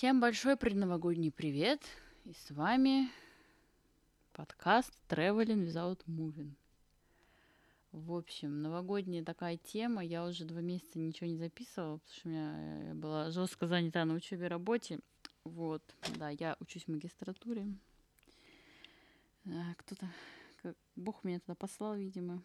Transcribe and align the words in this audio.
Всем 0.00 0.18
большой 0.18 0.56
предновогодний 0.56 1.30
привет! 1.30 1.82
И 2.24 2.32
с 2.32 2.50
вами 2.52 3.10
подкаст 4.32 4.94
Traveling 5.10 5.66
Without 5.66 6.00
Moving. 6.06 6.54
В 7.92 8.14
общем, 8.14 8.62
новогодняя 8.62 9.22
такая 9.22 9.58
тема. 9.58 10.02
Я 10.02 10.24
уже 10.24 10.46
два 10.46 10.62
месяца 10.62 10.98
ничего 10.98 11.28
не 11.28 11.36
записывала, 11.36 11.98
потому 11.98 12.14
что 12.16 12.28
у 12.28 12.32
меня 12.32 12.82
я 12.86 12.94
была 12.94 13.30
жестко 13.30 13.66
занята 13.66 14.06
на 14.06 14.14
учебе 14.14 14.46
и 14.46 14.48
работе. 14.48 15.00
Вот, 15.44 15.82
да, 16.16 16.30
я 16.30 16.56
учусь 16.60 16.84
в 16.84 16.88
магистратуре. 16.88 17.66
А, 19.44 19.74
кто-то, 19.76 20.74
Бог 20.96 21.24
меня 21.24 21.40
туда 21.40 21.54
послал, 21.54 21.94
видимо, 21.96 22.42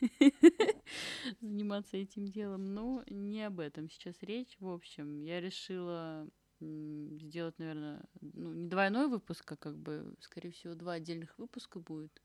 заниматься 1.40 1.98
этим 1.98 2.26
делом. 2.26 2.74
Но 2.74 3.04
не 3.06 3.44
об 3.44 3.60
этом 3.60 3.88
сейчас 3.88 4.16
речь. 4.22 4.56
В 4.58 4.66
общем, 4.66 5.22
я 5.22 5.40
решила 5.40 6.26
сделать, 6.60 7.58
наверное, 7.58 8.02
ну, 8.20 8.52
не 8.52 8.68
двойной 8.68 9.08
выпуск, 9.08 9.50
а 9.52 9.56
как 9.56 9.76
бы, 9.76 10.14
скорее 10.20 10.50
всего, 10.50 10.74
два 10.74 10.94
отдельных 10.94 11.38
выпуска 11.38 11.80
будет 11.80 12.22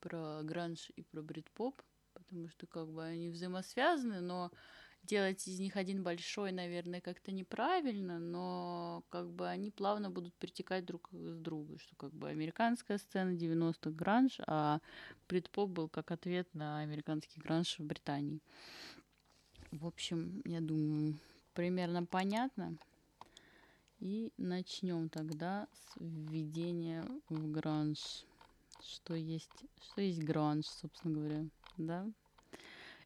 про 0.00 0.42
гранж 0.42 0.90
и 0.96 1.02
про 1.02 1.22
брит-поп, 1.22 1.82
потому 2.14 2.48
что 2.48 2.66
как 2.66 2.88
бы 2.88 3.04
они 3.04 3.30
взаимосвязаны, 3.30 4.20
но 4.20 4.50
делать 5.02 5.46
из 5.48 5.58
них 5.58 5.76
один 5.76 6.02
большой, 6.02 6.52
наверное, 6.52 7.00
как-то 7.00 7.32
неправильно, 7.32 8.18
но 8.18 9.04
как 9.08 9.30
бы 9.30 9.48
они 9.48 9.70
плавно 9.70 10.10
будут 10.10 10.34
притекать 10.34 10.84
друг 10.84 11.08
с 11.12 11.38
другом, 11.38 11.78
что 11.78 11.96
как 11.96 12.12
бы 12.12 12.28
американская 12.28 12.98
сцена 12.98 13.30
90-х 13.30 13.90
гранж, 13.90 14.38
а 14.46 14.80
брит-поп 15.28 15.70
был 15.70 15.88
как 15.88 16.10
ответ 16.10 16.52
на 16.54 16.80
американский 16.80 17.40
гранж 17.40 17.78
в 17.78 17.84
Британии. 17.84 18.40
В 19.70 19.86
общем, 19.86 20.42
я 20.44 20.60
думаю, 20.60 21.18
примерно 21.54 22.04
понятно. 22.04 22.76
И 24.00 24.32
начнем 24.38 25.10
тогда 25.10 25.68
с 25.72 25.96
введения 26.00 27.04
в 27.28 27.50
гранж. 27.52 28.24
Что 28.82 29.14
есть, 29.14 29.50
что 29.82 30.00
есть 30.00 30.22
гранж, 30.22 30.64
собственно 30.66 31.14
говоря, 31.14 31.44
да? 31.76 32.06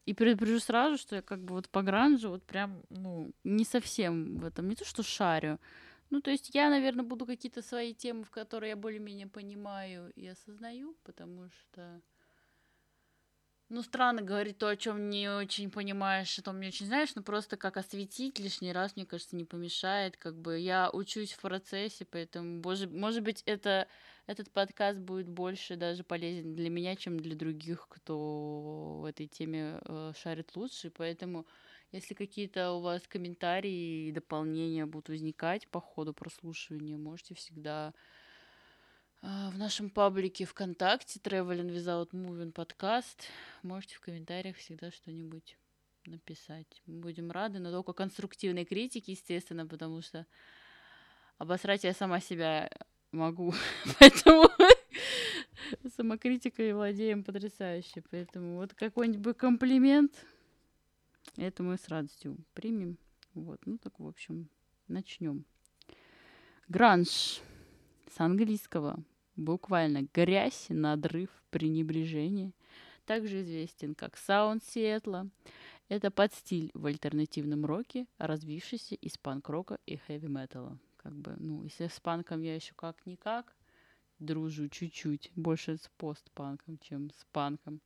И 0.06 0.14
предупрежу 0.14 0.60
сразу, 0.60 0.96
что 0.96 1.16
я 1.16 1.22
как 1.22 1.40
бы 1.40 1.54
вот 1.54 1.68
по 1.68 1.82
гранжу 1.82 2.30
вот 2.30 2.44
прям, 2.44 2.82
ну, 2.90 3.32
не 3.42 3.64
совсем 3.64 4.36
в 4.36 4.44
этом, 4.44 4.68
не 4.68 4.76
то 4.76 4.84
что 4.84 5.02
шарю. 5.02 5.58
Ну, 6.10 6.20
то 6.20 6.30
есть 6.30 6.54
я, 6.54 6.70
наверное, 6.70 7.04
буду 7.04 7.26
какие-то 7.26 7.62
свои 7.62 7.92
темы, 7.92 8.22
в 8.22 8.30
которые 8.30 8.70
я 8.70 8.76
более-менее 8.76 9.26
понимаю 9.26 10.12
и 10.14 10.26
осознаю, 10.28 10.94
потому 11.02 11.48
что 11.48 12.00
ну, 13.74 13.82
странно 13.82 14.22
говорить 14.22 14.58
то, 14.58 14.68
о 14.68 14.76
чем 14.76 15.10
не 15.10 15.28
очень 15.28 15.68
понимаешь, 15.68 16.38
о 16.38 16.42
том 16.42 16.60
не 16.60 16.68
очень 16.68 16.86
знаешь, 16.86 17.14
но 17.16 17.22
просто 17.22 17.56
как 17.56 17.76
осветить 17.76 18.38
лишний 18.38 18.72
раз, 18.72 18.94
мне 18.94 19.04
кажется, 19.04 19.34
не 19.34 19.44
помешает. 19.44 20.16
Как 20.16 20.36
бы 20.36 20.58
я 20.58 20.88
учусь 20.92 21.32
в 21.32 21.40
процессе, 21.40 22.04
поэтому, 22.04 22.60
боже, 22.60 22.88
может 22.88 23.24
быть, 23.24 23.42
это, 23.46 23.88
этот 24.26 24.52
подкаст 24.52 25.00
будет 25.00 25.28
больше 25.28 25.74
даже 25.74 26.04
полезен 26.04 26.54
для 26.54 26.70
меня, 26.70 26.94
чем 26.94 27.18
для 27.18 27.34
других, 27.34 27.88
кто 27.88 29.00
в 29.00 29.04
этой 29.06 29.26
теме 29.26 29.80
э, 29.84 30.12
шарит 30.16 30.54
лучше. 30.54 30.92
Поэтому, 30.96 31.44
если 31.90 32.14
какие-то 32.14 32.72
у 32.74 32.80
вас 32.80 33.02
комментарии 33.08 34.06
и 34.08 34.12
дополнения 34.12 34.86
будут 34.86 35.08
возникать 35.08 35.66
по 35.66 35.80
ходу 35.80 36.14
прослушивания, 36.14 36.96
можете 36.96 37.34
всегда 37.34 37.92
в 39.24 39.56
нашем 39.56 39.88
паблике 39.88 40.44
ВКонтакте 40.44 41.18
Traveling 41.18 41.74
Without 41.74 42.10
Moving 42.10 42.52
подкаст. 42.52 43.24
Можете 43.62 43.94
в 43.94 44.00
комментариях 44.00 44.56
всегда 44.58 44.90
что-нибудь 44.90 45.56
написать. 46.04 46.82
Мы 46.84 47.00
будем 47.00 47.30
рады, 47.30 47.58
но 47.58 47.70
только 47.70 47.94
конструктивной 47.94 48.66
критики, 48.66 49.12
естественно, 49.12 49.66
потому 49.66 50.02
что 50.02 50.26
обосрать 51.38 51.84
я 51.84 51.94
сама 51.94 52.20
себя 52.20 52.70
могу. 53.12 53.54
Поэтому 53.98 54.46
самокритикой 55.96 56.74
владеем 56.74 57.24
потрясающе. 57.24 58.02
Поэтому 58.10 58.56
вот 58.56 58.74
какой-нибудь 58.74 59.38
комплимент, 59.38 60.12
это 61.38 61.62
мы 61.62 61.78
с 61.78 61.88
радостью 61.88 62.36
примем. 62.52 62.98
Вот, 63.32 63.64
ну 63.64 63.78
так, 63.78 63.98
в 63.98 64.06
общем, 64.06 64.50
начнем. 64.86 65.46
Гранж 66.68 67.40
с 68.14 68.20
английского 68.20 69.02
буквально 69.36 70.06
грязь, 70.12 70.66
надрыв, 70.68 71.30
пренебрежение. 71.50 72.52
Также 73.04 73.42
известен 73.42 73.94
как 73.94 74.16
саунд 74.16 74.64
Сиэтла. 74.64 75.28
Это 75.88 76.10
подстиль 76.10 76.70
в 76.74 76.86
альтернативном 76.86 77.66
роке, 77.66 78.06
развившийся 78.18 78.94
из 78.94 79.18
панк-рока 79.18 79.78
и 79.86 79.96
хэви-металла. 79.96 80.78
Как 80.96 81.14
бы, 81.14 81.34
ну, 81.38 81.64
если 81.64 81.88
с 81.88 82.00
панком 82.00 82.40
я 82.40 82.54
еще 82.54 82.72
как-никак 82.74 83.54
дружу 84.18 84.68
чуть-чуть, 84.68 85.30
больше 85.36 85.76
с 85.76 85.90
постпанком, 85.98 86.78
чем 86.78 87.10
с 87.10 87.26
панком. 87.30 87.80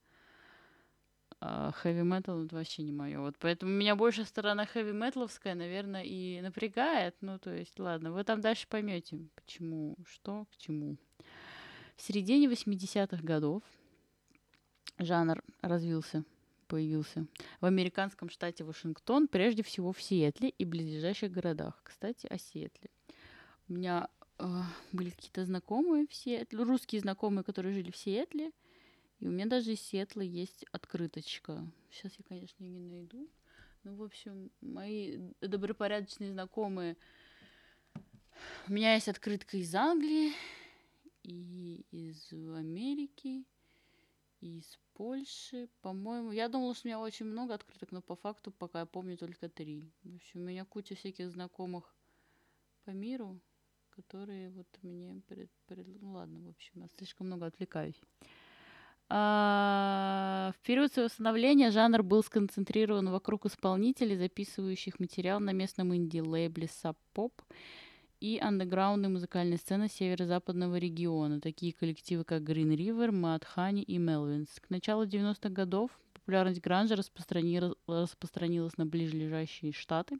А 1.40 1.72
хэви 1.72 2.02
метал 2.02 2.44
это 2.44 2.56
вообще 2.56 2.82
не 2.82 2.92
мое. 2.92 3.20
Вот 3.20 3.36
поэтому 3.38 3.72
меня 3.72 3.94
больше 3.94 4.24
сторона 4.24 4.66
хэви 4.66 4.92
металовская, 4.92 5.54
наверное, 5.54 6.02
и 6.04 6.40
напрягает. 6.40 7.16
Ну, 7.20 7.38
то 7.38 7.54
есть, 7.54 7.78
ладно, 7.78 8.12
вы 8.12 8.24
там 8.24 8.40
дальше 8.40 8.66
поймете, 8.68 9.18
почему, 9.34 9.96
что, 10.04 10.46
к 10.46 10.56
чему. 10.56 10.96
В 11.98 12.02
середине 12.02 12.46
80-х 12.46 13.22
годов 13.24 13.64
жанр 14.98 15.42
развился, 15.62 16.24
появился 16.68 17.26
в 17.60 17.66
американском 17.66 18.30
штате 18.30 18.62
Вашингтон, 18.62 19.26
прежде 19.26 19.64
всего 19.64 19.92
в 19.92 20.00
Сиэтле 20.00 20.50
и 20.50 20.64
близлежащих 20.64 21.32
городах. 21.32 21.80
Кстати, 21.82 22.28
о 22.28 22.38
Сиэтле. 22.38 22.88
У 23.68 23.72
меня 23.72 24.08
э, 24.38 24.44
были 24.92 25.10
какие-то 25.10 25.44
знакомые 25.44 26.06
в 26.06 26.14
Сиэтле, 26.14 26.62
русские 26.62 27.00
знакомые, 27.00 27.42
которые 27.42 27.74
жили 27.74 27.90
в 27.90 27.96
Сиэтле. 27.96 28.52
И 29.18 29.26
у 29.26 29.30
меня 29.30 29.46
даже 29.46 29.72
из 29.72 29.80
Сиэтла 29.80 30.20
есть 30.20 30.64
открыточка. 30.70 31.66
Сейчас 31.90 32.12
я, 32.16 32.24
конечно, 32.28 32.62
ее 32.62 32.78
не 32.78 32.90
найду. 32.90 33.28
Ну, 33.82 33.96
в 33.96 34.04
общем, 34.04 34.52
мои 34.60 35.18
добропорядочные 35.40 36.30
знакомые. 36.30 36.96
У 38.68 38.72
меня 38.72 38.94
есть 38.94 39.08
открытка 39.08 39.56
из 39.56 39.74
Англии, 39.74 40.32
и 41.28 41.84
из 41.90 42.32
Америки, 42.32 43.44
и 44.40 44.58
из 44.58 44.78
Польши, 44.94 45.68
по-моему. 45.82 46.32
Я 46.32 46.48
думала, 46.48 46.74
что 46.74 46.86
у 46.86 46.88
меня 46.88 47.00
очень 47.00 47.26
много 47.26 47.54
открыток, 47.54 47.92
но 47.92 48.00
по 48.00 48.16
факту 48.16 48.50
пока 48.50 48.80
я 48.80 48.86
помню 48.86 49.16
только 49.16 49.48
три. 49.48 49.90
В 50.04 50.16
общем, 50.16 50.40
у 50.40 50.44
меня 50.44 50.64
куча 50.64 50.94
всяких 50.94 51.30
знакомых 51.30 51.94
по 52.84 52.90
миру, 52.90 53.40
которые 53.90 54.50
вот 54.50 54.66
мне 54.82 55.20
пред, 55.28 55.50
пред... 55.66 55.86
Ну 56.00 56.12
ладно, 56.12 56.40
в 56.40 56.48
общем, 56.48 56.72
я 56.80 56.88
слишком 56.96 57.26
много 57.26 57.46
отвлекаюсь. 57.46 58.00
А, 59.10 60.52
в 60.54 60.66
период 60.66 60.92
своего 60.92 61.08
становления 61.08 61.70
жанр 61.70 62.02
был 62.02 62.22
сконцентрирован 62.22 63.08
вокруг 63.10 63.46
исполнителей, 63.46 64.16
записывающих 64.16 65.00
материал 65.00 65.40
на 65.40 65.52
местном 65.52 65.94
инди-лейбле 65.94 66.66
Sub 66.66 66.96
Pop 67.14 67.32
и 68.20 68.38
андеграундной 68.38 69.08
музыкальной 69.08 69.58
сцены 69.58 69.88
северо-западного 69.88 70.76
региона, 70.76 71.40
такие 71.40 71.72
коллективы, 71.72 72.24
как 72.24 72.42
Green 72.42 72.76
River, 72.76 73.10
Mad 73.10 73.44
Honey 73.56 73.82
и 73.82 73.98
Melvins. 73.98 74.48
К 74.60 74.70
началу 74.70 75.04
90-х 75.04 75.48
годов 75.50 75.90
популярность 76.12 76.60
гранжа 76.60 76.96
распространилась, 76.96 77.74
распространилась 77.86 78.76
на 78.76 78.86
ближайшие 78.86 79.72
штаты, 79.72 80.18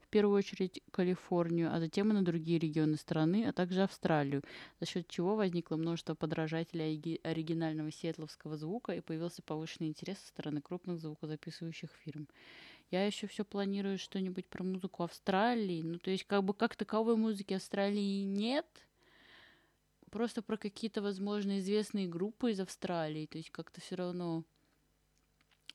в 0.00 0.08
первую 0.08 0.38
очередь 0.38 0.82
Калифорнию, 0.90 1.72
а 1.72 1.78
затем 1.78 2.10
и 2.10 2.14
на 2.14 2.24
другие 2.24 2.58
регионы 2.58 2.96
страны, 2.96 3.46
а 3.46 3.52
также 3.52 3.82
Австралию, 3.82 4.42
за 4.80 4.86
счет 4.86 5.06
чего 5.06 5.36
возникло 5.36 5.76
множество 5.76 6.14
подражателей 6.14 7.20
оригинального 7.22 7.92
сиэтловского 7.92 8.56
звука 8.56 8.92
и 8.92 9.00
появился 9.00 9.42
повышенный 9.42 9.88
интерес 9.88 10.18
со 10.18 10.28
стороны 10.28 10.60
крупных 10.60 10.98
звукозаписывающих 10.98 11.90
фирм. 12.04 12.26
Я 12.90 13.06
еще 13.06 13.26
все 13.28 13.44
планирую 13.44 13.98
что-нибудь 13.98 14.46
про 14.46 14.64
музыку 14.64 15.04
Австралии. 15.04 15.82
Ну, 15.82 15.98
то 15.98 16.10
есть, 16.10 16.24
как 16.24 16.42
бы 16.42 16.54
как 16.54 16.74
таковой 16.74 17.16
музыки 17.16 17.54
Австралии 17.54 18.22
нет. 18.22 18.66
Просто 20.10 20.42
про 20.42 20.56
какие-то, 20.56 21.00
возможно, 21.00 21.60
известные 21.60 22.08
группы 22.08 22.50
из 22.50 22.58
Австралии. 22.58 23.26
То 23.26 23.38
есть, 23.38 23.50
как-то 23.50 23.80
все 23.80 23.94
равно 23.94 24.44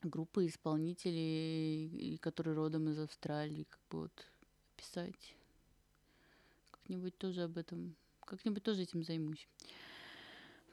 группы 0.02 0.46
исполнителей, 0.46 2.18
которые 2.18 2.54
родом 2.54 2.90
из 2.90 2.98
Австралии, 2.98 3.64
как 3.64 3.80
бы 3.90 4.00
вот 4.00 4.26
писать. 4.76 5.34
Как-нибудь 6.70 7.16
тоже 7.16 7.44
об 7.44 7.56
этом, 7.56 7.96
как-нибудь 8.20 8.62
тоже 8.62 8.82
этим 8.82 9.02
займусь. 9.02 9.48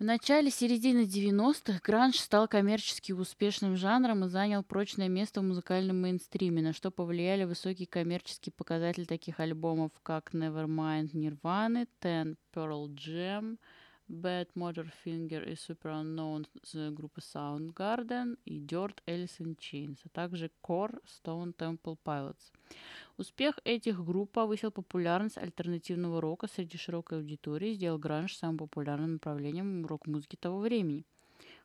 В 0.03 0.05
начале 0.05 0.51
середины 0.51 1.05
90-х 1.05 1.79
гранж 1.81 2.17
стал 2.17 2.49
коммерчески 2.49 3.13
успешным 3.13 3.77
жанром 3.77 4.25
и 4.25 4.27
занял 4.27 4.61
прочное 4.61 5.07
место 5.07 5.39
в 5.39 5.45
музыкальном 5.45 6.01
мейнстриме, 6.01 6.61
на 6.61 6.73
что 6.73 6.91
повлияли 6.91 7.45
высокие 7.45 7.87
коммерческие 7.87 8.51
показатели 8.51 9.05
таких 9.05 9.39
альбомов, 9.39 9.91
как 10.03 10.33
Nevermind 10.33 11.13
Nirvana, 11.13 11.87
Ten 12.01 12.35
Pearl 12.53 12.89
Jam, 12.89 13.57
Bad 14.09 14.49
Motorfinger 14.55 15.49
и 15.49 15.53
Super 15.53 16.03
Unknown 16.03 16.47
с 16.63 16.91
группы 16.91 17.21
Soundgarden 17.21 18.37
и 18.45 18.59
Dirt 18.59 18.97
Alice 19.05 19.39
in 19.39 19.57
Chains, 19.57 19.97
а 20.05 20.09
также 20.09 20.51
Core 20.61 20.99
Stone 21.05 21.55
Temple 21.55 21.97
Pilots. 22.03 22.51
Успех 23.17 23.59
этих 23.63 24.03
групп 24.03 24.31
повысил 24.31 24.71
популярность 24.71 25.37
альтернативного 25.37 26.21
рока 26.21 26.47
среди 26.47 26.77
широкой 26.77 27.19
аудитории 27.19 27.71
и 27.71 27.75
сделал 27.75 27.97
гранж 27.97 28.35
самым 28.35 28.57
популярным 28.57 29.13
направлением 29.13 29.85
рок-музыки 29.85 30.35
того 30.35 30.59
времени. 30.59 31.05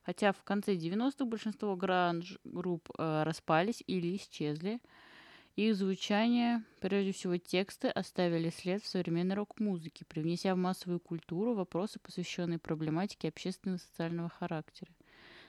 Хотя 0.02 0.32
в 0.32 0.43
конце 0.43 0.75
90-х 0.75 1.25
большинство 1.26 1.76
гранж-групп 1.76 2.88
э, 2.96 3.23
распались 3.25 3.82
или 3.87 4.17
исчезли, 4.17 4.81
их 5.58 5.75
звучание, 5.75 6.62
прежде 6.81 7.10
всего 7.10 7.37
тексты, 7.37 7.88
оставили 7.88 8.49
след 8.49 8.81
в 8.81 8.87
современной 8.87 9.34
рок-музыке, 9.34 10.05
привнеся 10.05 10.55
в 10.55 10.58
массовую 10.58 11.00
культуру 11.00 11.55
вопросы, 11.55 11.99
посвященные 11.99 12.60
проблематике 12.60 13.26
общественного 13.26 13.78
социального 13.78 14.28
характера. 14.28 14.93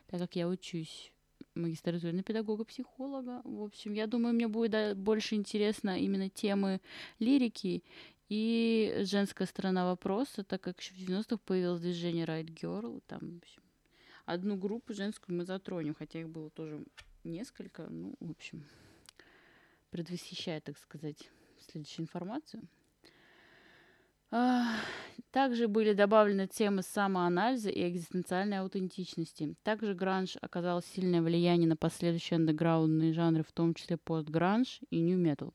Так 0.07 0.19
как 0.19 0.35
я 0.35 0.47
учусь 0.47 1.11
магистратуре 1.53 2.23
педагога-психолога, 2.23 3.41
в 3.44 3.61
общем, 3.61 3.94
я 3.94 4.07
думаю, 4.07 4.33
мне 4.33 4.47
будет 4.47 4.97
больше 4.97 5.35
интересно 5.35 6.00
именно 6.00 6.27
темы 6.27 6.81
лирики 7.19 7.83
и 8.29 9.01
женская 9.01 9.45
сторона 9.45 9.85
вопроса, 9.85 10.44
так 10.44 10.59
как 10.62 10.79
еще 10.79 10.95
в 10.95 10.97
90-х 10.97 11.38
появилось 11.45 11.81
движение 11.81 12.25
Right 12.25 12.47
Girl, 12.47 13.03
там, 13.05 13.19
в 13.19 13.38
общем, 13.38 13.62
одну 14.25 14.55
группу 14.55 14.91
женскую 14.91 15.38
мы 15.38 15.45
затронем, 15.45 15.94
хотя 15.94 16.19
их 16.19 16.29
было 16.29 16.50
тоже 16.50 16.83
несколько, 17.23 17.88
ну, 17.91 18.15
в 18.19 18.31
общем, 18.31 18.65
предвосхищая, 19.91 20.62
так 20.62 20.77
сказать, 20.77 21.30
следующую 21.59 22.03
информацию. 22.03 22.63
Также 25.31 25.68
были 25.68 25.94
добавлены 25.94 26.47
темы 26.47 26.83
самоанализа 26.83 27.69
и 27.69 27.88
экзистенциальной 27.89 28.59
аутентичности. 28.59 29.56
Также 29.63 29.95
гранж 29.95 30.38
оказал 30.41 30.81
сильное 30.83 31.21
влияние 31.21 31.68
на 31.68 31.75
последующие 31.75 32.38
андеграундные 32.38 33.13
жанры, 33.13 33.44
в 33.44 33.51
том 33.51 33.74
числе 33.74 33.97
постгранж 33.97 34.81
и 34.91 35.00
нью-метал. 35.00 35.53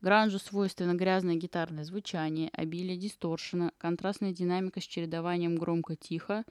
Гранжу 0.00 0.38
свойственно 0.38 0.94
грязное 0.94 1.36
гитарное 1.36 1.84
звучание, 1.84 2.50
обилие 2.52 2.96
дисторшена, 2.96 3.72
контрастная 3.78 4.32
динамика 4.32 4.80
с 4.80 4.84
чередованием 4.84 5.56
громко-тихо, 5.56 6.44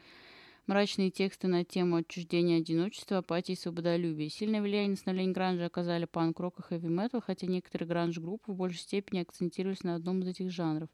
Мрачные 0.65 1.12
тексты 1.12 1.48
на 1.48 1.65
тему 1.65 1.98
отчуждения 1.98 2.60
одиночества, 2.60 3.18
апатии 3.18 3.51
и 3.51 3.57
свободолюбия. 3.57 4.30
Сильное 4.30 4.62
влияние 4.62 4.92
на 4.92 4.95
становление 4.95 5.33
гранжа 5.33 5.65
оказали 5.65 6.06
панк-рок 6.06 6.60
и 6.60 6.62
хэви-метал, 6.62 7.21
хотя 7.21 7.48
некоторые 7.48 7.86
гранж-группы 7.86 8.54
в 8.54 8.56
большей 8.56 8.80
степени 8.80 9.19
акцентировались 9.19 9.83
на 9.83 9.95
одном 9.95 10.21
из 10.21 10.30
этих 10.30 10.51
жанров. 10.51 10.89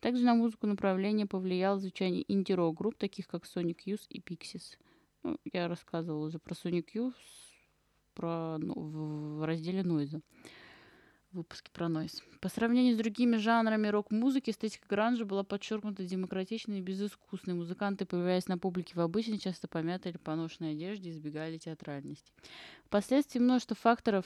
Также 0.00 0.22
на 0.22 0.34
музыку 0.34 0.66
направления 0.66 1.24
повлияло 1.24 1.78
звучание 1.78 2.30
инди-рок 2.30 2.76
групп, 2.76 2.98
таких 2.98 3.26
как 3.26 3.44
Sonic 3.44 3.78
Youth 3.86 4.06
и 4.10 4.20
Pixies. 4.20 4.76
Ну, 5.22 5.38
я 5.50 5.66
рассказывала 5.66 6.26
уже 6.26 6.38
про 6.38 6.52
Sonic 6.52 6.88
Youth 6.94 7.14
про, 8.12 8.58
ну, 8.58 8.74
в 8.74 9.46
разделе 9.46 9.82
Нойза 9.82 10.20
выпуске 11.36 11.70
про 11.72 11.88
нойз. 11.88 12.22
По 12.40 12.48
сравнению 12.48 12.94
с 12.94 12.98
другими 12.98 13.36
жанрами 13.36 13.88
рок-музыки, 13.88 14.50
эстетика 14.50 14.86
гранжа 14.88 15.24
была 15.24 15.44
подчеркнута 15.44 16.04
демократичной 16.04 16.78
и 16.78 16.82
безыскусной. 16.82 17.54
Музыканты, 17.54 18.04
появляясь 18.04 18.48
на 18.48 18.58
публике 18.58 18.94
в 18.94 19.00
обычной, 19.00 19.38
часто 19.38 19.68
помятой 19.68 20.12
или 20.12 20.18
поношенной 20.18 20.72
одежде, 20.72 21.10
избегали 21.10 21.58
театральности. 21.58 22.32
Впоследствии 22.86 23.38
множество 23.38 23.76
факторов 23.76 24.24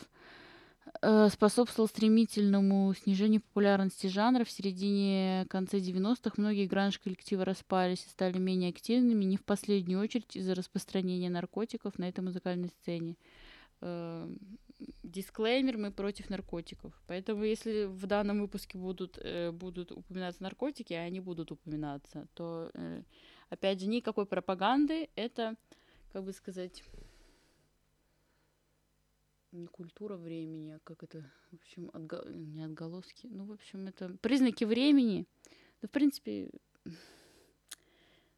э, 1.03 1.29
способствовал 1.31 1.89
стремительному 1.89 2.95
снижению 2.95 3.41
популярности 3.43 4.07
жанра. 4.07 4.45
В 4.45 4.51
середине 4.51 5.47
конце 5.51 5.79
90-х 5.79 6.33
многие 6.37 6.67
гранж-коллективы 6.67 7.45
распались 7.45 8.05
и 8.07 8.11
стали 8.11 8.39
менее 8.39 8.71
активными, 8.71 9.25
не 9.25 9.37
в 9.37 9.45
последнюю 9.45 10.01
очередь 10.01 10.37
из-за 10.37 10.55
распространения 10.55 11.31
наркотиков 11.31 11.99
на 11.99 12.09
этой 12.09 12.21
музыкальной 12.21 12.69
сцене. 12.69 13.17
Э, 13.81 14.29
дисклеймер, 15.03 15.77
мы 15.77 15.91
против 15.91 16.31
наркотиков. 16.31 16.93
Поэтому 17.06 17.44
если 17.44 17.85
в 17.85 18.06
данном 18.06 18.41
выпуске 18.41 18.79
будут, 18.79 19.19
э, 19.19 19.50
будут 19.50 19.93
упоминаться 19.93 20.43
наркотики, 20.43 20.94
а 20.94 21.03
они 21.03 21.21
будут 21.21 21.50
упоминаться, 21.53 22.27
то, 22.35 22.71
э, 22.75 23.03
опять 23.49 23.81
же, 23.81 23.87
никакой 23.87 24.27
пропаганды. 24.27 25.09
Это, 25.17 25.56
как 26.12 26.25
бы 26.25 26.32
сказать, 26.32 26.82
не 29.53 29.67
культура 29.67 30.17
времени, 30.17 30.71
а 30.71 30.79
как 30.85 31.03
это, 31.03 31.31
в 31.50 31.56
общем, 31.56 31.91
отго... 31.93 32.25
не 32.29 32.62
отголоски. 32.62 33.26
Ну, 33.26 33.44
в 33.44 33.53
общем, 33.53 33.87
это 33.87 34.17
признаки 34.21 34.65
времени. 34.65 35.26
Да, 35.83 35.88
в 35.88 35.91
принципе, 35.91 36.50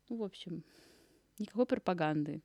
ну, 0.08 0.16
в 0.16 0.22
общем, 0.22 0.64
никакой 1.38 1.66
пропаганды 1.66 2.42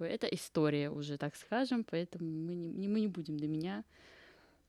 бы 0.00 0.06
это 0.06 0.26
история 0.26 0.90
уже, 0.90 1.18
так 1.18 1.36
скажем, 1.36 1.84
поэтому 1.84 2.28
мы 2.28 2.54
не, 2.54 2.88
мы 2.88 3.00
не 3.00 3.08
будем 3.08 3.38
до 3.38 3.46
меня 3.46 3.84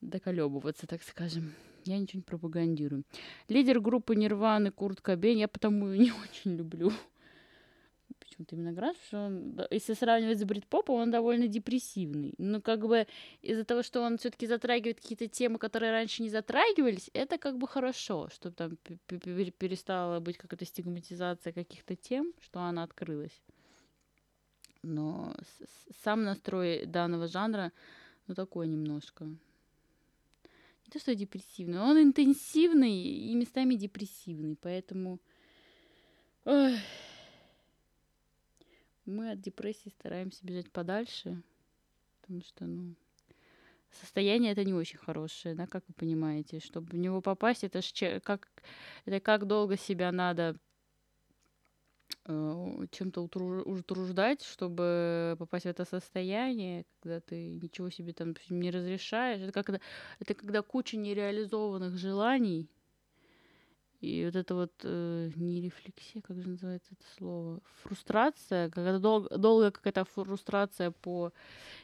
доколебываться, 0.02 0.88
так 0.88 1.02
скажем. 1.04 1.54
Я 1.86 1.98
ничего 1.98 2.18
не 2.18 2.24
пропагандирую. 2.24 3.04
Лидер 3.48 3.80
группы 3.80 4.16
Нирваны 4.16 4.72
Курт 4.72 5.02
Кобейн 5.02 5.38
я 5.38 5.48
потому 5.48 5.88
не 5.88 6.12
очень 6.24 6.58
люблю. 6.58 6.92
Почему-то 8.20 8.56
именно 8.56 8.74
Гранж, 8.74 8.98
что 9.08 9.26
он, 9.26 9.62
если 9.72 9.94
сравнивать 9.94 10.40
с 10.40 10.44
Бритпопом, 10.44 10.96
он 10.96 11.12
довольно 11.12 11.48
депрессивный. 11.48 12.34
Но 12.38 12.62
как 12.62 12.86
бы 12.86 13.08
из-за 13.42 13.64
того, 13.64 13.84
что 13.84 14.02
он 14.02 14.18
все-таки 14.18 14.48
затрагивает 14.48 15.00
какие-то 15.00 15.28
темы, 15.28 15.60
которые 15.60 15.92
раньше 15.92 16.24
не 16.24 16.30
затрагивались, 16.30 17.10
это 17.14 17.38
как 17.38 17.58
бы 17.58 17.68
хорошо, 17.68 18.30
что 18.34 18.52
там 18.52 18.78
перестала 19.08 20.20
быть 20.20 20.38
какая-то 20.38 20.66
стигматизация 20.66 21.54
каких-то 21.54 21.96
тем, 21.96 22.34
что 22.42 22.60
она 22.60 22.84
открылась 22.84 23.42
но 24.84 25.36
сам 26.04 26.24
настрой 26.24 26.86
данного 26.86 27.28
жанра, 27.28 27.72
ну, 28.28 28.36
такой 28.36 28.68
немножко. 28.68 29.26
Не 29.26 29.38
то, 30.92 31.00
что 31.00 31.16
депрессивный, 31.16 31.80
он 31.80 32.02
интенсивный 32.02 33.02
и 33.02 33.36
местами 33.36 33.76
депрессивный, 33.76 34.56
поэтому 34.56 35.20
ой, 36.46 36.78
мы 39.06 39.32
от 39.32 39.42
депрессии 39.42 39.90
стараемся 39.90 40.46
бежать 40.46 40.72
подальше, 40.72 41.42
потому 42.22 42.42
что, 42.42 42.66
ну, 42.66 42.96
состояние 43.92 44.54
это 44.54 44.64
не 44.64 44.74
очень 44.74 44.98
хорошее, 44.98 45.56
да, 45.56 45.68
как 45.68 45.84
вы 45.88 45.94
понимаете. 45.94 46.60
Чтобы 46.60 46.92
в 46.92 46.96
него 46.96 47.22
попасть, 47.22 47.64
это 47.64 47.82
ж 47.82 48.20
как, 48.22 48.48
это 49.06 49.20
как 49.20 49.46
долго 49.48 49.78
себя 49.78 50.12
надо 50.12 50.58
чем-то 52.26 53.22
утруждать, 53.22 54.44
чтобы 54.44 55.36
попасть 55.40 55.66
в 55.66 55.70
это 55.70 55.86
состояние, 55.86 56.86
когда 57.02 57.20
ты 57.20 57.60
ничего 57.62 57.90
себе 57.90 58.14
там 58.14 58.36
не 58.50 58.72
разрешаешь. 58.72 59.42
Это 59.42 59.52
когда, 59.52 59.80
это 60.20 60.34
когда 60.34 60.62
куча 60.62 60.98
нереализованных 60.98 61.98
желаний, 61.98 62.70
и 64.02 64.26
вот 64.26 64.36
это 64.36 64.56
вот 64.56 64.74
э, 64.84 65.30
не 65.36 65.62
рефлексия, 65.62 66.24
как 66.24 66.42
же 66.42 66.50
называется 66.50 66.94
это 66.94 67.06
слово, 67.18 67.62
фрустрация, 67.84 68.72
когда 68.72 68.98
дол- 68.98 69.30
долгая 69.30 69.70
какая-то 69.70 70.06
фрустрация 70.06 70.90
по 70.90 71.32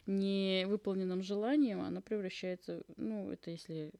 невыполненным 0.07 1.21
желаниям, 1.21 1.81
она 1.81 2.01
превращается, 2.01 2.81
ну, 2.95 3.31
это 3.31 3.51
если 3.51 3.91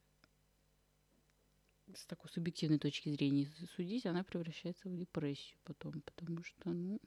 с 1.94 2.06
такой 2.06 2.30
субъективной 2.30 2.78
точки 2.78 3.08
зрения 3.08 3.50
судить, 3.76 4.06
она 4.06 4.24
превращается 4.24 4.88
в 4.88 4.96
депрессию 4.96 5.58
потом, 5.64 6.02
потому 6.02 6.42
что, 6.42 6.70
ну, 6.70 7.00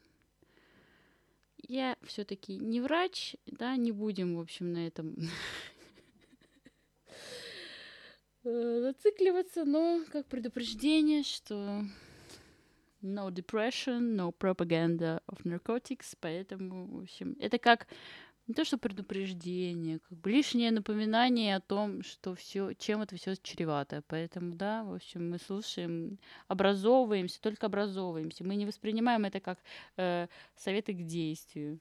я 1.57 1.97
все-таки 2.03 2.57
не 2.57 2.81
врач, 2.81 3.35
да, 3.45 3.75
не 3.75 3.91
будем, 3.91 4.35
в 4.35 4.39
общем, 4.39 4.73
на 4.73 4.87
этом 4.87 5.15
зацикливаться, 8.43 9.65
но 9.65 10.03
как 10.11 10.25
предупреждение, 10.27 11.23
что 11.23 11.85
no 13.01 13.29
depression, 13.29 14.15
no 14.15 14.31
propaganda 14.31 15.21
of 15.27 15.43
narcotics, 15.43 16.15
поэтому, 16.19 16.87
в 16.87 17.03
общем, 17.03 17.35
это 17.39 17.57
как 17.57 17.87
не 18.47 18.53
то 18.53 18.65
что 18.65 18.77
предупреждение, 18.77 19.99
как 19.99 20.17
бы 20.17 20.31
лишнее 20.31 20.71
напоминание 20.71 21.55
о 21.55 21.61
том, 21.61 22.03
что 22.03 22.35
все, 22.35 22.73
чем 22.73 23.01
это 23.01 23.15
все 23.15 23.35
чревато. 23.35 24.03
Поэтому, 24.07 24.55
да, 24.55 24.83
в 24.83 24.93
общем, 24.93 25.29
мы 25.29 25.37
слушаем, 25.37 26.17
образовываемся, 26.47 27.39
только 27.41 27.67
образовываемся. 27.67 28.43
Мы 28.43 28.55
не 28.55 28.65
воспринимаем 28.65 29.25
это 29.25 29.39
как 29.39 29.59
э, 29.97 30.27
советы 30.55 30.93
к 30.93 31.05
действию. 31.05 31.79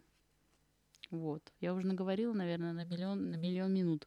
Вот. 1.11 1.43
Я 1.61 1.75
уже 1.75 1.87
наговорила, 1.87 2.33
наверное, 2.33 2.73
на 2.73 2.85
миллион, 2.85 3.31
на 3.31 3.37
миллион 3.37 3.75
минут. 3.75 4.07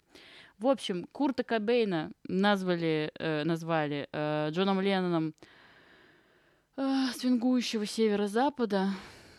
В 0.57 0.67
общем, 0.67 1.05
Курта 1.11 1.43
Кобейна 1.43 2.11
назвали, 2.23 3.11
э, 3.19 3.43
назвали 3.43 4.07
э, 4.11 4.49
Джоном 4.51 4.79
Ленноном 4.79 5.33
э, 6.77 7.07
свингующего 7.15 7.85
северо-запада 7.85 8.91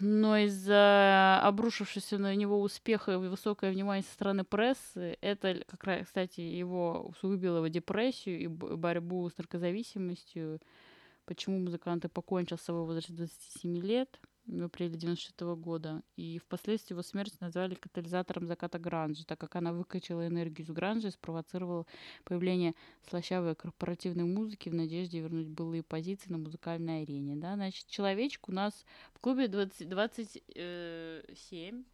но 0.04 0.36
из-за 0.38 1.40
обрушившегося 1.42 2.18
на 2.18 2.34
него 2.34 2.60
успеха 2.60 3.12
и 3.12 3.16
высокое 3.16 3.72
внимание 3.72 4.02
со 4.02 4.12
стороны 4.12 4.44
прессы, 4.44 5.16
это, 5.22 5.64
как 5.66 5.82
раз, 5.84 6.06
кстати, 6.06 6.40
его 6.40 7.06
усугубило 7.08 7.56
его 7.56 7.68
депрессию 7.68 8.38
и 8.38 8.46
борьбу 8.46 9.28
с 9.30 9.38
наркозависимостью, 9.38 10.60
почему 11.24 11.58
музыкант 11.58 12.04
и 12.04 12.08
покончил 12.08 12.58
с 12.58 12.62
собой 12.62 12.82
в 12.82 12.86
возрасте 12.86 13.14
27 13.14 13.78
лет 13.78 14.20
в 14.46 14.62
апреле 14.62 14.96
96 14.96 15.40
года. 15.56 16.02
И 16.16 16.38
впоследствии 16.38 16.94
его 16.94 17.02
смерть 17.02 17.40
назвали 17.40 17.74
катализатором 17.74 18.46
заката 18.46 18.78
гранжа, 18.78 19.24
так 19.24 19.38
как 19.38 19.56
она 19.56 19.72
выкачала 19.72 20.26
энергию 20.26 20.66
из 20.66 20.70
гранжа 20.70 21.08
и 21.08 21.12
спровоцировала 21.12 21.86
появление 22.24 22.74
слащавой 23.08 23.54
корпоративной 23.54 24.24
музыки 24.24 24.68
в 24.68 24.74
надежде 24.74 25.20
вернуть 25.20 25.48
былые 25.48 25.82
позиции 25.82 26.30
на 26.30 26.38
музыкальной 26.38 27.02
арене. 27.02 27.36
Да? 27.36 27.54
Значит, 27.54 27.86
человечек 27.86 28.48
у 28.48 28.52
нас 28.52 28.84
в 29.14 29.20
клубе 29.20 29.48
20, 29.48 29.88
27. 29.88 31.84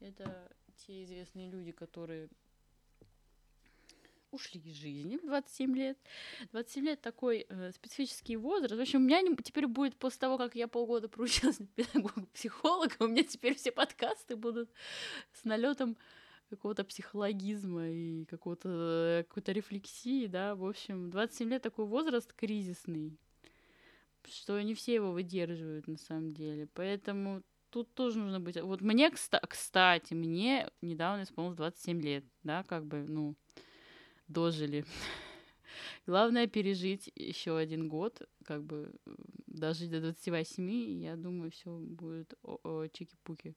Это 0.00 0.52
те 0.76 1.04
известные 1.04 1.50
люди, 1.50 1.70
которые 1.72 2.28
ушли 4.32 4.60
из 4.60 4.74
жизни 4.74 5.18
в 5.18 5.26
27 5.26 5.76
лет. 5.76 5.98
27 6.52 6.84
лет 6.84 7.00
такой 7.00 7.46
э, 7.48 7.70
специфический 7.72 8.36
возраст. 8.36 8.74
В 8.74 8.80
общем, 8.80 9.00
у 9.00 9.04
меня 9.04 9.20
не, 9.20 9.36
теперь 9.36 9.66
будет 9.66 9.96
после 9.96 10.20
того, 10.20 10.38
как 10.38 10.54
я 10.54 10.68
полгода 10.68 11.08
проучилась 11.08 11.60
на 11.60 11.66
педагога-психолога, 11.66 12.94
у 13.00 13.06
меня 13.06 13.22
теперь 13.22 13.54
все 13.54 13.70
подкасты 13.70 14.36
будут 14.36 14.70
с 15.32 15.44
налетом 15.44 15.96
какого-то 16.50 16.84
психологизма 16.84 17.88
и 17.88 18.24
какого-то 18.26 18.68
э, 18.68 19.24
какой-то 19.24 19.52
рефлексии, 19.52 20.26
да. 20.26 20.54
В 20.54 20.64
общем, 20.64 21.10
27 21.10 21.50
лет 21.50 21.62
такой 21.62 21.86
возраст 21.86 22.32
кризисный, 22.32 23.16
что 24.28 24.60
не 24.60 24.74
все 24.74 24.94
его 24.94 25.12
выдерживают 25.12 25.86
на 25.86 25.96
самом 25.96 26.32
деле. 26.32 26.68
Поэтому 26.74 27.42
тут 27.70 27.92
тоже 27.94 28.18
нужно 28.18 28.38
быть... 28.38 28.60
Вот 28.60 28.82
мне, 28.82 29.10
кстати, 29.10 30.14
мне 30.14 30.70
недавно 30.82 31.22
исполнилось 31.22 31.56
27 31.56 32.00
лет, 32.02 32.24
да, 32.42 32.62
как 32.64 32.84
бы, 32.84 33.04
ну, 33.08 33.34
дожили. 34.28 34.84
Главное 36.06 36.46
пережить 36.46 37.10
еще 37.14 37.56
один 37.56 37.88
год, 37.88 38.22
как 38.44 38.62
бы 38.64 38.92
дожить 39.46 39.90
до 39.90 40.00
28, 40.00 40.70
и 40.70 41.02
я 41.02 41.16
думаю, 41.16 41.50
все 41.50 41.70
будет 41.70 42.34
чики-пуки, 42.92 43.54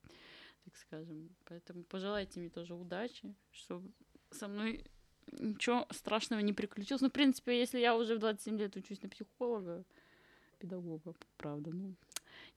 так 0.63 0.75
скажем. 0.77 1.29
Поэтому 1.45 1.83
пожелайте 1.83 2.39
мне 2.39 2.49
тоже 2.49 2.73
удачи, 2.73 3.33
чтобы 3.51 3.91
со 4.31 4.47
мной 4.47 4.85
ничего 5.31 5.87
страшного 5.91 6.41
не 6.41 6.53
приключилось. 6.53 7.01
Ну, 7.01 7.09
в 7.09 7.13
принципе, 7.13 7.59
если 7.59 7.79
я 7.79 7.95
уже 7.95 8.15
в 8.15 8.19
27 8.19 8.57
лет 8.57 8.75
учусь 8.75 9.01
на 9.01 9.09
психолога, 9.09 9.85
педагога, 10.59 11.13
правда, 11.37 11.71
ну, 11.71 11.95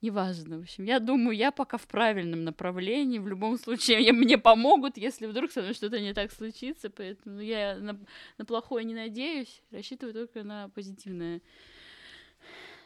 неважно. 0.00 0.58
В 0.58 0.62
общем, 0.62 0.84
я 0.84 1.00
думаю, 1.00 1.36
я 1.36 1.50
пока 1.50 1.76
в 1.76 1.86
правильном 1.86 2.44
направлении. 2.44 3.18
В 3.18 3.28
любом 3.28 3.58
случае, 3.58 4.12
мне 4.12 4.38
помогут, 4.38 4.96
если 4.96 5.26
вдруг 5.26 5.50
со 5.50 5.60
мной 5.60 5.74
что-то 5.74 6.00
не 6.00 6.14
так 6.14 6.32
случится. 6.32 6.90
Поэтому 6.90 7.40
я 7.40 7.76
на, 7.76 7.98
на 8.38 8.44
плохое 8.44 8.84
не 8.84 8.94
надеюсь, 8.94 9.62
рассчитываю 9.70 10.14
только 10.14 10.42
на 10.42 10.68
позитивное. 10.70 11.40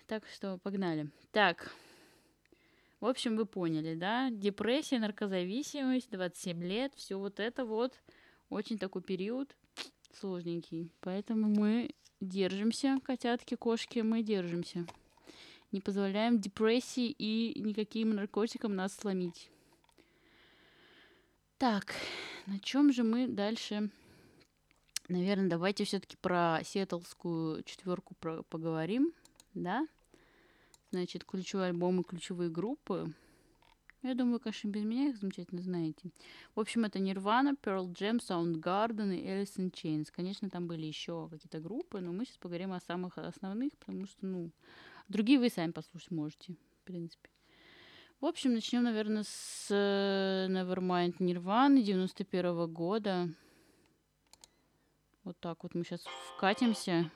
Так 0.06 0.24
что 0.34 0.58
погнали. 0.58 1.10
Так. 1.30 1.74
В 3.00 3.06
общем, 3.06 3.36
вы 3.36 3.46
поняли, 3.46 3.94
да? 3.94 4.30
Депрессия, 4.30 4.98
наркозависимость, 5.00 6.10
27 6.10 6.62
лет, 6.62 6.92
все 6.94 7.18
вот 7.18 7.40
это 7.40 7.64
вот 7.64 7.94
очень 8.48 8.78
такой 8.78 9.02
период 9.02 9.56
сложненький. 10.12 10.92
Поэтому 11.00 11.48
мы 11.48 11.90
держимся, 12.20 12.98
котятки, 13.02 13.56
кошки, 13.56 14.00
мы 14.00 14.22
держимся 14.22 14.86
не 15.72 15.80
позволяем 15.80 16.40
депрессии 16.40 17.10
и 17.10 17.58
никаким 17.60 18.14
наркотикам 18.14 18.76
нас 18.76 18.94
сломить. 18.94 19.50
Так, 21.58 21.94
на 22.46 22.58
чем 22.60 22.92
же 22.92 23.04
мы 23.04 23.26
дальше? 23.26 23.90
Наверное, 25.08 25.48
давайте 25.48 25.84
все-таки 25.84 26.16
про 26.16 26.60
сиэтлскую 26.64 27.62
четверку 27.64 28.14
про 28.20 28.42
поговорим, 28.42 29.12
да? 29.54 29.86
Значит, 30.90 31.24
ключевые 31.24 31.68
альбомы, 31.68 32.04
ключевые 32.04 32.50
группы. 32.50 33.12
Я 34.02 34.14
думаю, 34.14 34.40
конечно, 34.40 34.68
без 34.68 34.82
меня 34.82 35.10
их 35.10 35.16
замечательно 35.18 35.62
знаете. 35.62 36.10
В 36.56 36.60
общем, 36.60 36.84
это 36.84 36.98
Nirvana, 36.98 37.56
Pearl 37.62 37.86
Jam, 37.92 38.18
Soundgarden 38.18 39.16
и 39.16 39.24
Alice 39.24 39.56
in 39.58 39.70
Chains. 39.70 40.08
Конечно, 40.10 40.50
там 40.50 40.66
были 40.66 40.86
еще 40.86 41.28
какие-то 41.30 41.60
группы, 41.60 42.00
но 42.00 42.12
мы 42.12 42.24
сейчас 42.24 42.36
поговорим 42.38 42.72
о 42.72 42.80
самых 42.80 43.16
основных, 43.18 43.76
потому 43.78 44.06
что, 44.06 44.26
ну, 44.26 44.50
Другие 45.12 45.38
вы 45.38 45.50
сами 45.50 45.72
послушать 45.72 46.10
можете, 46.10 46.54
в 46.80 46.84
принципе. 46.86 47.28
В 48.22 48.24
общем, 48.24 48.54
начнем, 48.54 48.84
наверное, 48.84 49.24
с 49.24 49.66
э, 49.68 50.46
Nevermind 50.48 51.18
Nirvana 51.18 51.82
91 51.82 52.46
-го 52.46 52.66
года. 52.66 53.28
Вот 55.22 55.38
так 55.38 55.64
вот 55.64 55.74
мы 55.74 55.84
сейчас 55.84 56.02
вкатимся. 56.34 57.10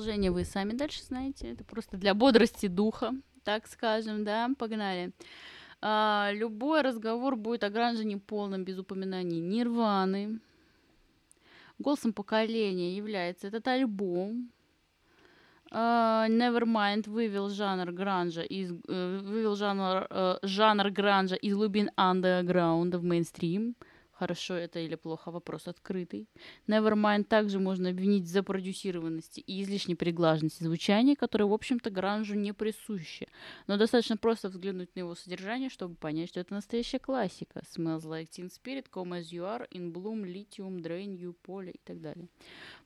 Продолжение 0.00 0.30
вы 0.30 0.44
сами 0.44 0.72
дальше 0.72 1.02
знаете. 1.02 1.52
Это 1.52 1.62
просто 1.62 1.98
для 1.98 2.14
бодрости 2.14 2.68
духа, 2.68 3.12
так 3.44 3.66
скажем, 3.66 4.24
да. 4.24 4.48
Погнали. 4.58 5.12
А, 5.82 6.30
любой 6.32 6.80
разговор 6.80 7.36
будет 7.36 7.64
о 7.64 7.68
Гранже 7.68 8.04
неполным, 8.06 8.64
без 8.64 8.78
упоминаний 8.78 9.40
Нирваны. 9.40 10.40
Голосом 11.78 12.14
поколения 12.14 12.96
является 12.96 13.48
этот 13.48 13.68
альбом. 13.68 14.50
Uh, 15.70 16.26
Nevermind 16.28 17.08
вывел 17.08 17.48
жанр 17.48 17.92
гранжа 17.92 18.42
из 18.42 18.72
uh, 18.72 19.18
вывел 19.20 19.54
жанр 19.54 20.06
uh, 20.10 20.38
жанр 20.42 20.90
гранжа 20.90 21.36
из 21.36 21.54
глубин 21.54 21.90
андерграунда 21.94 22.98
в 22.98 23.04
мейнстрим. 23.04 23.76
Uh, 23.78 23.89
Хорошо 24.20 24.52
это 24.52 24.80
или 24.80 24.96
плохо, 24.96 25.30
вопрос 25.30 25.66
открытый. 25.66 26.28
Nevermind 26.66 27.24
также 27.24 27.58
можно 27.58 27.88
обвинить 27.88 28.28
за 28.28 28.42
продюсированности 28.42 29.40
и 29.40 29.62
излишней 29.62 29.94
приглаженности 29.94 30.62
звучания, 30.62 31.16
которое, 31.16 31.46
в 31.46 31.54
общем-то, 31.54 31.88
гранжу 31.88 32.34
не 32.34 32.52
присуще. 32.52 33.28
Но 33.66 33.78
достаточно 33.78 34.18
просто 34.18 34.50
взглянуть 34.50 34.94
на 34.94 35.00
его 35.00 35.14
содержание, 35.14 35.70
чтобы 35.70 35.94
понять, 35.94 36.28
что 36.28 36.40
это 36.40 36.52
настоящая 36.52 36.98
классика. 36.98 37.60
Smells 37.60 38.02
Like 38.02 38.28
Teen 38.28 38.50
Spirit, 38.50 38.90
Come 38.92 39.18
As 39.18 39.30
You 39.32 39.44
Are, 39.44 39.66
In 39.70 39.90
Bloom, 39.90 40.24
Lithium, 40.24 40.82
Drain 40.82 41.16
You, 41.16 41.32
Поле 41.32 41.70
и 41.72 41.80
так 41.82 42.02
далее. 42.02 42.28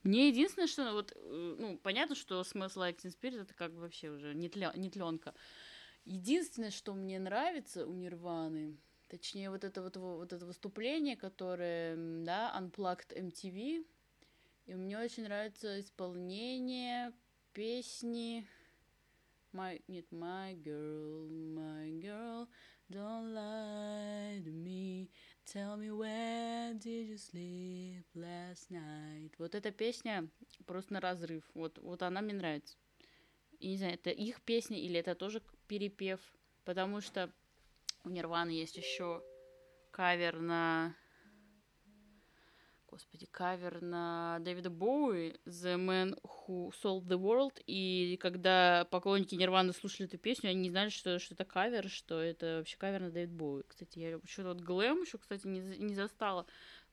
Мне 0.04 0.28
единственное, 0.28 0.68
что, 0.68 0.92
вот, 0.92 1.14
э, 1.16 1.56
ну, 1.58 1.80
понятно, 1.82 2.14
что 2.14 2.42
Smells 2.42 2.76
Like 2.76 2.98
Teen 2.98 3.12
Spirit 3.12 3.40
это 3.40 3.54
как 3.54 3.72
бы 3.72 3.80
вообще 3.80 4.10
уже 4.10 4.36
не, 4.36 4.48
тля, 4.48 4.72
не 4.76 4.88
тленка. 4.88 5.34
Единственное, 6.04 6.70
что 6.70 6.94
мне 6.94 7.18
нравится 7.18 7.88
у 7.88 7.92
Нирваны, 7.92 8.76
Точнее, 9.08 9.50
вот 9.50 9.64
это 9.64 9.82
вот, 9.82 9.96
вот 9.96 10.32
это 10.32 10.46
выступление, 10.46 11.16
которое, 11.16 11.96
да, 12.24 12.54
Unplugged 12.58 13.14
MTV. 13.14 13.86
И 14.66 14.74
мне 14.74 14.98
очень 14.98 15.24
нравится 15.24 15.78
исполнение 15.80 17.12
песни 17.52 18.46
My, 19.52 19.80
нет, 19.86 20.06
My 20.10 20.54
Girl, 20.62 21.28
My 21.28 22.00
Girl, 22.00 22.48
Don't 22.88 23.32
Lie 23.34 24.42
to 24.42 24.52
Me, 24.52 25.08
Tell 25.46 25.76
me 25.76 25.90
where 25.90 26.72
did 26.72 27.06
you 27.06 27.18
sleep 27.18 28.04
last 28.14 28.70
night. 28.70 29.30
Вот 29.38 29.54
эта 29.54 29.70
песня 29.70 30.26
просто 30.66 30.94
на 30.94 31.00
разрыв. 31.00 31.44
Вот, 31.52 31.78
вот 31.78 32.02
она 32.02 32.22
мне 32.22 32.32
нравится. 32.32 32.76
И 33.60 33.68
не 33.68 33.76
знаю, 33.76 33.94
это 33.94 34.10
их 34.10 34.40
песня 34.40 34.78
или 34.78 34.98
это 34.98 35.14
тоже 35.14 35.42
перепев, 35.68 36.20
потому 36.64 37.02
что 37.02 37.30
у 38.04 38.10
Нирваны 38.10 38.50
есть 38.50 38.76
еще 38.76 39.22
кавер 39.90 40.40
на... 40.40 40.94
Господи, 42.86 43.26
кавер 43.26 43.82
на 43.82 44.38
Дэвида 44.40 44.70
Боуи 44.70 45.34
The 45.46 45.74
Man 45.76 46.16
Who 46.22 46.70
Sold 46.80 47.06
the 47.06 47.18
World. 47.18 47.60
И 47.66 48.16
когда 48.20 48.86
поклонники 48.90 49.34
Нирваны 49.34 49.72
слушали 49.72 50.08
эту 50.08 50.18
песню, 50.18 50.50
они 50.50 50.60
не 50.60 50.70
знали, 50.70 50.90
что, 50.90 51.18
что 51.18 51.34
это 51.34 51.44
кавер, 51.44 51.88
что 51.88 52.20
это 52.20 52.58
вообще 52.58 52.76
кавер 52.76 53.00
на 53.00 53.10
Дэвид 53.10 53.32
Боуи. 53.32 53.64
Кстати, 53.66 53.98
я 53.98 54.10
еще 54.10 54.44
вот 54.44 54.60
Глэм 54.60 55.02
еще, 55.02 55.18
кстати, 55.18 55.46
не, 55.46 55.60
не 55.60 55.94
застала. 55.94 56.46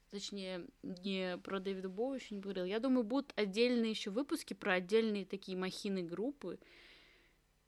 Точнее, 0.10 0.65
не 0.82 1.38
про 1.38 1.60
Дэвида 1.60 1.89
Боуи 1.89 2.18
еще 2.18 2.34
не 2.34 2.41
говорила. 2.41 2.65
Я 2.65 2.80
думаю, 2.80 3.03
будут 3.03 3.32
отдельные 3.36 3.91
еще 3.91 4.10
выпуски 4.10 4.56
про 4.56 4.74
отдельные 4.74 5.25
такие 5.25 5.56
махины 5.58 6.01
группы 6.01 6.60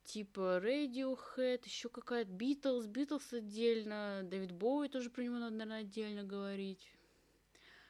типа 0.04 0.60
Radiohead, 0.64 1.62
еще 1.66 1.90
какая-то 1.90 2.32
Beatles, 2.32 2.88
Beatles 2.88 3.36
отдельно, 3.36 4.22
Дэвид 4.24 4.52
Боуи 4.52 4.90
тоже 4.90 5.10
про 5.10 5.24
него 5.24 5.36
надо, 5.36 5.56
наверное, 5.56 5.82
отдельно 5.82 6.24
говорить. 6.24 6.94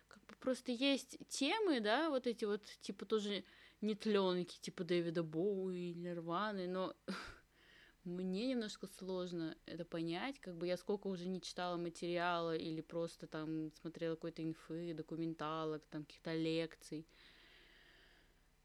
Как 0.08 0.24
бы 0.26 0.36
просто 0.40 0.72
есть 0.72 1.18
темы, 1.28 1.80
да, 1.80 2.10
вот 2.10 2.28
эти 2.28 2.46
вот, 2.46 2.64
типа 2.82 3.06
тоже 3.06 3.44
нетленки 3.84 4.60
типа 4.62 4.84
Дэвида 4.84 5.24
Боуи 5.24 5.92
или 5.92 6.00
Нирваны, 6.00 6.68
но 6.68 6.96
мне 8.04 8.48
немножко 8.48 8.88
сложно 8.88 9.56
это 9.66 9.86
понять, 9.86 10.40
как 10.40 10.56
бы 10.56 10.68
я 10.68 10.78
сколько 10.78 11.08
уже 11.08 11.28
не 11.28 11.42
читала 11.42 11.78
материала 11.78 12.56
или 12.56 12.82
просто 12.82 13.28
там 13.28 13.72
смотрела 13.82 14.16
какой-то 14.16 14.44
инфы, 14.44 14.94
документалок, 14.94 15.84
там 15.90 16.06
каких-то 16.06 16.34
лекций. 16.34 17.06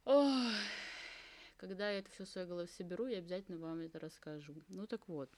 Ох, 0.05 0.53
когда 1.59 1.91
я 1.91 1.99
это 1.99 2.11
все 2.11 2.25
в 2.25 2.29
своей 2.29 2.47
голове 2.47 2.69
соберу, 2.69 3.07
я 3.07 3.19
обязательно 3.19 3.59
вам 3.59 3.81
это 3.81 3.99
расскажу. 3.99 4.55
Ну 4.69 4.87
так 4.87 5.07
вот. 5.09 5.29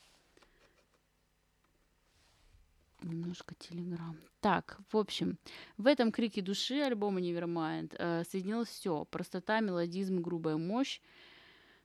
Немножко 3.02 3.54
телеграм. 3.54 4.16
Так, 4.40 4.78
в 4.92 4.96
общем, 4.98 5.38
в 5.78 5.86
этом 5.86 6.12
крике 6.12 6.42
души 6.42 6.82
альбома 6.82 7.20
Nevermind 7.20 7.96
э, 7.98 8.24
соединилось 8.24 8.68
все. 8.68 9.06
Простота, 9.06 9.60
мелодизм, 9.60 10.20
грубая 10.20 10.58
мощь. 10.58 11.00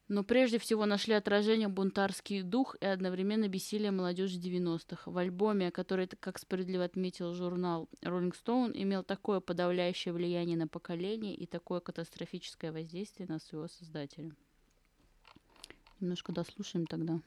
Но 0.07 0.23
прежде 0.23 0.59
всего 0.59 0.85
нашли 0.85 1.15
отражение 1.15 1.67
бунтарский 1.67 2.43
дух 2.43 2.75
и 2.79 2.85
одновременно 2.85 3.47
бессилие 3.47 3.89
молодежи 3.89 4.39
90-х. 4.39 5.09
В 5.09 5.17
альбоме, 5.17 5.71
который, 5.71 6.07
как 6.07 6.37
справедливо 6.37 6.83
отметил 6.83 7.33
журнал 7.33 7.89
Rolling 8.03 8.33
Stone, 8.33 8.71
имел 8.75 9.03
такое 9.03 9.39
подавляющее 9.39 10.13
влияние 10.13 10.57
на 10.57 10.67
поколение 10.67 11.33
и 11.33 11.47
такое 11.47 11.79
катастрофическое 11.79 12.71
воздействие 12.71 13.27
на 13.27 13.39
своего 13.39 13.67
создателя. 13.67 14.31
Немножко 15.99 16.31
дослушаем 16.31 16.85
тогда. 16.85 17.19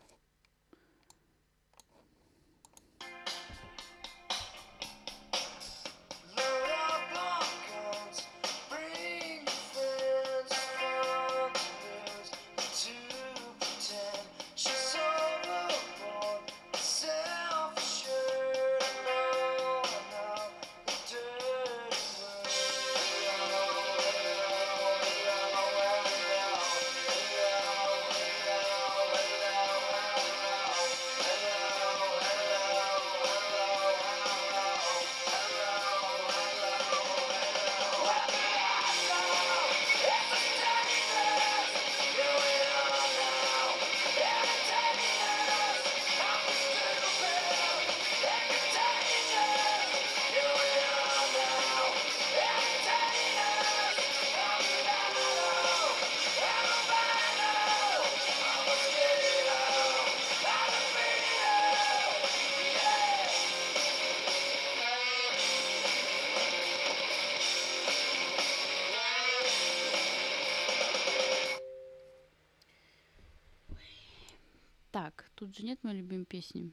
Тут 75.48 75.56
же 75.56 75.64
нет 75.64 75.82
моей 75.82 75.98
любимой 75.98 76.26
песни. 76.26 76.70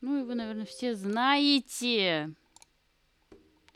Ну 0.00 0.20
и 0.20 0.24
вы, 0.24 0.34
наверное, 0.34 0.66
все 0.66 0.96
знаете, 0.96 2.34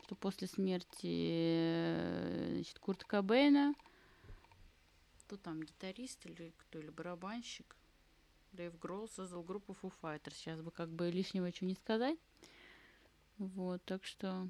что 0.03 0.15
после 0.15 0.47
смерти 0.47 1.95
значит, 2.51 2.77
Курта 2.79 3.05
Кобейна, 3.05 3.73
кто 5.21 5.37
там, 5.37 5.63
гитарист 5.63 6.25
или 6.25 6.53
кто, 6.57 6.79
или 6.79 6.89
барабанщик, 6.89 7.77
Дэйв 8.51 8.77
Гролл 8.79 9.07
создал 9.07 9.43
группу 9.43 9.77
Foo 9.81 9.93
Fighters. 10.01 10.35
Сейчас 10.35 10.59
бы 10.61 10.71
как 10.71 10.89
бы 10.89 11.09
лишнего 11.09 11.45
ничего 11.45 11.67
не 11.67 11.75
сказать. 11.75 12.19
Вот, 13.37 13.81
так 13.85 14.03
что... 14.03 14.49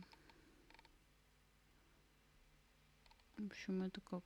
В 3.38 3.46
общем, 3.46 3.84
это 3.84 4.02
как 4.02 4.24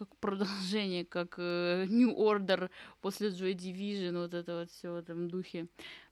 как 0.00 0.16
продолжение, 0.16 1.04
как 1.04 1.34
э, 1.36 1.84
New 1.90 2.16
Order 2.16 2.70
после 3.02 3.28
Joy 3.28 3.54
Division, 3.54 4.16
вот 4.16 4.32
это 4.32 4.60
вот 4.60 4.70
все 4.70 4.92
в 4.92 4.96
этом 4.96 5.28
духе. 5.28 5.66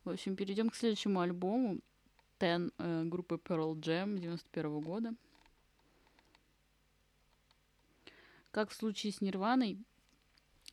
В 0.05 0.11
общем, 0.11 0.37
перейдем 0.37 0.69
к 0.69 0.77
следующему 0.77 1.21
альбому. 1.21 1.81
Ten 2.39 2.71
э, 2.77 3.05
группы 3.05 3.37
Pearl 3.37 3.75
Jam 3.77 4.19
91 4.19 4.81
года. 4.81 5.15
Как 8.51 8.71
в 8.71 8.75
случае 8.75 9.13
с 9.13 9.23
Нирваной, 9.23 9.79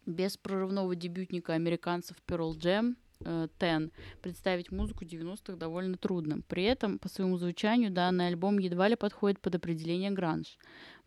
без 0.06 0.36
прорывного 0.36 0.93
дебютника 0.93 1.54
американцев 1.54 2.17
Pearl 2.28 2.51
Jam 2.51 2.97
Ten 3.21 3.91
представить 4.21 4.71
музыку 4.71 5.06
90-х 5.06 5.56
довольно 5.56 5.97
трудно. 5.97 6.41
При 6.47 6.63
этом, 6.63 6.99
по 6.99 7.08
своему 7.08 7.38
звучанию, 7.38 7.91
данный 7.91 8.28
альбом 8.28 8.58
едва 8.60 8.88
ли 8.88 8.95
подходит 8.95 9.39
под 9.39 9.56
определение 9.56 10.12
гранж. 10.12 10.58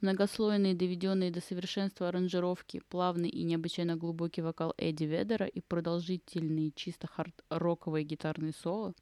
Многослойные, 0.00 0.74
доведенные 0.74 1.30
до 1.30 1.40
совершенства 1.40 2.08
аранжировки, 2.08 2.82
плавный 2.88 3.28
и 3.28 3.42
необычайно 3.42 3.96
глубокий 3.96 4.42
вокал 4.42 4.72
Эдди 4.78 5.04
Ведера 5.04 5.46
и 5.46 5.60
продолжительные 5.60 6.70
чисто 6.74 7.08
хард-роковые 7.08 8.04
гитарные 8.04 8.52
соло. 8.52 8.94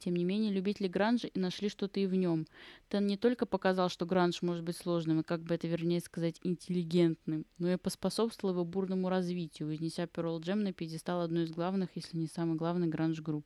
Тем 0.00 0.16
не 0.16 0.24
менее, 0.24 0.50
любители 0.50 0.88
гранжа 0.88 1.28
и 1.28 1.38
нашли 1.38 1.68
что-то 1.68 2.00
и 2.00 2.06
в 2.06 2.14
нем. 2.14 2.46
Тен 2.88 3.06
не 3.06 3.18
только 3.18 3.44
показал, 3.44 3.90
что 3.90 4.06
гранж 4.06 4.40
может 4.40 4.64
быть 4.64 4.76
сложным 4.76 5.20
и, 5.20 5.22
как 5.22 5.42
бы 5.42 5.54
это 5.54 5.68
вернее 5.68 6.00
сказать, 6.00 6.40
интеллигентным, 6.42 7.44
но 7.58 7.70
и 7.70 7.76
поспособствовал 7.76 8.54
его 8.54 8.64
бурному 8.64 9.10
развитию, 9.10 9.68
вознеся 9.68 10.04
Pearl 10.04 10.40
Jam 10.40 10.56
на 10.56 10.72
пьедестал 10.72 11.20
одной 11.20 11.44
из 11.44 11.50
главных, 11.50 11.90
если 11.94 12.16
не 12.16 12.28
самый 12.28 12.56
главный 12.56 12.88
гранж-групп. 12.88 13.44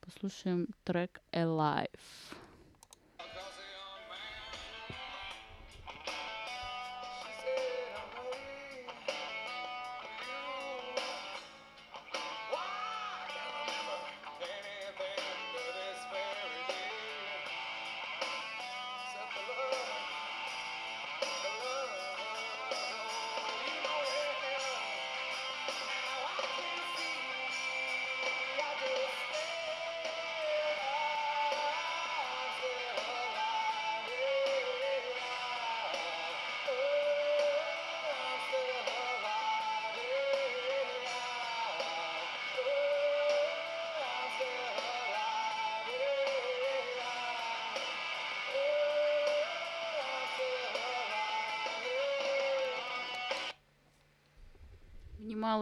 Послушаем 0.00 0.68
трек 0.84 1.20
Alive. 1.32 1.88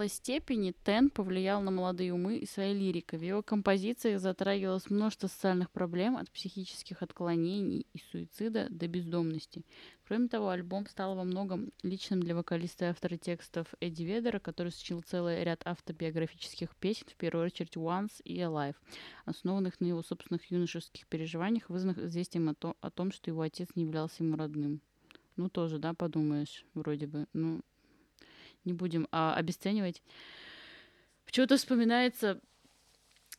Немалой 0.05 0.09
степени 0.09 0.75
Тен 0.85 1.09
повлиял 1.09 1.62
на 1.62 1.71
молодые 1.71 2.12
умы 2.12 2.37
и 2.37 2.47
своей 2.47 2.75
лирикой. 2.75 3.19
В 3.19 3.23
его 3.23 3.43
композициях 3.43 4.21
затрагивалось 4.21 4.90
множество 4.90 5.29
социальных 5.29 5.71
проблем 5.71 6.17
от 6.17 6.31
психических 6.31 7.03
отклонений 7.03 7.87
и 7.95 7.99
суицида 8.11 8.67
до 8.69 8.87
бездомности. 8.87 9.62
Кроме 10.07 10.29
того, 10.29 10.51
альбом 10.51 10.87
стал 10.87 11.17
во 11.17 11.25
многом 11.25 11.73
личным 11.83 12.21
для 12.21 12.35
вокалиста 12.35 12.85
и 12.85 12.88
автора 12.88 13.17
текстов 13.17 13.67
Эдди 13.81 14.03
Ведера, 14.03 14.40
который 14.40 14.73
сочинил 14.73 15.03
целый 15.03 15.43
ряд 15.43 15.62
автобиографических 15.64 16.77
песен, 16.77 17.07
в 17.09 17.17
первую 17.17 17.47
очередь 17.47 17.77
«Once» 17.77 18.21
и 18.25 18.38
«Alive», 18.40 18.77
основанных 19.25 19.81
на 19.81 19.87
его 19.87 20.03
собственных 20.03 20.51
юношеских 20.51 21.07
переживаниях, 21.07 21.71
вызванных 21.71 21.99
известием 21.99 22.51
о, 22.51 22.55
то, 22.55 22.77
о 22.83 22.90
том, 22.90 23.11
что 23.11 23.31
его 23.31 23.40
отец 23.40 23.69
не 23.75 23.85
являлся 23.85 24.23
ему 24.23 24.37
родным. 24.37 24.83
Ну, 25.37 25.49
тоже, 25.49 25.79
да, 25.79 25.95
подумаешь, 25.95 26.67
вроде 26.75 27.07
бы. 27.07 27.27
Ну, 27.33 27.62
не 28.64 28.72
будем 28.72 29.09
а, 29.11 29.35
обесценивать. 29.35 30.03
Почему-то 31.24 31.57
вспоминается 31.57 32.40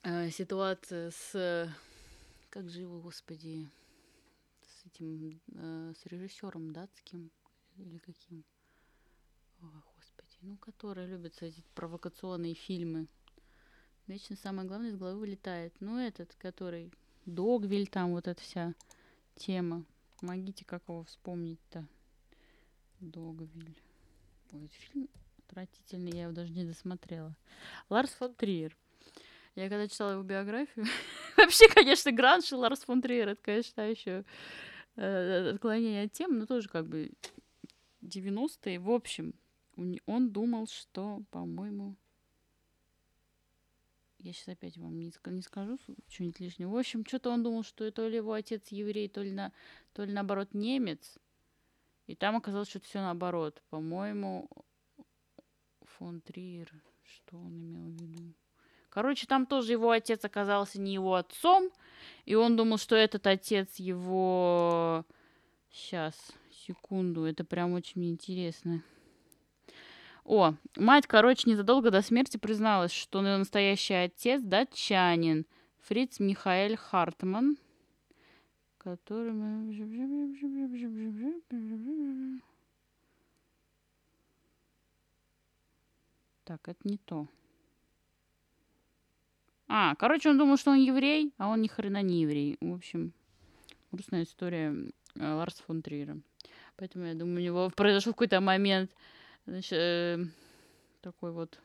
э, 0.03 0.29
ситуация 0.29 1.11
с... 1.11 1.69
Как 2.49 2.69
же 2.69 2.81
его, 2.81 3.01
господи, 3.01 3.67
с 4.61 4.85
этим, 4.85 5.41
э, 5.53 5.93
с 5.97 6.05
режиссером 6.05 6.71
датским 6.71 7.31
или 7.77 7.97
каким. 7.97 8.43
О, 9.61 9.65
господи, 9.95 10.37
ну, 10.41 10.57
которые 10.57 11.07
любят 11.07 11.41
эти 11.41 11.63
провокационные 11.73 12.53
фильмы. 12.53 13.07
Вечно 14.07 14.35
самое 14.35 14.67
главное 14.67 14.89
из 14.89 14.97
головы 14.97 15.19
вылетает. 15.19 15.73
Ну, 15.79 15.97
этот, 15.97 16.35
который 16.35 16.91
Догвиль, 17.25 17.87
там 17.87 18.11
вот 18.11 18.27
эта 18.27 18.41
вся 18.41 18.73
тема. 19.35 19.83
Помогите, 20.19 20.63
как 20.63 20.83
его 20.87 21.03
вспомнить-то. 21.03 21.87
Догвиль. 22.99 23.75
Ой, 24.51 24.67
фильм 24.67 25.09
отвратительный, 25.39 26.11
я 26.11 26.23
его 26.23 26.33
даже 26.33 26.51
не 26.51 26.63
досмотрела. 26.63 27.35
Ларс 27.89 28.11
фон 28.11 28.33
Триер. 28.33 28.75
Я 29.55 29.69
когда 29.69 29.87
читала 29.87 30.13
его 30.13 30.23
биографию, 30.23 30.85
вообще, 31.37 31.67
конечно, 31.69 32.11
Гранж 32.11 32.51
и 32.51 32.55
Ларс 32.55 32.81
фон 32.81 33.01
Триер, 33.01 33.29
это, 33.29 33.41
конечно, 33.41 33.81
еще 33.81 34.25
э, 34.97 35.51
отклонение 35.53 36.05
от 36.05 36.11
темы, 36.11 36.39
но 36.39 36.45
тоже 36.45 36.67
как 36.67 36.87
бы 36.87 37.11
90-е. 38.01 38.79
В 38.79 38.91
общем, 38.91 39.33
он 40.05 40.31
думал, 40.31 40.67
что, 40.67 41.23
по-моему, 41.31 41.95
я 44.19 44.33
сейчас 44.33 44.49
опять 44.49 44.77
вам 44.77 44.97
не, 44.97 45.13
не 45.25 45.41
скажу 45.41 45.77
что-нибудь 46.09 46.39
лишнего. 46.39 46.71
В 46.71 46.77
общем, 46.77 47.05
что-то 47.05 47.29
он 47.29 47.43
думал, 47.43 47.63
что 47.63 47.89
то 47.91 48.07
ли 48.07 48.17
его 48.17 48.33
отец 48.33 48.67
еврей, 48.69 49.07
то 49.07 49.21
ли, 49.21 49.31
на, 49.31 49.51
то 49.93 50.03
ли 50.03 50.11
наоборот 50.11 50.53
немец. 50.53 51.17
И 52.07 52.15
там 52.15 52.35
оказалось, 52.35 52.69
что 52.69 52.79
все 52.79 52.99
наоборот. 52.99 53.61
По-моему, 53.69 54.47
фон 55.83 56.21
Триер, 56.21 56.71
что 57.03 57.37
он 57.37 57.57
имел 57.59 57.85
в 57.85 58.01
виду? 58.01 58.33
Короче, 58.89 59.27
там 59.27 59.45
тоже 59.45 59.73
его 59.73 59.91
отец 59.91 60.23
оказался 60.23 60.79
не 60.79 60.93
его 60.93 61.15
отцом, 61.15 61.69
и 62.23 62.35
он 62.35 62.55
думал, 62.55 62.77
что 62.77 62.95
этот 62.95 63.27
отец 63.27 63.75
его... 63.75 65.05
Сейчас, 65.69 66.15
секунду, 66.49 67.25
это 67.25 67.43
прям 67.43 67.73
очень 67.73 68.05
интересно. 68.09 68.81
О, 70.23 70.53
мать, 70.77 71.05
короче, 71.05 71.49
незадолго 71.49 71.91
до 71.91 72.01
смерти 72.01 72.37
призналась, 72.37 72.93
что 72.93 73.21
настоящий 73.21 73.93
отец 73.93 74.41
датчанин 74.41 75.45
Фриц 75.81 76.19
Михаэль 76.19 76.77
Хартман, 76.77 77.57
который... 78.85 79.33
Так, 86.43 86.69
это 86.69 86.87
не 86.87 86.97
то. 86.97 87.27
А, 89.67 89.95
короче, 89.95 90.29
он 90.29 90.37
думал, 90.37 90.57
что 90.57 90.71
он 90.71 90.77
еврей, 90.77 91.33
а 91.37 91.47
он 91.47 91.63
ни 91.63 91.67
хрена 91.67 92.03
не 92.03 92.21
еврей. 92.21 92.57
В 92.61 92.75
общем, 92.75 93.11
грустная 93.91 94.23
история 94.23 94.75
э, 95.15 95.33
Ларса 95.33 95.63
фон 95.63 95.81
Триера. 95.81 96.19
Поэтому, 96.75 97.05
я 97.05 97.15
думаю, 97.15 97.37
у 97.37 97.43
него 97.43 97.71
произошел 97.75 98.13
какой-то 98.13 98.39
момент, 98.41 98.91
значит, 99.47 99.73
э, 99.73 100.25
такой 101.01 101.31
вот... 101.31 101.59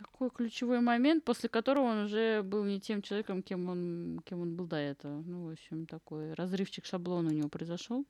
Такой 0.00 0.30
ключевой 0.30 0.80
момент, 0.80 1.24
после 1.24 1.50
которого 1.50 1.84
он 1.84 2.04
уже 2.04 2.42
был 2.42 2.64
не 2.64 2.80
тем 2.80 3.02
человеком, 3.02 3.42
кем 3.42 3.68
он, 3.68 4.22
кем 4.24 4.40
он 4.40 4.56
был 4.56 4.66
до 4.66 4.76
этого. 4.76 5.22
Ну, 5.26 5.48
в 5.48 5.52
общем, 5.52 5.84
такой 5.84 6.32
разрывчик 6.32 6.86
шаблона 6.86 7.28
у 7.28 7.32
него 7.32 7.50
произошел 7.50 8.06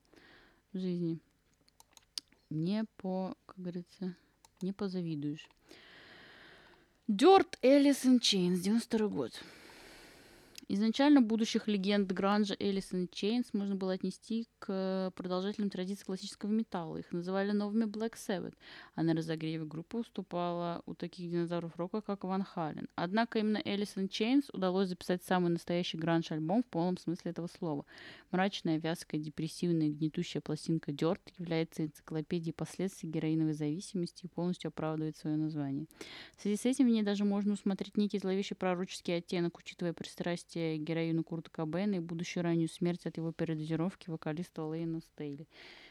в 0.73 0.79
жизни 0.79 1.19
не 2.49 2.85
по, 2.97 3.35
как 3.47 3.57
говорится, 3.57 4.15
не 4.61 4.73
позавидуешь. 4.73 5.49
Alice 7.09 8.05
in 8.05 8.21
Chains, 8.21 8.59
92 8.59 9.09
год. 9.09 9.33
Изначально 10.73 11.21
будущих 11.21 11.67
легенд 11.67 12.13
Гранжа, 12.13 12.55
Alice 12.61 13.07
in 13.07 13.09
Chains 13.11 13.53
можно 13.55 13.75
было 13.75 13.95
отнести 13.95 14.47
к 14.61 15.13
продолжателям 15.17 15.69
традиций 15.69 16.05
классического 16.07 16.49
металла. 16.49 16.99
Их 16.99 17.11
называли 17.11 17.51
новыми 17.51 17.87
Black 17.87 18.13
Sabbath, 18.15 18.55
а 18.95 19.03
на 19.03 19.13
разогреве 19.15 19.65
группа 19.65 19.97
выступала 19.97 20.85
у 20.87 20.95
таких 20.95 21.29
динозавров 21.29 21.77
рока, 21.77 22.01
как 22.01 22.23
Van 22.23 22.45
Halen. 22.45 22.87
Однако 22.95 23.41
именно 23.41 23.61
Alice 23.65 23.96
in 23.96 24.09
Chains 24.09 24.49
удалось 24.53 24.87
записать 24.87 25.25
самый 25.25 25.51
настоящий 25.51 25.99
гранж-альбом 25.99 26.63
в 26.63 26.67
полном 26.67 26.99
смысле 26.99 27.33
этого 27.33 27.49
слова. 27.49 27.85
Мрачная, 28.31 28.79
вязкая, 28.79 29.21
депрессивная, 29.21 29.89
гнетущая 29.89 30.41
пластинка 30.41 30.93
Dirt 30.93 31.19
является 31.37 31.87
энциклопедией 31.87 32.55
последствий 32.55 33.11
героиновой 33.11 33.55
зависимости 33.55 34.27
и 34.27 34.29
полностью 34.29 34.69
оправдывает 34.69 35.17
свое 35.17 35.35
название. 35.35 35.87
В 36.37 36.43
связи 36.43 36.57
с 36.57 36.65
этим 36.65 36.87
в 36.87 36.91
ней 36.91 37.03
даже 37.03 37.25
можно 37.25 37.55
усмотреть 37.55 37.97
некий 37.97 38.21
зловещий 38.21 38.55
пророческий 38.55 39.17
оттенок, 39.17 39.59
учитывая 39.59 39.95
пристрастие 39.95 40.60
героину 40.79 41.25
Курта 41.25 41.51
Кобейна 41.51 41.97
и 41.97 42.01
будущую 42.01 42.45
раннюю 42.45 42.69
смерть 42.69 43.07
от 43.07 43.17
его 43.17 43.33
передозировки 43.33 44.11
вокалиста 44.11 44.65
Лейна 44.65 45.01
Стейли. 45.01 45.47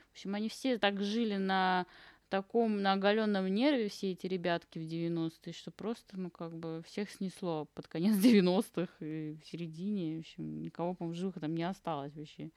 В 0.10 0.14
общем, 0.14 0.36
они 0.36 0.50
все 0.50 0.78
так 0.78 1.02
жили 1.02 1.38
на 1.38 1.86
таком, 2.30 2.82
на 2.82 2.94
оголенном 2.94 3.48
нерве, 3.48 3.90
все 3.90 4.12
эти 4.12 4.28
ребятки 4.28 4.80
в 4.80 4.84
90-е, 4.84 5.54
что 5.54 5.72
просто, 5.72 6.18
ну, 6.18 6.30
как 6.30 6.56
бы, 6.56 6.82
всех 6.86 7.10
снесло 7.10 7.68
под 7.74 7.88
конец 7.88 8.16
90-х 8.24 9.06
и 9.06 9.38
в 9.42 9.48
середине. 9.48 10.18
В 10.18 10.20
общем, 10.20 10.62
никого, 10.62 10.94
по-моему, 10.94 11.16
живых 11.16 11.40
там 11.40 11.56
не 11.56 11.64
осталось 11.64 12.16
вообще. 12.16 12.52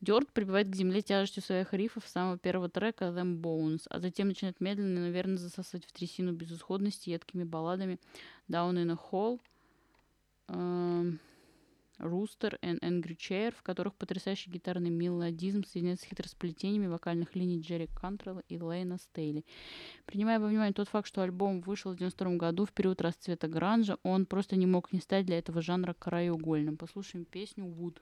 Дёрт 0.00 0.32
прибивает 0.32 0.68
к 0.68 0.76
земле 0.76 1.00
тяжестью 1.00 1.42
своих 1.42 1.72
рифов 1.72 2.06
самого 2.06 2.38
первого 2.38 2.68
трека 2.68 3.06
Them 3.06 3.40
Bones, 3.40 3.82
а 3.88 4.00
затем 4.00 4.28
начинает 4.28 4.60
медленно 4.60 4.98
и, 4.98 5.02
наверное, 5.02 5.38
засасывать 5.38 5.86
в 5.86 5.92
трясину 5.92 6.32
безысходности 6.32 7.10
едкими 7.10 7.44
балладами 7.44 7.98
Down 8.48 8.74
in 8.74 8.92
a 8.92 8.98
Hole– 9.10 9.40
Rooster 12.02 12.58
and 12.62 12.80
Angry 12.80 13.16
Chair, 13.16 13.54
в 13.56 13.62
которых 13.62 13.94
потрясающий 13.94 14.50
гитарный 14.50 14.90
мелодизм 14.90 15.64
соединяется 15.64 16.04
с 16.04 16.08
хитросплетениями 16.08 16.86
вокальных 16.86 17.34
линий 17.36 17.60
Джерри 17.60 17.88
Кантрелла 17.94 18.42
и 18.48 18.58
Лейна 18.58 18.98
Стейли. 18.98 19.44
Принимая 20.06 20.40
во 20.40 20.48
внимание 20.48 20.74
тот 20.74 20.88
факт, 20.88 21.06
что 21.06 21.22
альбом 21.22 21.60
вышел 21.60 21.92
в 21.92 21.96
92 21.96 22.36
году, 22.36 22.64
в 22.64 22.72
период 22.72 23.00
расцвета 23.00 23.46
гранжа, 23.46 23.98
он 24.02 24.26
просто 24.26 24.56
не 24.56 24.66
мог 24.66 24.92
не 24.92 25.00
стать 25.00 25.26
для 25.26 25.38
этого 25.38 25.62
жанра 25.62 25.94
краеугольным. 25.94 26.76
Послушаем 26.76 27.24
песню 27.24 27.64
«Wood». 27.66 27.98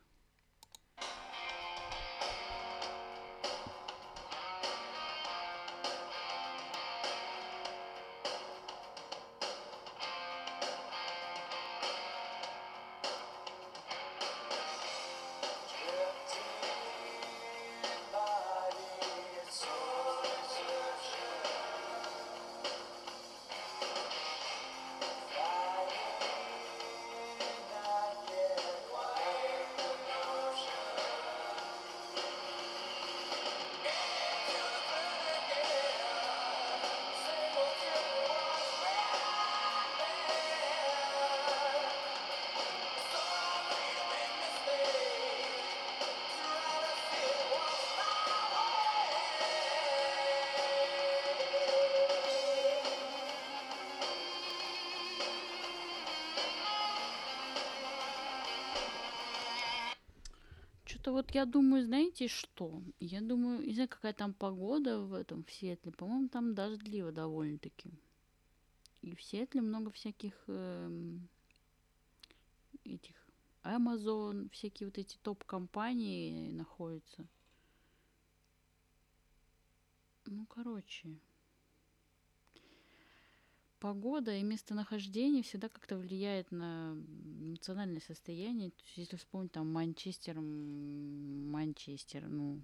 Что-то 61.00 61.12
вот 61.12 61.30
я 61.30 61.46
думаю, 61.46 61.82
знаете 61.86 62.28
что? 62.28 62.82
Я 63.00 63.22
думаю, 63.22 63.66
не 63.66 63.72
знаю, 63.72 63.88
какая 63.88 64.12
там 64.12 64.34
погода 64.34 65.00
в 65.00 65.14
этом, 65.14 65.44
в 65.44 65.50
Сиэтле. 65.50 65.92
По-моему, 65.92 66.28
там 66.28 66.54
дождливо 66.54 67.10
довольно-таки. 67.10 67.90
И 69.00 69.14
в 69.14 69.22
Сиэтле 69.22 69.62
много 69.62 69.90
всяких 69.90 70.34
э, 70.46 70.90
этих 72.84 73.16
Amazon, 73.62 74.50
всякие 74.50 74.88
вот 74.88 74.98
эти 74.98 75.16
топ-компании 75.22 76.50
находятся. 76.50 77.26
Ну, 80.26 80.44
короче 80.44 81.18
погода 83.80 84.36
и 84.36 84.42
местонахождение 84.42 85.42
всегда 85.42 85.68
как-то 85.68 85.96
влияет 85.96 86.52
на 86.52 86.92
эмоциональное 87.40 88.00
состояние. 88.00 88.70
То 88.70 88.82
есть, 88.84 88.98
если 88.98 89.16
вспомнить 89.16 89.52
там 89.52 89.72
Манчестер, 89.72 90.38
Манчестер, 90.40 92.28
ну, 92.28 92.60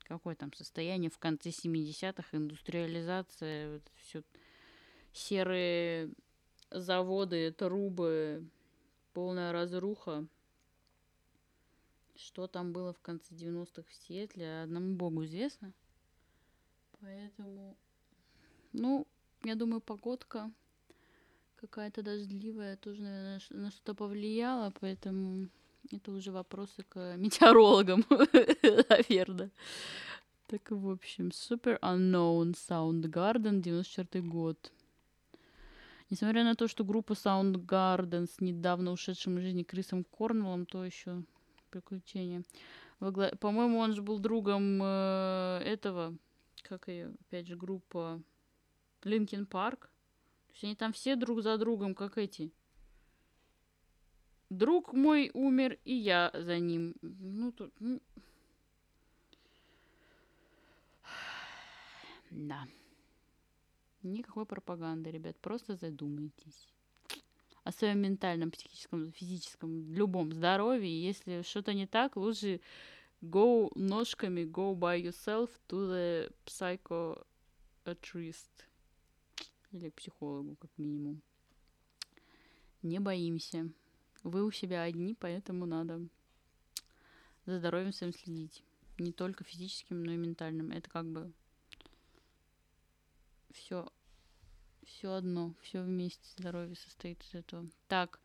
какое 0.00 0.34
там 0.34 0.52
состояние 0.54 1.10
в 1.10 1.18
конце 1.18 1.50
70-х, 1.50 2.36
индустриализация, 2.36 3.74
вот 3.74 3.82
все 3.96 4.22
серые 5.12 6.10
заводы, 6.70 7.52
трубы, 7.52 8.48
полная 9.12 9.52
разруха. 9.52 10.26
Что 12.16 12.46
там 12.46 12.72
было 12.72 12.92
в 12.92 13.00
конце 13.00 13.34
90-х 13.34 13.82
в 13.88 13.94
Сиэтле, 13.94 14.62
одному 14.62 14.94
богу 14.94 15.24
известно. 15.24 15.72
Поэтому, 17.00 17.76
ну, 18.72 19.06
я 19.44 19.54
думаю, 19.54 19.80
погодка 19.80 20.50
какая-то 21.56 22.02
дождливая 22.02 22.76
тоже, 22.76 23.02
наверное, 23.02 23.40
на 23.50 23.70
что-то 23.70 23.94
повлияла, 23.94 24.72
поэтому 24.80 25.48
это 25.90 26.12
уже 26.12 26.32
вопросы 26.32 26.82
к 26.88 27.16
метеорологам, 27.16 28.04
наверное. 28.88 29.50
Так, 30.46 30.70
в 30.70 30.90
общем, 30.90 31.28
Super 31.28 31.78
Unknown 31.80 32.54
Soundgarden, 32.54 33.60
94 33.60 34.24
год. 34.24 34.72
Несмотря 36.10 36.44
на 36.44 36.54
то, 36.54 36.68
что 36.68 36.84
группа 36.84 37.14
Soundgarden 37.14 38.26
с 38.26 38.40
недавно 38.40 38.92
ушедшим 38.92 39.38
из 39.38 39.44
жизни 39.44 39.62
Крисом 39.62 40.04
Корнеллом, 40.04 40.66
то 40.66 40.84
еще 40.84 41.22
приключение. 41.70 42.42
По-моему, 42.98 43.78
он 43.78 43.94
же 43.94 44.02
был 44.02 44.18
другом 44.18 44.80
э, 44.82 45.62
этого, 45.64 46.14
как 46.62 46.88
ее, 46.88 47.14
опять 47.26 47.48
же, 47.48 47.56
группа 47.56 48.20
Linkin 49.04 49.46
Park. 49.46 49.90
То 50.46 50.52
есть 50.52 50.64
они 50.64 50.74
там 50.74 50.92
все 50.92 51.16
друг 51.16 51.42
за 51.42 51.58
другом, 51.58 51.94
как 51.94 52.18
эти. 52.18 52.52
Друг 54.50 54.92
мой 54.92 55.30
умер, 55.34 55.78
и 55.84 55.94
я 55.94 56.30
за 56.32 56.58
ним. 56.58 56.94
Ну, 57.02 57.52
тут... 57.52 57.72
Ну... 57.80 58.00
Да. 62.30 62.66
Никакой 64.02 64.44
пропаганды, 64.44 65.10
ребят. 65.10 65.36
Просто 65.38 65.76
задумайтесь 65.76 66.68
о 67.64 67.72
своем 67.72 68.00
ментальном, 68.00 68.50
психическом, 68.50 69.12
физическом, 69.12 69.92
любом 69.92 70.32
здоровье. 70.32 71.02
Если 71.02 71.42
что-то 71.42 71.72
не 71.72 71.86
так, 71.86 72.16
лучше 72.16 72.60
go 73.22 73.70
ножками, 73.74 74.42
go 74.42 74.74
by 74.74 75.02
yourself 75.02 75.48
to 75.68 75.88
the 75.88 76.30
psychiatrist. 76.46 78.66
Или 79.74 79.90
к 79.90 79.94
психологу, 79.94 80.54
как 80.54 80.70
минимум. 80.78 81.20
Не 82.82 83.00
боимся. 83.00 83.68
Вы 84.22 84.44
у 84.44 84.52
себя 84.52 84.82
одни, 84.82 85.16
поэтому 85.18 85.66
надо 85.66 86.06
за 87.44 87.58
здоровьем 87.58 87.92
своим 87.92 88.12
следить. 88.12 88.62
Не 88.98 89.10
только 89.10 89.42
физическим, 89.42 90.04
но 90.04 90.12
и 90.12 90.16
ментальным. 90.16 90.70
Это 90.70 90.88
как 90.88 91.06
бы 91.06 91.32
все 93.50 93.90
все 94.84 95.12
одно, 95.14 95.54
все 95.60 95.82
вместе 95.82 96.24
здоровье 96.38 96.76
состоит 96.76 97.20
из 97.24 97.34
этого. 97.34 97.66
Так, 97.88 98.20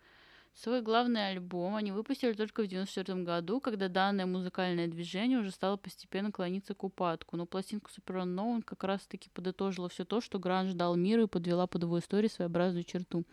свой 0.62 0.82
главный 0.82 1.30
альбом 1.30 1.76
они 1.76 1.92
выпустили 1.92 2.34
только 2.34 2.64
в 2.64 2.68
94 2.68 3.24
году, 3.24 3.62
когда 3.62 3.88
данное 3.88 4.26
музыкальное 4.26 4.88
движение 4.88 5.40
уже 5.40 5.52
стало 5.52 5.78
постепенно 5.78 6.32
клониться 6.32 6.74
к 6.74 6.84
упадку. 6.84 7.38
Но 7.38 7.46
пластинка 7.46 7.90
Super 7.90 8.24
Unknown 8.24 8.64
как 8.64 8.84
раз-таки 8.84 9.30
подытожила 9.30 9.88
все 9.88 10.04
то, 10.04 10.20
что 10.20 10.38
Гранж 10.38 10.74
дал 10.74 10.96
миру 10.96 11.24
и 11.24 11.28
подвела 11.28 11.66
под 11.66 11.84
его 11.84 12.00
историю 12.00 12.30
своеобразную 12.30 12.84
черту. 12.84 13.24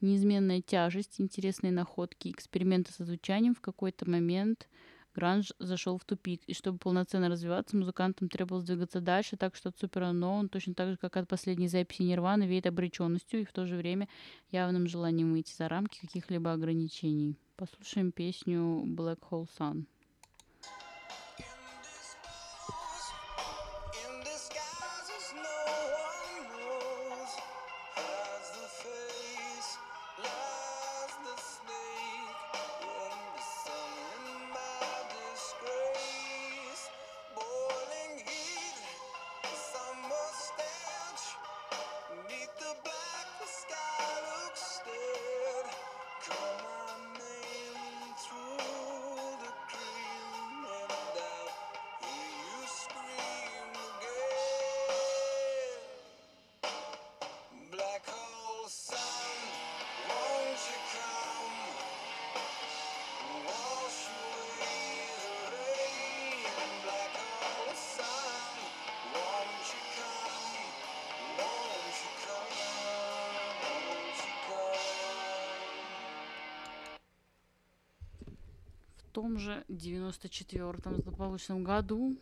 Неизменная 0.00 0.60
тяжесть, 0.60 1.20
интересные 1.20 1.72
находки, 1.72 2.28
эксперименты 2.28 2.92
со 2.92 3.04
звучанием 3.04 3.54
в 3.54 3.60
какой-то 3.60 4.08
момент– 4.08 4.68
гранж 5.14 5.52
зашел 5.58 5.98
в 5.98 6.04
тупик, 6.04 6.42
и 6.46 6.54
чтобы 6.54 6.78
полноценно 6.78 7.28
развиваться, 7.28 7.76
музыкантам 7.76 8.28
требовалось 8.28 8.66
двигаться 8.66 9.00
дальше, 9.00 9.36
так 9.36 9.54
что 9.54 9.68
от 9.68 9.76
Super 9.76 10.12
Unknown, 10.12 10.48
точно 10.48 10.74
так 10.74 10.90
же, 10.90 10.96
как 10.96 11.16
от 11.16 11.28
последней 11.28 11.68
записи 11.68 12.02
Нирваны, 12.02 12.44
веет 12.44 12.66
обреченностью 12.66 13.40
и 13.40 13.44
в 13.44 13.52
то 13.52 13.66
же 13.66 13.76
время 13.76 14.08
явным 14.50 14.86
желанием 14.86 15.32
выйти 15.32 15.54
за 15.54 15.68
рамки 15.68 16.00
каких-либо 16.00 16.52
ограничений. 16.52 17.38
Послушаем 17.56 18.12
песню 18.12 18.84
Black 18.84 19.20
Hole 19.30 19.46
Sun. 19.58 19.84
the 43.44 43.50
sky. 43.50 43.83
Том 79.24 79.38
же 79.38 79.64
94-м 79.68 81.00
злополучном 81.00 81.64
году. 81.64 82.14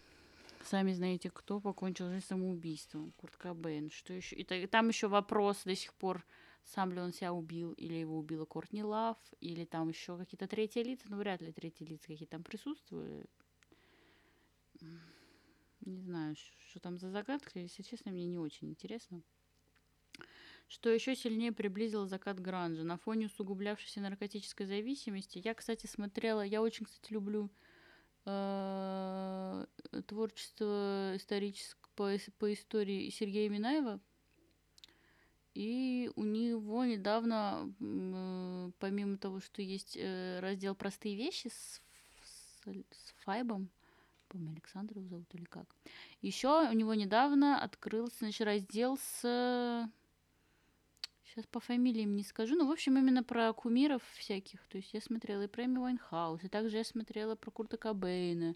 Сами 0.63 0.93
знаете 0.93 1.31
кто 1.31 1.59
покончил 1.59 2.09
жизнь 2.09 2.25
самоубийством. 2.25 3.13
Курт 3.17 3.37
Кобейн. 3.37 3.91
Что 3.91 4.13
еще 4.13 4.37
и 4.37 4.67
там 4.69 4.87
еще 4.87 5.09
вопрос 5.09 5.65
до 5.65 5.75
сих 5.75 5.93
пор 5.95 6.25
сам 6.65 6.93
ли 6.93 7.01
он 7.01 7.13
себя 7.13 7.33
убил 7.33 7.73
или 7.73 7.95
его 7.95 8.17
убила 8.17 8.45
Кортни 8.45 8.85
Лав 8.85 9.17
или 9.41 9.65
там 9.65 9.89
еще 9.89 10.17
какие-то 10.17 10.47
третьи 10.47 10.79
лица. 10.85 11.07
Ну 11.09 11.17
вряд 11.17 11.43
ли 11.43 11.51
третьи 11.51 11.83
лица 11.83 12.07
какие 12.07 12.29
там 12.29 12.45
присутствовали 12.45 13.27
не 15.81 15.99
знаю 16.03 16.37
что 16.69 16.79
там 16.79 16.99
за 16.99 17.11
загадка. 17.11 17.59
Если 17.59 17.83
честно 17.83 18.13
мне 18.13 18.27
не 18.27 18.39
очень 18.39 18.71
интересно 18.71 19.23
что 20.73 20.89
еще 20.89 21.15
сильнее 21.15 21.53
приблизило 21.53 22.07
закат 22.07 22.41
гранжа. 22.41 22.83
На 22.83 22.97
фоне 22.97 23.27
усугублявшейся 23.27 24.01
наркотической 24.01 24.65
зависимости, 24.65 25.39
я, 25.45 25.53
кстати, 25.53 25.87
смотрела, 25.87 26.41
я 26.41 26.63
очень, 26.63 26.87
кстати, 26.87 27.13
люблю 27.13 27.51
э, 28.25 29.67
творчество 30.07 31.13
историческое 31.15 31.91
по, 31.95 32.17
по 32.39 32.53
истории 32.55 33.11
Сергея 33.11 33.51
Минаева. 33.51 34.01
И 35.53 36.11
у 36.17 36.25
него 36.25 36.87
недавно, 36.87 37.71
э, 37.79 38.71
помимо 38.79 39.19
того, 39.19 39.41
что 39.41 39.61
есть 39.61 39.99
э, 40.01 40.41
раздел 40.41 40.75
«Простые 40.75 41.17
вещи» 41.17 41.49
с, 41.49 41.83
с, 42.25 42.65
с 42.65 43.13
Файбом, 43.25 43.69
помню, 44.29 44.53
Александр 44.53 44.97
его 44.97 45.09
зовут 45.09 45.35
или 45.35 45.45
как, 45.45 45.77
еще 46.23 46.67
у 46.67 46.73
него 46.73 46.95
недавно 46.95 47.63
открылся 47.63 48.21
значит, 48.21 48.47
раздел 48.47 48.97
с 48.97 49.91
Сейчас 51.33 51.47
по 51.47 51.61
фамилиям 51.61 52.15
не 52.15 52.25
скажу, 52.25 52.57
но, 52.57 52.67
в 52.67 52.71
общем, 52.71 52.99
именно 52.99 53.25
про 53.25 53.55
кумиров 53.55 54.03
всяких. 54.19 54.61
То 54.69 54.77
есть 54.77 54.93
я 54.93 55.01
смотрела 55.01 55.45
и 55.45 55.49
про 55.49 55.65
Эми 55.65 55.79
Вайнхаус, 55.79 56.45
и 56.45 56.49
также 56.49 56.77
я 56.77 56.85
смотрела 56.85 57.37
про 57.37 57.51
Курта 57.51 57.79
Кобейна, 57.79 58.55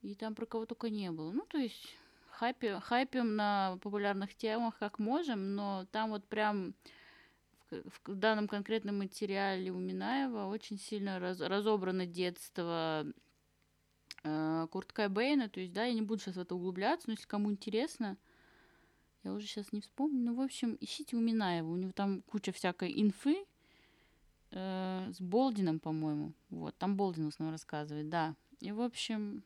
и 0.00 0.14
там 0.14 0.34
про 0.34 0.46
кого 0.46 0.64
только 0.64 0.88
не 0.88 1.10
было. 1.10 1.32
Ну, 1.32 1.44
то 1.46 1.58
есть 1.58 1.94
хайпи, 2.30 2.80
хайпим 2.80 3.36
на 3.36 3.78
популярных 3.82 4.34
темах 4.34 4.78
как 4.78 4.98
можем, 4.98 5.54
но 5.54 5.86
там 5.92 6.10
вот 6.10 6.24
прям 6.24 6.74
в, 7.70 7.90
в 8.06 8.14
данном 8.14 8.48
конкретном 8.48 8.96
материале 8.96 9.70
у 9.70 9.78
Минаева 9.78 10.46
очень 10.46 10.78
сильно 10.78 11.18
раз, 11.18 11.40
разобрано 11.40 12.06
детство 12.06 13.04
э, 14.24 14.66
Курт 14.70 14.94
Кобейна. 14.94 15.50
То 15.50 15.60
есть, 15.60 15.74
да, 15.74 15.84
я 15.84 15.92
не 15.92 16.00
буду 16.00 16.22
сейчас 16.22 16.36
в 16.36 16.40
это 16.40 16.54
углубляться, 16.54 17.08
но 17.08 17.12
если 17.12 17.26
кому 17.26 17.52
интересно, 17.52 18.16
я 19.26 19.32
уже 19.32 19.46
сейчас 19.46 19.72
не 19.72 19.80
вспомню. 19.80 20.20
Ну, 20.22 20.34
в 20.36 20.40
общем, 20.40 20.78
ищите 20.80 21.16
у 21.16 21.20
Минаева. 21.20 21.68
У 21.68 21.76
него 21.76 21.90
там 21.90 22.22
куча 22.22 22.52
всякой 22.52 22.92
инфы 23.00 23.44
э, 24.52 25.10
с 25.12 25.20
Болдином, 25.20 25.80
по-моему. 25.80 26.32
Вот, 26.48 26.76
там 26.78 26.96
Болдин 26.96 27.24
в 27.24 27.28
основном 27.28 27.52
рассказывает, 27.52 28.08
да. 28.08 28.36
И, 28.60 28.70
в 28.70 28.80
общем, 28.80 29.42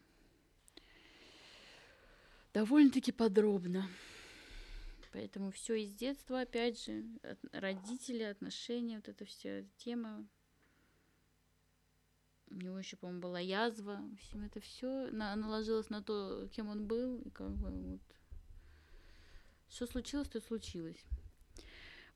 довольно-таки 2.52 3.10
подробно. 3.10 3.88
Поэтому 5.12 5.50
все 5.50 5.74
из 5.76 5.94
детства, 5.94 6.42
опять 6.42 6.84
же, 6.84 7.02
от, 7.22 7.38
родители, 7.52 8.22
отношения, 8.22 8.96
вот 8.96 9.08
эта 9.08 9.24
вся 9.24 9.62
тема. 9.78 10.26
У 12.50 12.54
него 12.56 12.78
еще, 12.78 12.98
по-моему, 12.98 13.22
была 13.22 13.40
язва. 13.40 13.96
В 13.96 14.12
общем, 14.12 14.42
это 14.42 14.60
все 14.60 15.08
на, 15.10 15.34
наложилось 15.36 15.88
на 15.88 16.02
то, 16.02 16.48
кем 16.48 16.68
он 16.68 16.86
был, 16.86 17.18
и 17.22 17.30
как 17.30 17.56
бы 17.56 17.70
вот 17.92 18.19
что 19.70 19.86
случилось, 19.86 20.28
то 20.28 20.40
случилось. 20.40 21.04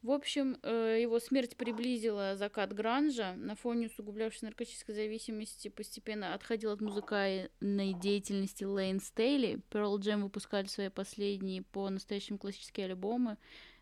В 0.04 0.10
общем, 0.10 0.58
э, 0.62 0.98
его 1.00 1.18
смерть 1.18 1.56
приблизила 1.56 2.36
закат 2.36 2.74
гранжа. 2.74 3.32
На 3.36 3.56
фоне 3.56 3.86
усугублявшейся 3.86 4.44
наркотической 4.44 4.94
зависимости 4.94 5.68
постепенно 5.68 6.34
отходил 6.34 6.72
от 6.72 6.82
музыкальной 6.82 7.94
деятельности 7.94 8.64
Лейн 8.64 9.00
Стейли. 9.00 9.62
Pearl 9.70 9.98
Jam 9.98 10.22
выпускали 10.22 10.66
свои 10.66 10.90
последние 10.90 11.62
по 11.62 11.88
настоящему 11.88 12.38
классические 12.38 12.84
альбомы. 12.84 13.38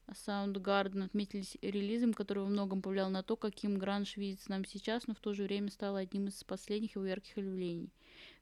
Soundgarden 0.09 1.07
отметились 1.07 1.57
релизом, 1.61 2.15
который 2.15 2.45
во 2.45 2.49
многом 2.49 2.83
повлиял 2.83 3.11
на 3.11 3.25
то, 3.25 3.35
каким 3.35 3.79
гранж 3.79 4.17
видится 4.17 4.51
нам 4.53 4.65
сейчас, 4.65 5.09
но 5.09 5.15
в 5.15 5.21
то 5.21 5.33
же 5.35 5.43
время 5.43 5.71
стал 5.71 5.97
одним 5.97 6.29
из 6.29 6.45
последних 6.45 6.95
его 6.95 7.05
ярких 7.05 7.37
явлений. 7.37 7.91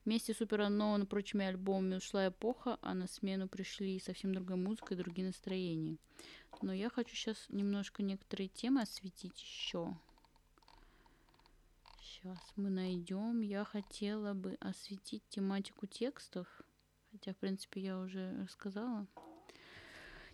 Вместе 0.05 0.33
с 0.33 0.41
Super 0.41 0.67
Unknown 0.67 1.03
и 1.03 1.07
прочими 1.07 1.45
альбомами 1.45 1.97
ушла 1.97 2.29
эпоха, 2.29 2.79
а 2.81 2.95
на 2.95 3.07
смену 3.07 3.49
пришли 3.49 4.01
совсем 4.01 4.35
другая 4.35 4.57
музыка 4.57 4.95
и 4.95 4.97
другие 4.97 5.27
настроения. 5.27 5.99
Но 6.63 6.73
я 6.73 6.89
хочу 6.89 7.15
сейчас 7.15 7.47
немножко 7.49 8.03
некоторые 8.03 8.49
темы 8.49 8.83
осветить 8.83 9.41
еще. 9.41 9.95
Сейчас 12.03 12.39
мы 12.57 12.71
найдем. 12.71 13.41
Я 13.41 13.65
хотела 13.65 14.35
бы 14.35 14.57
осветить 14.61 15.23
тематику 15.29 15.87
текстов. 15.87 16.47
Хотя, 17.13 17.33
в 17.33 17.37
принципе, 17.37 17.81
я 17.81 17.99
уже 17.99 18.43
рассказала. 18.43 19.07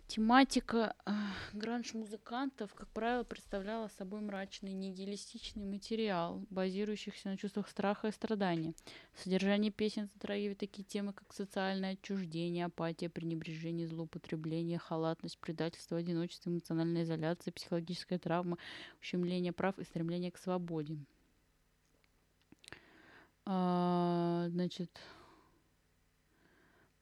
Тематика 0.07 0.95
э, 1.05 1.11
гранж-музыкантов, 1.51 2.73
как 2.73 2.87
правило, 2.91 3.25
представляла 3.25 3.89
собой 3.89 4.21
мрачный, 4.21 4.71
нигилистичный 4.71 5.65
материал, 5.65 6.45
базирующийся 6.49 7.27
на 7.27 7.37
чувствах 7.37 7.67
страха 7.67 8.07
и 8.07 8.13
страдания. 8.13 8.73
Содержание 9.15 9.69
песен 9.69 10.07
затрагивает 10.13 10.59
такие 10.59 10.85
темы, 10.85 11.11
как 11.11 11.33
социальное 11.33 11.93
отчуждение, 11.93 12.65
апатия, 12.65 13.09
пренебрежение, 13.09 13.85
злоупотребление, 13.85 14.79
халатность, 14.79 15.37
предательство, 15.39 15.97
одиночество, 15.97 16.51
эмоциональная 16.51 17.03
изоляция, 17.03 17.51
психологическая 17.51 18.17
травма, 18.17 18.57
ущемление 19.01 19.51
прав 19.51 19.77
и 19.77 19.83
стремление 19.83 20.31
к 20.31 20.37
свободе. 20.37 20.97
А, 23.45 24.45
значит, 24.51 24.89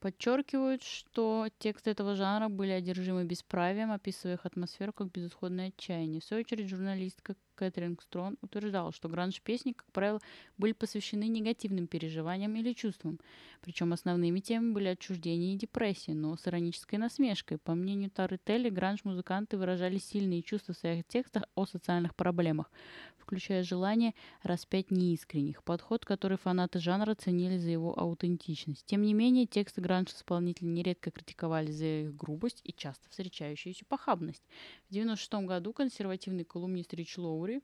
Подчеркивают, 0.06 0.84
что 0.84 1.48
тексты 1.58 1.90
этого 1.90 2.14
жанра 2.14 2.48
были 2.48 2.70
одержимы 2.70 3.24
бесправием, 3.24 3.92
описывая 3.92 4.36
их 4.36 4.46
атмосферу 4.46 4.94
как 4.94 5.10
безысходное 5.12 5.70
отчаяние. 5.70 6.22
В 6.22 6.24
свою 6.24 6.42
очередь, 6.42 6.70
журналистка 6.70 7.36
Кэтрин 7.56 7.98
Строн 8.02 8.38
утверждала, 8.42 8.92
что 8.92 9.10
гранж-песни, 9.10 9.72
как 9.72 9.92
правило, 9.92 10.20
были 10.58 10.74
посвящены 10.74 11.28
негативным 11.28 11.88
переживаниям 11.88 12.56
или 12.56 12.74
чувствам. 12.74 13.20
Причем 13.62 13.94
основными 13.94 14.40
темами 14.42 14.74
были 14.74 14.88
отчуждение 14.90 15.56
и 15.56 15.58
депрессия, 15.58 16.14
но 16.14 16.38
с 16.38 16.48
иронической 16.48 17.00
насмешкой. 17.00 17.58
По 17.58 17.74
мнению 17.74 18.12
Тары 18.12 18.40
Телли, 18.44 18.70
гранж-музыканты 18.70 19.58
выражали 19.58 19.98
сильные 19.98 20.44
чувства 20.44 20.76
в 20.76 20.78
своих 20.78 21.08
текстах 21.08 21.44
о 21.56 21.66
социальных 21.66 22.16
проблемах, 22.16 22.70
включая 23.18 23.64
желание 23.64 24.14
распять 24.44 24.92
неискренних, 24.92 25.64
подход, 25.64 26.06
который 26.06 26.38
фанаты 26.38 26.80
жанра 26.80 27.16
ценили 27.16 27.58
за 27.58 27.72
его 27.72 27.98
аутентичность. 27.98 28.86
Тем 28.86 29.02
не 29.02 29.16
менее, 29.16 29.48
тексты 29.48 29.82
гранж-исполнителей 29.82 30.70
нередко 30.70 31.10
критиковали 31.10 31.72
за 31.72 31.86
их 31.86 32.16
грубость 32.16 32.62
и 32.64 32.72
часто 32.72 33.10
встречающуюся 33.10 33.86
похабность. 33.86 34.44
В 34.88 34.92
1996 34.92 35.48
году 35.48 35.74
консервативный 35.74 36.44
колумнист 36.44 36.94
Рич 36.94 37.18
Лоури 37.46 37.62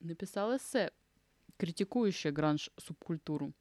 написал 0.00 0.56
эссе, 0.56 0.90
критикующее 1.58 2.32
гранж-субкультуру. 2.32 3.52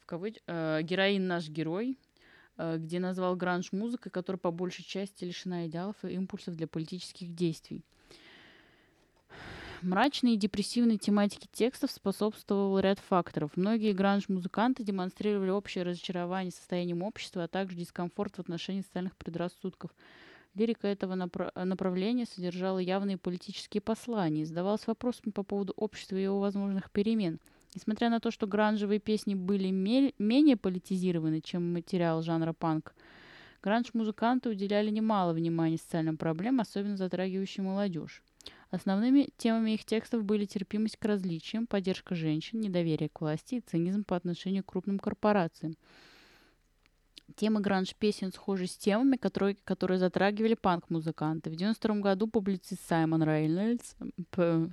В 0.00 0.06
кавыч... 0.06 0.36
э, 0.46 0.82
«Героин 0.82 1.26
наш 1.28 1.48
герой», 1.48 1.96
э, 2.56 2.76
где 2.78 2.98
назвал 2.98 3.36
гранж 3.36 3.72
музыкой, 3.72 4.10
которая 4.10 4.38
по 4.38 4.50
большей 4.50 4.84
части 4.84 5.24
лишена 5.24 5.66
идеалов 5.66 6.04
и 6.04 6.08
импульсов 6.08 6.56
для 6.56 6.66
политических 6.66 7.34
действий– 7.34 7.84
Мрачной 9.82 10.34
и 10.34 10.36
депрессивной 10.36 10.98
тематике 10.98 11.48
текстов 11.50 11.90
способствовал 11.90 12.78
ряд 12.80 12.98
факторов. 12.98 13.52
Многие 13.56 13.94
гранж-музыканты 13.94 14.84
демонстрировали 14.84 15.48
общее 15.48 15.84
разочарование 15.84 16.52
состоянием 16.52 17.02
общества, 17.02 17.44
а 17.44 17.48
также 17.48 17.76
дискомфорт 17.76 18.36
в 18.36 18.40
отношении 18.40 18.82
социальных 18.82 19.16
предрассудков. 19.16 19.90
Лирика 20.54 20.88
этого 20.88 21.14
напра- 21.14 21.52
направления 21.64 22.26
содержала 22.26 22.78
явные 22.78 23.16
политические 23.16 23.80
послания, 23.80 24.44
задавалась 24.44 24.86
вопросами 24.86 25.30
по 25.30 25.42
поводу 25.42 25.72
общества 25.76 26.16
и 26.16 26.22
его 26.22 26.40
возможных 26.40 26.90
перемен. 26.90 27.38
Несмотря 27.74 28.10
на 28.10 28.18
то, 28.18 28.32
что 28.32 28.48
гранжевые 28.48 28.98
песни 28.98 29.34
были 29.34 29.70
менее 29.70 30.56
политизированы, 30.56 31.40
чем 31.40 31.72
материал 31.72 32.20
жанра 32.20 32.52
панк, 32.52 32.94
гранж-музыканты 33.62 34.48
уделяли 34.48 34.90
немало 34.90 35.32
внимания 35.32 35.78
социальным 35.78 36.16
проблемам, 36.16 36.62
особенно 36.62 36.96
затрагивающим 36.96 37.66
молодежь. 37.66 38.22
Основными 38.70 39.28
темами 39.36 39.72
их 39.72 39.84
текстов 39.84 40.24
были 40.24 40.46
терпимость 40.46 40.96
к 40.96 41.04
различиям, 41.04 41.66
поддержка 41.66 42.14
женщин, 42.14 42.60
недоверие 42.60 43.08
к 43.08 43.20
власти 43.20 43.56
и 43.56 43.60
цинизм 43.60 44.04
по 44.04 44.16
отношению 44.16 44.64
к 44.64 44.70
крупным 44.72 44.98
корпорациям. 44.98 45.76
Темы 47.36 47.60
гранж-песен 47.60 48.32
схожи 48.32 48.66
с 48.66 48.76
темами, 48.76 49.16
которые, 49.16 49.56
которые 49.64 49.98
затрагивали 49.98 50.54
панк-музыканты. 50.54 51.50
В 51.50 51.56
92 51.56 51.96
году 51.96 52.26
публицист 52.26 52.86
Саймон 52.88 53.22
Рейнольдс, 53.22 53.94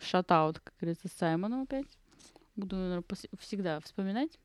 шатаут, 0.02 0.60
как 0.60 0.74
говорится, 0.80 1.08
Саймону 1.18 1.64
опять, 1.64 1.86
буду, 2.56 2.76
наверное, 2.76 3.04
всегда 3.40 3.80
вспоминать, 3.80 4.38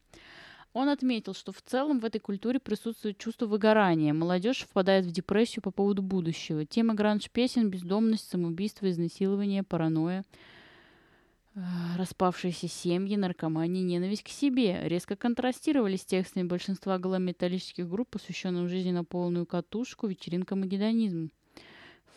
он 0.73 0.89
отметил, 0.89 1.35
что 1.35 1.53
в 1.53 1.61
целом 1.61 2.01
в 2.01 2.05
этой 2.05 2.19
культуре 2.19 2.59
присутствует 2.59 3.19
чувство 3.19 3.47
выгорания. 3.47 4.15
Молодежь 4.15 4.63
впадает 4.63 5.05
в 5.05 5.11
депрессию 5.11 5.63
по 5.63 5.71
поводу 5.71 6.03
будущего. 6.03 6.65
Тема 6.65 6.95
гранж-песен, 6.95 7.69
бездомность, 7.69 8.31
самоубийство, 8.31 8.89
изнасилование, 8.91 9.63
паранойя, 9.65 10.25
распавшиеся 11.97 12.69
семьи, 12.69 13.17
наркомания, 13.17 13.83
ненависть 13.83 14.23
к 14.23 14.29
себе 14.29 14.89
резко 14.89 15.17
контрастировали 15.17 15.97
с 15.97 16.05
текстами 16.05 16.45
большинства 16.45 16.99
глэм-металлических 16.99 17.89
групп, 17.89 18.11
посвященным 18.11 18.69
жизни 18.69 18.91
на 18.91 19.05
полную 19.05 19.47
катушку, 19.47 20.07
вечеринкам 20.07 20.65
и 20.65 20.69
гедонизму. 20.69 21.31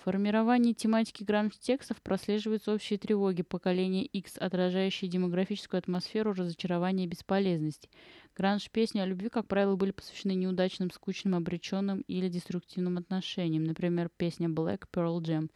Формировании 0.05 0.73
тематики 0.73 1.23
гранж-текстов 1.23 1.99
прослеживаются 1.99 2.71
общие 2.71 2.99
тревоги 2.99 3.41
поколения 3.41 4.05
X, 4.05 4.37
отражающие 4.37 5.09
демографическую 5.09 5.79
атмосферу 5.79 6.33
разочарования 6.33 7.05
и 7.05 7.07
бесполезности. 7.07 7.89
Гранж-песни 8.37 8.99
о 8.99 9.07
любви, 9.07 9.29
как 9.29 9.47
правило, 9.47 9.75
были 9.75 9.89
посвящены 9.89 10.35
неудачным, 10.35 10.91
скучным, 10.91 11.33
обреченным 11.33 12.01
или 12.01 12.29
деструктивным 12.29 12.99
отношениям. 12.99 13.63
Например, 13.63 14.11
песня 14.15 14.47
Black 14.47 14.83
Pearl 14.93 15.19
Jam. 15.21 15.49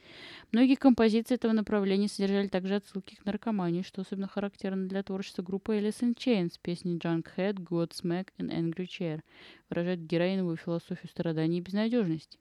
Многие 0.52 0.78
композиции 0.78 1.36
этого 1.36 1.52
направления 1.52 2.08
содержали 2.08 2.48
также 2.48 2.78
отсылки 2.78 3.18
к 3.18 3.26
наркомании, 3.26 3.84
что 3.84 4.02
особенно 4.02 4.28
характерно 4.28 4.88
для 4.88 5.04
творчества 5.04 5.44
группы 5.44 5.78
Alice 5.78 6.02
in 6.02 6.16
Chains. 6.16 6.54
Песни 6.60 6.98
Junkhead, 6.98 7.58
Godsmack 7.58 8.30
и 8.40 8.42
Angry 8.42 8.88
Chair 8.88 9.22
выражают 9.70 10.00
героиновую 10.00 10.58
философию 10.58 11.08
страдания 11.08 11.60
и 11.60 11.62
безнадежности. 11.62 12.40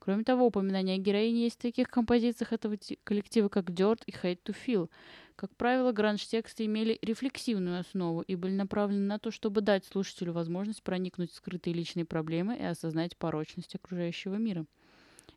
Кроме 0.00 0.24
того, 0.24 0.46
упоминание 0.46 0.96
о 0.96 0.98
героине 0.98 1.44
есть 1.44 1.58
в 1.58 1.62
таких 1.62 1.88
композициях 1.88 2.52
этого 2.52 2.76
коллектива, 3.04 3.48
как 3.48 3.70
Dirt 3.70 4.02
и 4.06 4.10
Hate 4.10 4.42
to 4.44 4.56
Feel– 4.66 4.90
как 5.40 5.56
правило, 5.56 5.90
гранж-тексты 5.90 6.66
имели 6.66 6.98
рефлексивную 7.00 7.80
основу 7.80 8.20
и 8.20 8.34
были 8.34 8.52
направлены 8.52 9.06
на 9.06 9.18
то, 9.18 9.30
чтобы 9.30 9.62
дать 9.62 9.86
слушателю 9.86 10.34
возможность 10.34 10.82
проникнуть 10.82 11.32
в 11.32 11.34
скрытые 11.34 11.72
личные 11.72 12.04
проблемы 12.04 12.58
и 12.58 12.62
осознать 12.62 13.16
порочность 13.16 13.74
окружающего 13.74 14.34
мира. 14.34 14.66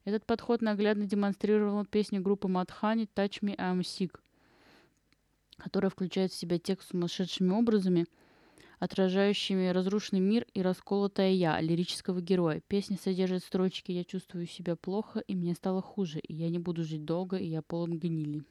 Этот 0.04 0.26
подход 0.26 0.62
наглядно 0.62 1.06
демонстрировала 1.06 1.86
песня 1.86 2.20
группы 2.20 2.50
Madhani 2.50 3.08
«Touch 3.16 3.40
Me, 3.44 3.56
I'm 3.56 3.80
Sick», 3.80 4.20
которая 5.56 5.90
включает 5.90 6.34
в 6.34 6.36
себя 6.36 6.60
текст 6.60 6.90
с 6.90 6.92
сумасшедшими 6.92 7.54
образами, 7.54 8.06
отражающими 8.84 9.70
разрушенный 9.70 10.20
мир 10.20 10.46
и 10.54 10.62
расколотое 10.62 11.32
«я» 11.32 11.62
лирического 11.62 12.20
героя. 12.20 12.62
Песня 12.68 12.98
содержит 13.02 13.46
строчки 13.46 13.94
«Я 13.94 14.04
чувствую 14.04 14.46
себя 14.46 14.76
плохо, 14.76 15.22
и 15.26 15.36
мне 15.36 15.56
стало 15.56 15.82
хуже, 15.82 16.20
и 16.20 16.34
я 16.34 16.50
не 16.50 16.60
буду 16.60 16.84
жить 16.84 17.06
долго, 17.06 17.38
и 17.38 17.46
я 17.46 17.62
полон 17.62 17.98
гнили». 17.98 18.44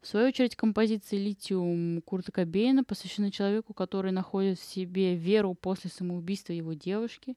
В 0.00 0.06
свою 0.06 0.28
очередь, 0.28 0.54
композиция 0.54 1.18
«Литиум» 1.18 2.00
Курта 2.02 2.30
Кобейна 2.30 2.84
посвящена 2.84 3.32
человеку, 3.32 3.74
который 3.74 4.12
находит 4.12 4.60
в 4.60 4.64
себе 4.64 5.16
веру 5.16 5.54
после 5.54 5.90
самоубийства 5.90 6.52
его 6.52 6.74
девушки. 6.74 7.34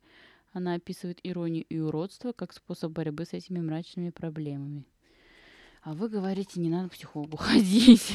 Она 0.54 0.76
описывает 0.76 1.20
иронию 1.24 1.66
и 1.68 1.80
уродство 1.80 2.32
как 2.32 2.54
способ 2.54 2.92
борьбы 2.92 3.26
с 3.26 3.34
этими 3.34 3.60
мрачными 3.60 4.12
проблемами. 4.12 4.86
А 5.82 5.96
вы 5.96 6.10
говорите, 6.10 6.60
не 6.60 6.70
надо 6.70 6.90
к 6.90 6.92
психологу 6.92 7.38
ходить. 7.40 8.14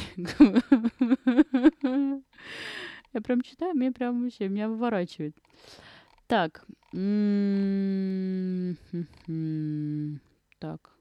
Я 3.13 3.21
прям 3.21 3.41
читаю, 3.41 3.73
мне 3.73 3.91
прям 3.91 4.23
вообще, 4.23 4.47
меня 4.49 4.67
выворачивает. 4.67 5.35
Так. 6.27 6.65
Так. 10.59 10.91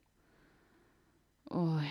Ой. 1.50 1.88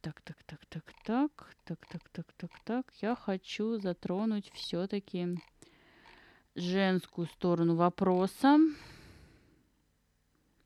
Так, 0.00 0.20
так, 0.20 0.36
так, 0.44 0.66
так, 0.66 0.92
так, 1.02 1.46
так, 1.64 1.86
так, 1.86 2.08
так, 2.10 2.32
так, 2.36 2.50
так. 2.64 2.92
Я 3.00 3.14
хочу 3.14 3.78
затронуть 3.78 4.50
все-таки 4.52 5.38
женскую 6.54 7.26
сторону 7.26 7.74
вопроса. 7.74 8.58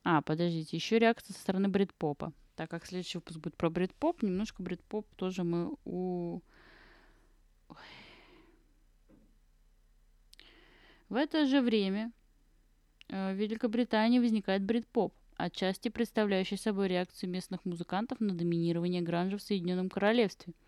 А, 0.02 0.22
подождите, 0.22 0.76
еще 0.76 0.98
реакция 0.98 1.34
со 1.34 1.40
стороны 1.40 1.68
брит-попа. 1.68 2.32
Так 2.58 2.70
как 2.70 2.84
следующий 2.84 3.18
выпуск 3.18 3.38
будет 3.38 3.56
про 3.56 3.70
брит-поп, 3.70 4.20
немножко 4.20 4.64
брит-поп 4.64 5.06
тоже 5.14 5.44
мы 5.44 5.76
у... 5.84 6.40
Ой. 7.68 7.76
В 11.08 11.14
это 11.14 11.46
же 11.46 11.60
время 11.60 12.10
э, 13.10 13.32
в 13.32 13.36
Великобритании 13.36 14.18
возникает 14.18 14.64
брит-поп, 14.64 15.14
отчасти 15.36 15.88
представляющий 15.88 16.58
собой 16.58 16.88
реакцию 16.88 17.30
местных 17.30 17.64
музыкантов 17.64 18.18
на 18.18 18.34
доминирование 18.34 19.02
гранжа 19.02 19.38
в 19.38 19.42
Соединенном 19.42 19.88
Королевстве– 19.88 20.52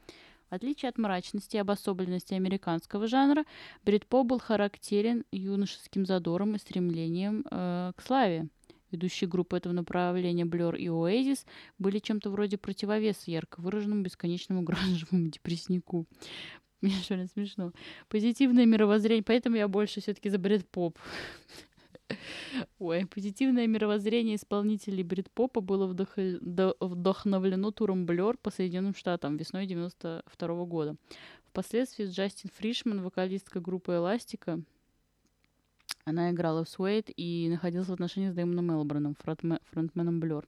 в 0.48 0.54
отличие 0.54 0.88
от 0.88 0.98
мрачности 0.98 1.56
и 1.56 1.60
обособленности 1.60 2.34
американского 2.34 3.06
жанра, 3.06 3.44
брит-поп 3.84 4.26
был 4.26 4.40
характерен 4.40 5.24
юношеским 5.30 6.04
задором 6.04 6.56
и 6.56 6.58
стремлением 6.58 7.44
э, 7.48 7.92
к 7.96 8.02
славе. 8.02 8.48
Ведущие 8.90 9.28
группы 9.28 9.56
этого 9.56 9.72
направления 9.72 10.44
Blur 10.44 10.76
и 10.76 10.86
Oasis 10.86 11.46
были 11.78 11.98
чем-то 11.98 12.30
вроде 12.30 12.58
противовеса 12.58 13.30
ярко 13.30 13.60
выраженному 13.60 14.02
бесконечному 14.02 14.62
гранжевому 14.62 15.28
депресснику. 15.28 16.06
Мне 16.80 16.94
что 17.02 17.26
смешно. 17.26 17.72
Позитивное 18.08 18.64
мировоззрение, 18.64 19.22
поэтому 19.22 19.56
я 19.56 19.68
больше 19.68 20.00
все-таки 20.00 20.30
за 20.30 20.38
брит-поп. 20.38 20.98
Ой, 22.78 23.06
позитивное 23.06 23.66
мировоззрение 23.66 24.36
исполнителей 24.36 25.02
брит-попа 25.02 25.60
было 25.60 25.86
вдох... 25.86 26.16
вдохновлено 26.80 27.70
туром 27.70 28.06
Блер 28.06 28.38
по 28.38 28.50
Соединенным 28.50 28.94
Штатам 28.94 29.36
весной 29.36 29.66
92 29.66 30.64
года. 30.64 30.96
Впоследствии 31.50 32.06
Джастин 32.06 32.50
Фришман, 32.56 33.02
вокалистка 33.02 33.60
группы 33.60 33.92
Эластика, 33.92 34.60
она 36.04 36.30
играла 36.30 36.64
в 36.64 36.68
Суэйт 36.68 37.10
и 37.16 37.48
находилась 37.48 37.88
в 37.88 37.92
отношениях 37.92 38.32
с 38.32 38.34
Дэймоном 38.34 38.72
Элброном, 38.72 39.16
фронтменом 39.16 40.20
Блер. 40.20 40.46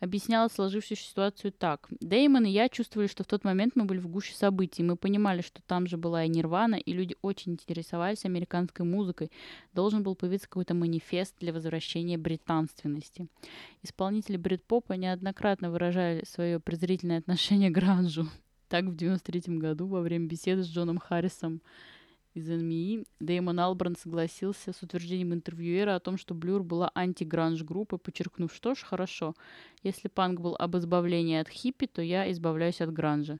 Объясняла 0.00 0.48
сложившуюся 0.48 1.04
ситуацию 1.04 1.52
так. 1.52 1.88
Дэймон 2.00 2.44
и 2.44 2.50
я 2.50 2.68
чувствовали, 2.68 3.08
что 3.08 3.24
в 3.24 3.26
тот 3.26 3.44
момент 3.44 3.74
мы 3.74 3.84
были 3.84 3.98
в 3.98 4.08
гуще 4.08 4.34
событий. 4.34 4.82
Мы 4.82 4.96
понимали, 4.96 5.40
что 5.40 5.62
там 5.62 5.86
же 5.86 5.96
была 5.96 6.24
и 6.24 6.28
Нирвана, 6.28 6.76
и 6.76 6.92
люди 6.92 7.16
очень 7.22 7.52
интересовались 7.52 8.24
американской 8.24 8.84
музыкой. 8.84 9.30
Должен 9.72 10.02
был 10.02 10.14
появиться 10.14 10.48
какой-то 10.48 10.74
манифест 10.74 11.34
для 11.40 11.52
возвращения 11.52 12.18
британственности. 12.18 13.28
Исполнители 13.82 14.36
брит-попа 14.36 14.92
неоднократно 14.94 15.70
выражали 15.70 16.24
свое 16.24 16.60
презрительное 16.60 17.18
отношение 17.18 17.70
к 17.70 17.74
гранжу. 17.74 18.28
Так 18.68 18.84
в 18.84 18.96
93 18.96 19.58
году 19.58 19.86
во 19.86 20.00
время 20.00 20.26
беседы 20.26 20.62
с 20.62 20.68
Джоном 20.68 20.98
Харрисом 20.98 21.62
из 22.34 22.48
НМИ 22.48 23.06
Дэймон 23.20 23.60
Албран 23.60 23.96
согласился 23.96 24.72
с 24.72 24.82
утверждением 24.82 25.32
интервьюера 25.32 25.94
о 25.94 26.00
том, 26.00 26.18
что 26.18 26.34
Блюр 26.34 26.64
была 26.64 26.90
анти-гранж-группой, 26.94 27.98
подчеркнув, 27.98 28.52
что 28.52 28.74
ж, 28.74 28.82
хорошо, 28.82 29.34
если 29.82 30.08
панк 30.08 30.40
был 30.40 30.56
об 30.58 30.76
избавлении 30.76 31.38
от 31.38 31.48
хиппи, 31.48 31.86
то 31.86 32.02
я 32.02 32.30
избавляюсь 32.32 32.80
от 32.80 32.92
гранжа. 32.92 33.38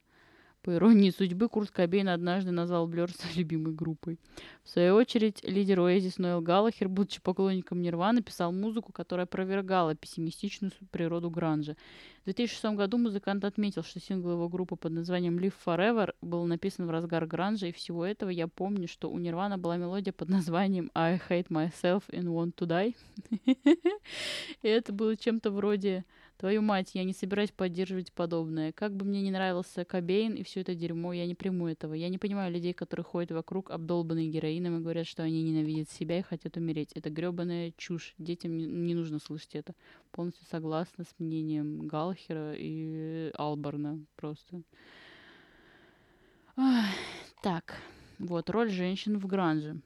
По 0.65 0.75
иронии 0.75 1.11
судьбы, 1.11 1.51
Курт 1.51 1.71
Кобейн 1.71 2.09
однажды 2.09 2.51
назвал 2.51 2.87
Блёр 2.87 3.11
своей 3.11 3.37
любимой 3.41 3.75
группой. 3.75 4.19
В 4.63 4.71
свою 4.71 4.95
очередь, 4.95 5.45
лидер 5.45 5.81
Оазис 5.81 6.17
Ноэл 6.17 6.41
Галлахер, 6.41 6.89
будучи 6.89 7.21
поклонником 7.21 7.83
Нирваны, 7.83 8.23
писал 8.23 8.51
музыку, 8.51 8.91
которая 8.91 9.27
опровергала 9.27 9.95
пессимистичную 9.95 10.73
природу 10.91 11.29
гранжа. 11.29 11.77
В 12.23 12.25
2006 12.25 12.65
году 12.77 12.97
музыкант 12.97 13.45
отметил, 13.45 13.83
что 13.83 14.01
сингл 14.01 14.33
его 14.33 14.49
группы 14.49 14.77
под 14.77 14.93
названием 14.93 15.39
Live 15.39 15.53
Forever 15.67 16.15
был 16.23 16.47
написан 16.47 16.87
в 16.87 16.91
разгар 16.91 17.27
гранжа, 17.27 17.67
и 17.67 17.73
всего 17.73 18.07
этого 18.07 18.31
я 18.31 18.49
помню, 18.49 18.89
что 18.89 19.11
у 19.11 19.19
Нирвана 19.19 19.59
была 19.59 19.77
мелодия 19.77 20.15
под 20.15 20.31
названием 20.31 20.91
I 20.95 21.21
Hate 21.29 21.49
Myself 21.49 22.05
and 22.09 22.25
Want 22.25 22.55
to 22.55 22.67
Die. 22.67 22.97
И 24.63 24.67
это 24.67 24.95
было 24.95 25.15
чем-то 25.15 25.51
вроде 25.51 26.07
Твою 26.37 26.63
мать, 26.63 26.91
я 26.95 27.05
не 27.05 27.13
собираюсь 27.13 27.53
поддерживать 27.53 28.13
подобное. 28.13 28.73
Как 28.73 28.95
бы 28.97 29.05
мне 29.05 29.23
не 29.23 29.31
нравился 29.31 29.85
Кобейн 29.85 30.35
и 30.35 30.43
все 30.43 30.63
это 30.63 30.75
дерьмо, 30.75 31.13
я 31.13 31.27
не 31.27 31.35
приму 31.37 31.69
этого. 31.69 31.95
Я 31.95 32.09
не 32.09 32.19
понимаю 32.19 32.53
людей, 32.53 32.73
которые 32.73 33.05
ходят 33.05 33.31
вокруг 33.31 33.71
обдолбанные 33.71 34.29
героином 34.29 34.79
и 34.79 34.81
говорят, 34.83 35.07
что 35.07 35.23
они 35.23 35.43
ненавидят 35.45 35.89
себя 35.91 36.19
и 36.19 36.23
хотят 36.23 36.57
умереть. 36.57 36.93
Это 36.95 37.09
гребаная 37.09 37.73
чушь. 37.77 38.15
Детям 38.19 38.57
не, 38.57 38.95
нужно 38.95 39.21
слышать 39.21 39.55
это. 39.55 39.75
Полностью 40.11 40.45
согласна 40.47 41.05
с 41.05 41.15
мнением 41.19 41.87
Галхера 41.87 42.55
и 42.57 43.31
Алборна 43.35 44.05
просто. 44.17 44.63
Ой, 46.57 46.83
так, 47.43 47.77
вот, 48.19 48.51
роль 48.51 48.71
женщин 48.71 49.19
в 49.19 49.27
гранже. 49.27 49.81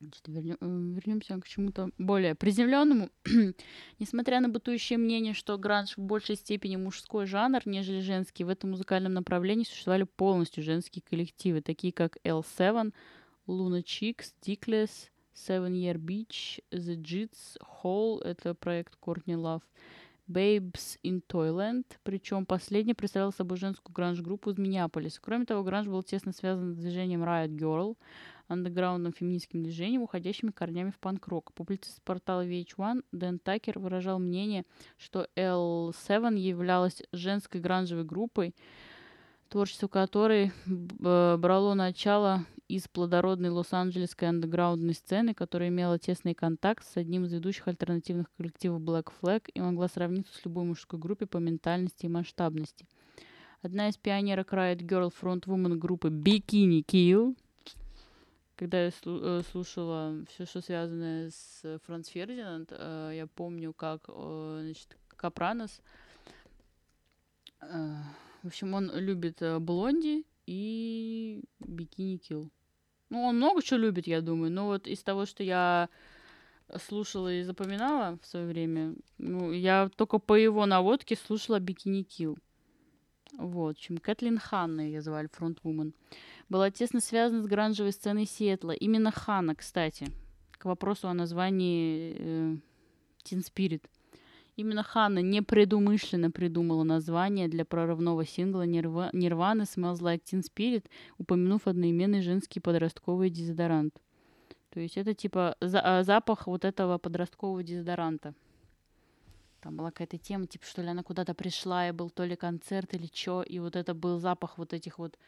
Значит, 0.00 0.28
вернем, 0.28 0.56
э, 0.60 0.94
вернемся 0.94 1.40
к 1.40 1.48
чему-то 1.48 1.90
более 1.98 2.36
приземленному. 2.36 3.10
Несмотря 3.98 4.40
на 4.40 4.48
бытующее 4.48 4.96
мнение, 4.96 5.34
что 5.34 5.58
гранж 5.58 5.96
в 5.96 6.00
большей 6.00 6.36
степени 6.36 6.76
мужской 6.76 7.26
жанр, 7.26 7.62
нежели 7.64 8.00
женский, 8.00 8.44
в 8.44 8.48
этом 8.48 8.70
музыкальном 8.70 9.14
направлении 9.14 9.64
существовали 9.64 10.04
полностью 10.04 10.62
женские 10.62 11.02
коллективы, 11.02 11.62
такие 11.62 11.92
как 11.92 12.18
L7, 12.24 12.92
Luna 13.48 13.82
Chicks, 13.82 14.32
Dickless, 14.40 15.10
Seven 15.34 15.72
Year 15.72 15.96
Beach, 15.96 16.60
The 16.70 16.96
Jits, 16.96 17.58
Hall, 17.82 18.22
это 18.22 18.54
проект 18.54 18.96
Courtney 19.00 19.34
Love, 19.34 19.62
Babes 20.28 20.98
in 21.02 21.22
Toyland, 21.26 21.86
причем 22.04 22.46
последний 22.46 22.94
представлял 22.94 23.32
собой 23.32 23.56
женскую 23.56 23.94
гранж-группу 23.94 24.50
из 24.50 24.58
Миннеаполиса. 24.58 25.20
Кроме 25.22 25.46
того, 25.46 25.64
гранж 25.64 25.88
был 25.88 26.02
тесно 26.02 26.32
связан 26.32 26.74
с 26.74 26.76
движением 26.76 27.24
Riot 27.24 27.56
Girl, 27.56 27.96
андеграундным 28.48 29.12
феминистским 29.12 29.62
движением, 29.62 30.02
уходящими 30.02 30.50
корнями 30.50 30.90
в 30.90 30.98
панк-рок. 30.98 31.52
Публицист 31.52 32.02
портала 32.02 32.46
VH1 32.46 33.04
Дэн 33.12 33.38
Такер 33.38 33.78
выражал 33.78 34.18
мнение, 34.18 34.64
что 34.96 35.28
L7 35.36 36.36
являлась 36.36 37.02
женской 37.12 37.60
гранжевой 37.60 38.04
группой, 38.04 38.54
творчество 39.48 39.88
которой 39.88 40.52
брало 40.66 41.74
начало 41.74 42.44
из 42.68 42.86
плодородной 42.86 43.48
лос-анджелесской 43.48 44.28
андеграундной 44.28 44.92
сцены, 44.92 45.32
которая 45.32 45.70
имела 45.70 45.98
тесный 45.98 46.34
контакт 46.34 46.84
с 46.84 46.98
одним 46.98 47.24
из 47.24 47.32
ведущих 47.32 47.66
альтернативных 47.66 48.26
коллективов 48.36 48.82
Black 48.82 49.10
Flag 49.22 49.48
и 49.54 49.60
могла 49.60 49.88
сравниться 49.88 50.34
с 50.34 50.44
любой 50.44 50.64
мужской 50.64 50.98
группой 50.98 51.26
по 51.26 51.38
ментальности 51.38 52.04
и 52.06 52.10
масштабности. 52.10 52.86
Одна 53.62 53.88
из 53.88 53.96
пионерок 53.96 54.52
Riot 54.52 54.80
Girl 54.80 55.10
фронтвумен 55.14 55.78
группы 55.78 56.08
Bikini 56.08 56.84
Kill– 56.84 57.36
когда 58.58 58.84
я 58.84 58.90
э, 59.04 59.42
слушала 59.52 60.24
все, 60.28 60.44
что 60.44 60.60
связано 60.60 61.30
с 61.30 61.80
Франц 61.86 62.08
Фердинанд, 62.08 62.72
э, 62.72 63.12
я 63.14 63.26
помню, 63.28 63.72
как, 63.72 64.08
значит, 64.08 64.96
Капранос, 65.16 65.80
э, 67.60 67.94
в 68.42 68.46
общем, 68.48 68.74
он 68.74 68.90
любит 68.94 69.40
Блонди 69.60 70.26
и 70.46 71.44
Бикини 71.60 72.16
Килл. 72.16 72.50
Ну, 73.10 73.22
он 73.22 73.36
много 73.36 73.62
чего 73.62 73.78
любит, 73.78 74.08
я 74.08 74.20
думаю, 74.20 74.50
но 74.50 74.66
вот 74.66 74.88
из 74.88 75.02
того, 75.04 75.24
что 75.24 75.44
я 75.44 75.88
слушала 76.88 77.32
и 77.32 77.44
запоминала 77.44 78.18
в 78.20 78.26
свое 78.26 78.46
время, 78.46 78.94
ну, 79.18 79.52
я 79.52 79.88
только 79.96 80.18
по 80.18 80.34
его 80.34 80.66
наводке 80.66 81.16
слушала 81.16 81.60
Бикини 81.60 82.02
Килл. 82.02 82.36
Вот, 83.36 83.76
общем, 83.76 83.98
Кэтлин 83.98 84.38
Ханна 84.38 84.80
ее 84.80 85.02
звали, 85.02 85.28
фронтвумен. 85.30 85.92
Была 86.48 86.70
тесно 86.70 87.00
связана 87.00 87.42
с 87.42 87.46
гранжевой 87.46 87.92
сценой 87.92 88.26
Сиэтла. 88.26 88.72
Именно 88.72 89.10
Ханна, 89.10 89.54
кстати, 89.54 90.06
к 90.52 90.64
вопросу 90.64 91.08
о 91.08 91.14
названии 91.14 92.16
э, 92.18 92.56
Teen. 93.24 93.82
Именно 94.56 94.82
Ханна 94.82 95.20
непредумышленно 95.20 96.32
придумала 96.32 96.82
название 96.82 97.46
для 97.46 97.64
прорывного 97.64 98.26
сингла 98.26 98.62
Нирваны 98.66 99.62
Smells 99.62 100.00
Like 100.00 100.22
Teen 100.24 100.42
Spirit, 100.42 100.86
упомянув 101.16 101.68
одноименный 101.68 102.22
женский 102.22 102.58
подростковый 102.58 103.30
дезодорант. 103.30 103.94
То 104.70 104.80
есть 104.80 104.96
это 104.96 105.14
типа 105.14 105.56
а, 105.60 106.02
запах 106.02 106.48
вот 106.48 106.64
этого 106.64 106.98
подросткового 106.98 107.62
дезодоранта. 107.62 108.34
Там 109.60 109.76
была 109.76 109.90
какая-то 109.90 110.18
тема, 110.18 110.46
типа, 110.46 110.64
что 110.66 110.82
ли 110.82 110.88
она 110.88 111.02
куда-то 111.02 111.34
пришла, 111.34 111.88
и 111.88 111.92
был 111.92 112.10
то 112.10 112.24
ли 112.24 112.36
концерт 112.36 112.94
или 112.94 113.10
что, 113.12 113.42
и 113.42 113.58
вот 113.58 113.76
это 113.76 113.94
был 113.94 114.18
запах 114.18 114.58
вот 114.58 114.72
этих 114.72 114.98
вот 114.98 115.18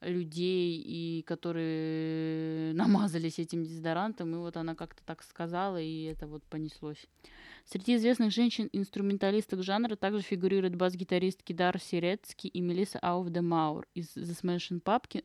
людей, 0.00 0.80
и 0.80 1.22
которые 1.22 2.72
намазались 2.74 3.38
этим 3.38 3.64
дезодорантом, 3.64 4.34
и 4.34 4.38
вот 4.38 4.56
она 4.56 4.74
как-то 4.74 5.02
так 5.04 5.22
сказала, 5.22 5.80
и 5.80 6.04
это 6.04 6.26
вот 6.26 6.42
понеслось. 6.44 7.06
Среди 7.64 7.96
известных 7.96 8.30
женщин-инструменталисток 8.30 9.62
жанра 9.62 9.96
также 9.96 10.22
фигурируют 10.22 10.76
бас-гитаристки 10.76 11.52
Дарси 11.52 11.96
Редски 11.96 12.46
и 12.46 12.60
Мелисса 12.60 12.98
Ауф 13.00 13.30
де 13.30 13.40
Маур 13.40 13.86
из 13.94 14.16
The 14.16 14.40
Smashing, 14.40 14.82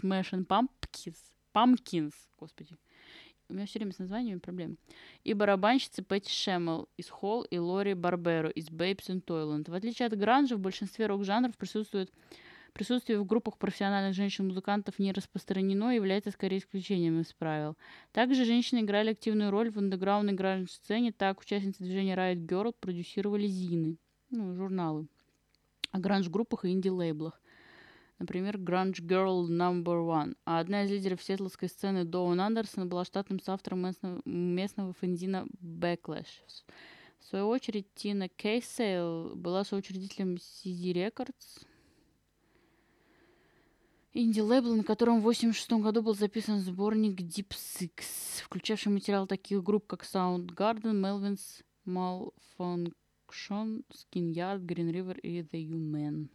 Smashing 0.00 0.46
Pumpkins, 0.46 1.18
Pumpkins, 1.52 2.14
господи, 2.38 2.76
у 3.52 3.54
меня 3.54 3.66
все 3.66 3.78
время 3.78 3.92
с 3.92 3.98
названиями 3.98 4.38
проблемы. 4.38 4.76
И 5.24 5.34
барабанщицы 5.34 6.02
Пэтти 6.02 6.30
Шэмл 6.30 6.88
из 6.96 7.08
Холл 7.08 7.42
и 7.42 7.58
Лори 7.58 7.94
Барберо 7.94 8.48
из 8.48 8.68
Babes 8.68 9.08
in 9.08 9.22
Toyland. 9.22 9.70
В 9.70 9.74
отличие 9.74 10.06
от 10.06 10.16
гранжа, 10.16 10.56
в 10.56 10.60
большинстве 10.60 11.06
рок-жанров 11.06 11.56
присутствует 11.56 12.10
Присутствие 12.72 13.18
в 13.20 13.26
группах 13.26 13.58
профессиональных 13.58 14.14
женщин-музыкантов 14.14 14.98
не 14.98 15.12
распространено 15.12 15.92
и 15.92 15.96
является 15.96 16.30
скорее 16.30 16.56
исключением 16.56 17.20
из 17.20 17.30
правил. 17.34 17.76
Также 18.12 18.46
женщины 18.46 18.80
играли 18.80 19.10
активную 19.10 19.50
роль 19.50 19.70
в 19.70 19.76
андеграундной 19.76 20.32
гранж-сцене, 20.32 21.12
так 21.12 21.38
участницы 21.38 21.84
движения 21.84 22.16
Riot 22.16 22.46
Girl 22.46 22.74
продюсировали 22.80 23.46
зины, 23.46 23.98
ну, 24.30 24.54
журналы, 24.54 25.06
о 25.90 25.98
гранж-группах 25.98 26.64
и 26.64 26.70
инди-лейблах. 26.70 27.41
Например, 28.22 28.56
Grunge 28.56 29.00
Girl 29.00 29.48
Number 29.48 30.06
One. 30.06 30.36
А 30.44 30.60
одна 30.60 30.84
из 30.84 30.92
лидеров 30.92 31.20
сетловской 31.20 31.68
сцены 31.68 32.04
Доун 32.04 32.40
Андерсон 32.40 32.88
была 32.88 33.04
штатным 33.04 33.40
соавтором 33.40 33.80
местного, 33.80 34.22
местного 34.24 34.92
фэнзина 34.92 35.44
Backlash. 35.60 36.28
В 37.18 37.24
свою 37.24 37.48
очередь, 37.48 37.92
Тина 37.96 38.28
Кейсейл 38.28 39.34
была 39.34 39.64
соучредителем 39.64 40.36
CZ 40.36 40.92
Records, 40.92 41.66
инди-лейбл, 44.12 44.72
на 44.76 44.84
котором 44.84 45.16
в 45.16 45.26
1986 45.26 45.82
году 45.82 46.02
был 46.02 46.14
записан 46.14 46.60
сборник 46.60 47.20
Deep 47.20 47.48
Six, 47.48 48.44
включавший 48.44 48.92
материал 48.92 49.26
таких 49.26 49.64
групп, 49.64 49.88
как 49.88 50.04
Soundgarden, 50.04 50.94
Melvins, 50.94 51.64
Malfunction, 51.84 52.94
Skin 53.90 54.32
Yard, 54.32 54.64
Green 54.64 54.92
River 54.92 55.18
и 55.18 55.40
The 55.40 55.68
Human. 55.68 56.28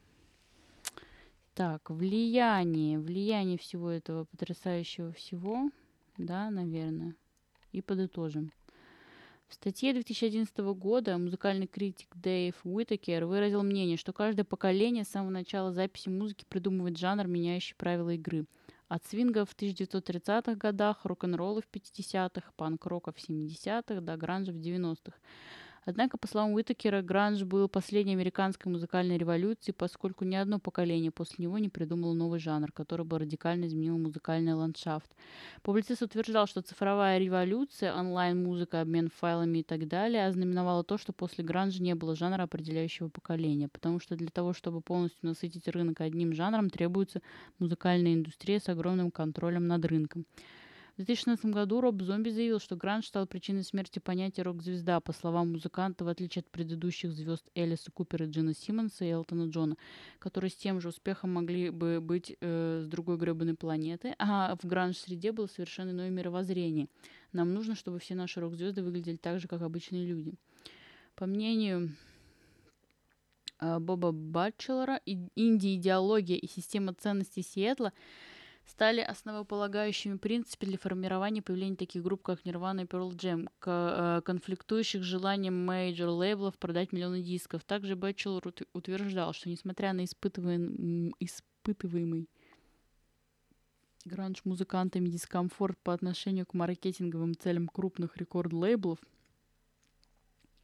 Так, 1.57 1.89
влияние. 1.89 2.99
Влияние 2.99 3.57
всего 3.57 3.89
этого 3.89 4.25
потрясающего 4.25 5.11
всего. 5.13 5.71
Да, 6.15 6.51
наверное. 6.51 7.15
И 7.71 7.81
подытожим. 7.81 8.51
В 9.47 9.55
статье 9.55 9.91
2011 9.91 10.55
года 10.75 11.17
музыкальный 11.17 11.65
критик 11.65 12.09
Дэйв 12.13 12.53
Уитакер 12.63 13.25
выразил 13.25 13.63
мнение, 13.63 13.97
что 13.97 14.13
каждое 14.13 14.43
поколение 14.43 15.03
с 15.03 15.07
самого 15.07 15.31
начала 15.31 15.73
записи 15.73 16.09
музыки 16.09 16.45
придумывает 16.47 16.99
жанр, 16.99 17.25
меняющий 17.25 17.75
правила 17.75 18.11
игры. 18.11 18.45
От 18.87 19.03
свинга 19.07 19.43
в 19.43 19.55
1930-х 19.55 20.53
годах, 20.53 21.05
рок-н-ролла 21.05 21.61
в 21.61 21.75
50-х, 21.75 22.51
панк-рока 22.55 23.11
в 23.11 23.17
70-х 23.17 24.01
до 24.01 24.15
гранжа 24.15 24.51
в 24.51 24.57
90-х. 24.57 25.17
Однако, 25.88 26.17
по 26.17 26.27
словам 26.27 26.51
Уитакера, 26.51 27.01
гранж 27.01 27.43
был 27.43 27.69
последней 27.69 28.11
американской 28.11 28.69
музыкальной 28.69 29.17
революцией, 29.17 29.73
поскольку 29.73 30.25
ни 30.25 30.35
одно 30.35 30.59
поколение 30.59 31.11
после 31.11 31.45
него 31.45 31.57
не 31.59 31.69
придумало 31.69 32.11
новый 32.11 32.41
жанр, 32.41 32.73
который 32.73 33.05
бы 33.05 33.17
радикально 33.19 33.67
изменил 33.67 33.97
музыкальный 33.97 34.53
ландшафт. 34.53 35.09
Публицист 35.61 36.01
утверждал, 36.01 36.45
что 36.45 36.61
цифровая 36.61 37.19
революция, 37.19 37.95
онлайн-музыка, 37.95 38.81
обмен 38.81 39.09
файлами 39.09 39.59
и 39.59 39.63
так 39.63 39.88
далее 39.88 40.27
ознаменовала 40.27 40.83
то, 40.83 40.97
что 40.97 41.13
после 41.13 41.45
гранжа 41.45 41.81
не 41.81 41.95
было 41.95 42.17
жанра 42.17 42.43
определяющего 42.43 43.07
поколения, 43.07 43.69
потому 43.69 44.01
что 44.01 44.17
для 44.17 44.27
того, 44.27 44.51
чтобы 44.51 44.81
полностью 44.81 45.29
насытить 45.29 45.69
рынок 45.69 46.01
одним 46.01 46.33
жанром, 46.33 46.69
требуется 46.69 47.21
музыкальная 47.59 48.13
индустрия 48.13 48.59
с 48.59 48.67
огромным 48.67 49.09
контролем 49.09 49.67
над 49.67 49.85
рынком. 49.85 50.25
В 50.97 51.05
2016 51.05 51.45
году 51.53 51.79
Роб 51.79 52.01
Зомби 52.01 52.31
заявил, 52.31 52.59
что 52.59 52.75
гранж 52.75 53.05
стал 53.05 53.27
причиной 53.27 53.63
смерти 53.63 53.99
понятия 53.99 54.41
рок-звезда. 54.41 54.99
По 54.99 55.13
словам 55.13 55.51
музыканта, 55.51 56.03
в 56.03 56.07
отличие 56.07 56.39
от 56.39 56.49
предыдущих 56.49 57.11
звезд 57.11 57.47
Элиса 57.53 57.91
Купера, 57.91 58.25
Джина 58.25 58.55
Симмонса 58.55 59.05
и 59.05 59.09
Элтона 59.09 59.47
Джона, 59.47 59.75
которые 60.17 60.49
с 60.49 60.55
тем 60.55 60.81
же 60.81 60.89
успехом 60.89 61.31
могли 61.31 61.69
бы 61.69 62.01
быть 62.01 62.35
э, 62.41 62.81
с 62.83 62.87
другой 62.87 63.17
гребаной 63.17 63.53
планеты, 63.53 64.15
а 64.17 64.55
в 64.59 64.65
гранж-среде 64.65 65.31
было 65.33 65.45
совершенно 65.45 65.91
иное 65.91 66.09
мировоззрение. 66.09 66.87
Нам 67.31 67.53
нужно, 67.53 67.75
чтобы 67.75 67.99
все 67.99 68.15
наши 68.15 68.39
рок-звезды 68.39 68.81
выглядели 68.81 69.17
так 69.17 69.39
же, 69.39 69.47
как 69.47 69.61
обычные 69.61 70.03
люди. 70.03 70.33
По 71.13 71.27
мнению 71.27 71.91
э, 73.59 73.77
Боба 73.77 74.11
Батчелора, 74.11 74.99
инди-идеология 75.05 76.37
и 76.37 76.47
система 76.47 76.95
ценностей 76.95 77.43
Сиэтла– 77.43 77.93
стали 78.68 78.99
основополагающими 79.01 80.18
принципами 80.18 80.70
для 80.70 80.78
формирования 80.78 81.41
появления 81.41 81.78
таких 81.78 82.03
групп, 82.03 82.22
как 82.22 82.41
Nirvana 82.41 82.84
и 82.84 82.86
Pearl 82.86 83.11
Jam, 83.11 83.49
э, 83.65 84.22
конфликтующих 84.24 85.03
желанием 85.03 85.68
major-лейблов 85.67 86.57
продать 86.59 86.91
миллионы 86.91 87.22
дисков. 87.22 87.63
Также 87.63 87.95
Бэтчелор 87.95 88.43
утверждал, 88.74 89.34
что 89.34 89.49
несмотря 89.49 89.93
на 89.93 90.03
испытываемый, 90.03 91.13
испытываемый 91.20 92.30
гранж-музыкантами 94.05 95.09
дискомфорт 95.09 95.78
по 95.80 95.93
отношению 95.93 96.45
к 96.45 96.53
маркетинговым 96.53 97.36
целям 97.36 97.68
крупных 97.68 98.18
рекорд-лейблов 98.18 98.99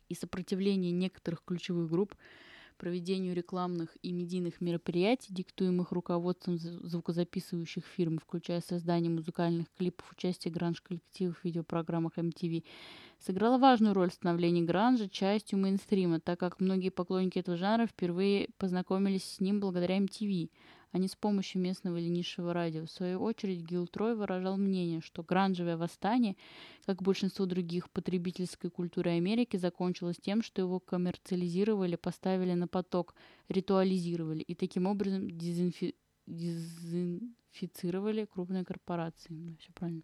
и 0.10 0.16
сопротивление 0.16 0.92
некоторых 0.92 1.42
ключевых 1.46 1.90
групп, 1.90 2.16
проведению 2.84 3.34
рекламных 3.34 3.96
и 4.02 4.12
медийных 4.12 4.60
мероприятий, 4.60 5.34
диктуемых 5.34 5.94
руководством 5.94 6.58
звукозаписывающих 6.58 7.86
фирм, 7.86 8.20
включая 8.20 8.60
создание 8.60 9.10
музыкальных 9.10 9.68
клипов, 9.78 10.12
участие 10.12 10.54
гранж-коллективов 10.54 11.38
в 11.38 11.46
видеопрограммах 11.46 12.18
MTV, 12.18 12.66
сыграла 13.20 13.58
важную 13.58 13.94
роль 13.94 14.10
в 14.10 14.14
становлении 14.14 14.62
гранжа 14.62 15.08
частью 15.08 15.60
мейнстрима, 15.60 16.20
так 16.20 16.38
как 16.42 16.60
многие 16.60 16.90
поклонники 16.90 17.40
этого 17.40 17.56
жанра 17.56 17.88
впервые 17.88 18.50
познакомились 18.58 19.24
с 19.24 19.40
ним 19.40 19.62
благодаря 19.62 19.98
MTV– 20.00 20.50
а 20.94 21.00
не 21.00 21.08
с 21.08 21.16
помощью 21.16 21.60
местного 21.62 21.98
или 21.98 22.08
низшего 22.08 22.54
радио. 22.54 22.86
В 22.86 22.92
свою 22.92 23.20
очередь 23.22 23.62
Гил 23.62 23.88
Трой 23.88 24.16
выражал 24.16 24.58
мнение, 24.58 25.02
что 25.02 25.24
гранжевое 25.24 25.76
восстание, 25.76 26.38
как 26.86 27.02
большинство 27.02 27.48
других 27.48 27.90
потребительской 27.90 28.70
культуры 28.70 29.10
Америки, 29.10 29.58
закончилось 29.58 30.18
тем, 30.22 30.44
что 30.44 30.62
его 30.62 30.80
коммерциализировали, 30.80 31.96
поставили 31.96 32.54
на 32.54 32.68
поток, 32.68 33.16
ритуализировали 33.50 34.44
и 34.44 34.54
таким 34.54 34.86
образом 34.86 35.32
дезинфи... 35.32 35.96
дезинфицировали 36.28 38.26
крупные 38.26 38.64
корпорации. 38.64 39.30
Да, 39.34 39.56
все 39.60 39.72
правильно. 39.74 40.04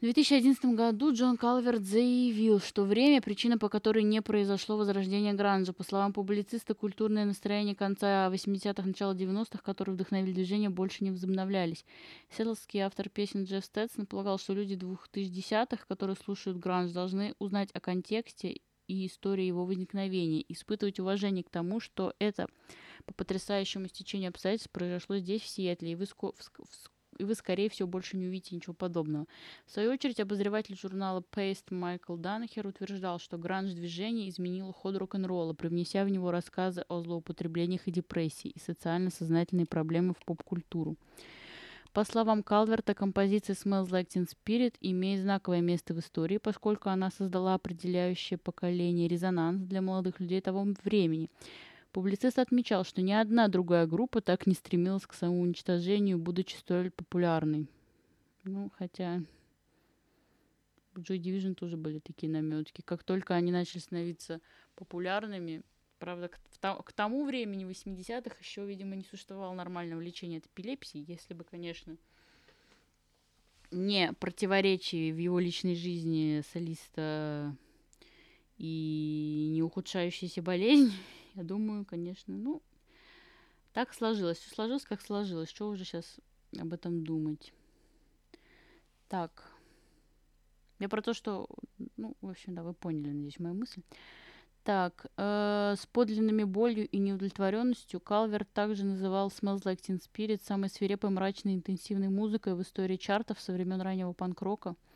В 0.00 0.02
2011 0.02 0.64
году 0.76 1.12
Джон 1.12 1.36
Калверт 1.36 1.82
заявил, 1.82 2.58
что 2.58 2.84
время– 2.84 3.20
причина, 3.22 3.58
по 3.58 3.68
которой 3.68 4.02
не 4.02 4.22
произошло 4.22 4.78
возрождение 4.78 5.34
гранжа. 5.34 5.74
По 5.74 5.84
словам 5.84 6.14
публициста, 6.14 6.72
культурное 6.72 7.26
настроение 7.26 7.74
конца 7.74 8.30
80-х, 8.32 8.82
начала 8.82 9.14
90-х, 9.14 9.58
которые 9.62 9.96
вдохновили 9.96 10.32
движение, 10.32 10.70
больше 10.70 11.04
не 11.04 11.10
возобновлялись. 11.10 11.84
Сетлский 12.30 12.80
автор 12.80 13.10
песен 13.10 13.44
Джефф 13.44 13.62
Стэтсон 13.62 14.06
полагал, 14.06 14.38
что 14.38 14.54
люди 14.54 14.72
2010-х, 14.72 15.84
которые 15.86 16.16
слушают 16.16 16.56
гранж, 16.56 16.92
должны 16.92 17.34
узнать 17.38 17.68
о 17.74 17.80
контексте 17.80 18.62
и 18.88 19.06
истории 19.06 19.44
его 19.44 19.66
возникновения, 19.66 20.42
испытывать 20.48 20.98
уважение 20.98 21.44
к 21.44 21.50
тому, 21.50 21.78
что 21.78 22.14
это 22.18 22.46
по 23.04 23.12
потрясающему 23.12 23.86
стечению 23.88 24.30
обстоятельств 24.30 24.72
произошло 24.72 25.18
здесь, 25.18 25.42
в 25.42 25.48
Сиэтле, 25.48 25.92
и 25.92 25.94
в, 25.94 26.02
Иско, 26.04 26.32
в, 26.32 26.42
и 27.20 27.24
вы, 27.24 27.34
скорее 27.34 27.68
всего, 27.68 27.86
больше 27.86 28.16
не 28.16 28.26
увидите 28.26 28.56
ничего 28.56 28.74
подобного. 28.74 29.26
В 29.66 29.70
свою 29.72 29.92
очередь, 29.92 30.20
обозреватель 30.20 30.76
журнала 30.76 31.22
Paste 31.32 31.72
Майкл 31.72 32.16
Данахер 32.16 32.66
утверждал, 32.66 33.18
что 33.18 33.36
гранж-движение 33.36 34.28
изменило 34.28 34.72
ход 34.72 34.96
рок-н-ролла, 34.96 35.52
привнеся 35.52 36.04
в 36.04 36.08
него 36.08 36.30
рассказы 36.30 36.84
о 36.88 37.00
злоупотреблениях 37.00 37.86
и 37.86 37.92
депрессии 37.92 38.48
и 38.48 38.58
социально-сознательные 38.58 39.66
проблемы 39.66 40.14
в 40.14 40.24
поп-культуру. 40.24 40.96
По 41.92 42.04
словам 42.04 42.44
Калверта, 42.44 42.94
композиция 42.94 43.54
Smells 43.54 43.88
Like 43.90 44.06
Teen 44.06 44.28
Spirit 44.28 44.74
имеет 44.80 45.22
знаковое 45.22 45.60
место 45.60 45.92
в 45.92 45.98
истории, 45.98 46.38
поскольку 46.38 46.88
она 46.88 47.10
создала 47.10 47.54
определяющее 47.54 48.38
поколение 48.38 49.08
резонанс 49.08 49.60
для 49.62 49.82
молодых 49.82 50.20
людей 50.20 50.40
того 50.40 50.66
времени. 50.84 51.28
Публицист 51.92 52.38
отмечал, 52.38 52.84
что 52.84 53.02
ни 53.02 53.12
одна 53.12 53.48
другая 53.48 53.86
группа 53.86 54.20
так 54.20 54.46
не 54.46 54.54
стремилась 54.54 55.06
к 55.06 55.12
самоуничтожению, 55.12 56.18
будучи 56.18 56.54
столь 56.54 56.90
популярной. 56.90 57.68
Ну, 58.44 58.70
хотя 58.78 59.22
в 60.94 61.00
Joy 61.00 61.18
Division 61.18 61.54
тоже 61.54 61.76
были 61.76 61.98
такие 61.98 62.30
наметки. 62.30 62.82
Как 62.82 63.02
только 63.02 63.34
они 63.34 63.50
начали 63.50 63.80
становиться 63.80 64.40
популярными, 64.76 65.62
правда, 65.98 66.28
к, 66.28 66.38
к 66.84 66.92
тому 66.92 67.24
времени, 67.24 67.66
80-х, 67.66 68.36
еще, 68.40 68.64
видимо, 68.64 68.94
не 68.94 69.04
существовало 69.04 69.52
нормального 69.54 70.00
лечения 70.00 70.38
от 70.38 70.46
эпилепсии, 70.46 71.04
если 71.06 71.34
бы, 71.34 71.42
конечно, 71.42 71.96
не 73.70 74.12
противоречие 74.14 75.12
в 75.12 75.18
его 75.18 75.38
личной 75.38 75.74
жизни 75.74 76.42
солиста 76.52 77.56
и 78.58 79.48
не 79.52 79.62
ухудшающаяся 79.62 80.42
болезнь, 80.42 80.92
я 81.34 81.44
думаю, 81.44 81.84
конечно, 81.84 82.36
ну, 82.36 82.62
так 83.72 83.94
сложилось. 83.94 84.38
Все 84.38 84.54
сложилось, 84.54 84.84
как 84.84 85.00
сложилось. 85.00 85.48
Что 85.48 85.68
уже 85.68 85.84
сейчас 85.84 86.16
об 86.58 86.72
этом 86.72 87.04
думать? 87.04 87.52
Так. 89.08 89.52
Я 90.78 90.88
про 90.88 91.02
то, 91.02 91.14
что... 91.14 91.48
Ну, 91.96 92.16
в 92.20 92.30
общем, 92.30 92.54
да, 92.54 92.62
вы 92.62 92.72
поняли, 92.72 93.08
надеюсь, 93.08 93.38
мою 93.38 93.54
мысль. 93.54 93.82
Так, 94.64 95.06
э, 95.16 95.74
с 95.78 95.86
подлинными 95.86 96.44
болью 96.44 96.86
и 96.88 96.98
неудовлетворенностью 96.98 98.00
Калверт 98.00 98.52
также 98.52 98.84
называл 98.84 99.28
Smells 99.28 99.62
Like 99.62 99.80
Teen 99.80 100.00
Spirit 100.00 100.42
самой 100.44 100.68
свирепой, 100.68 101.10
мрачной, 101.10 101.54
интенсивной 101.54 102.08
музыкой 102.08 102.54
в 102.54 102.62
истории 102.62 102.96
чартов 102.96 103.40
со 103.40 103.52
времен 103.52 103.80
раннего 103.80 104.12
панк-рока– 104.12 104.76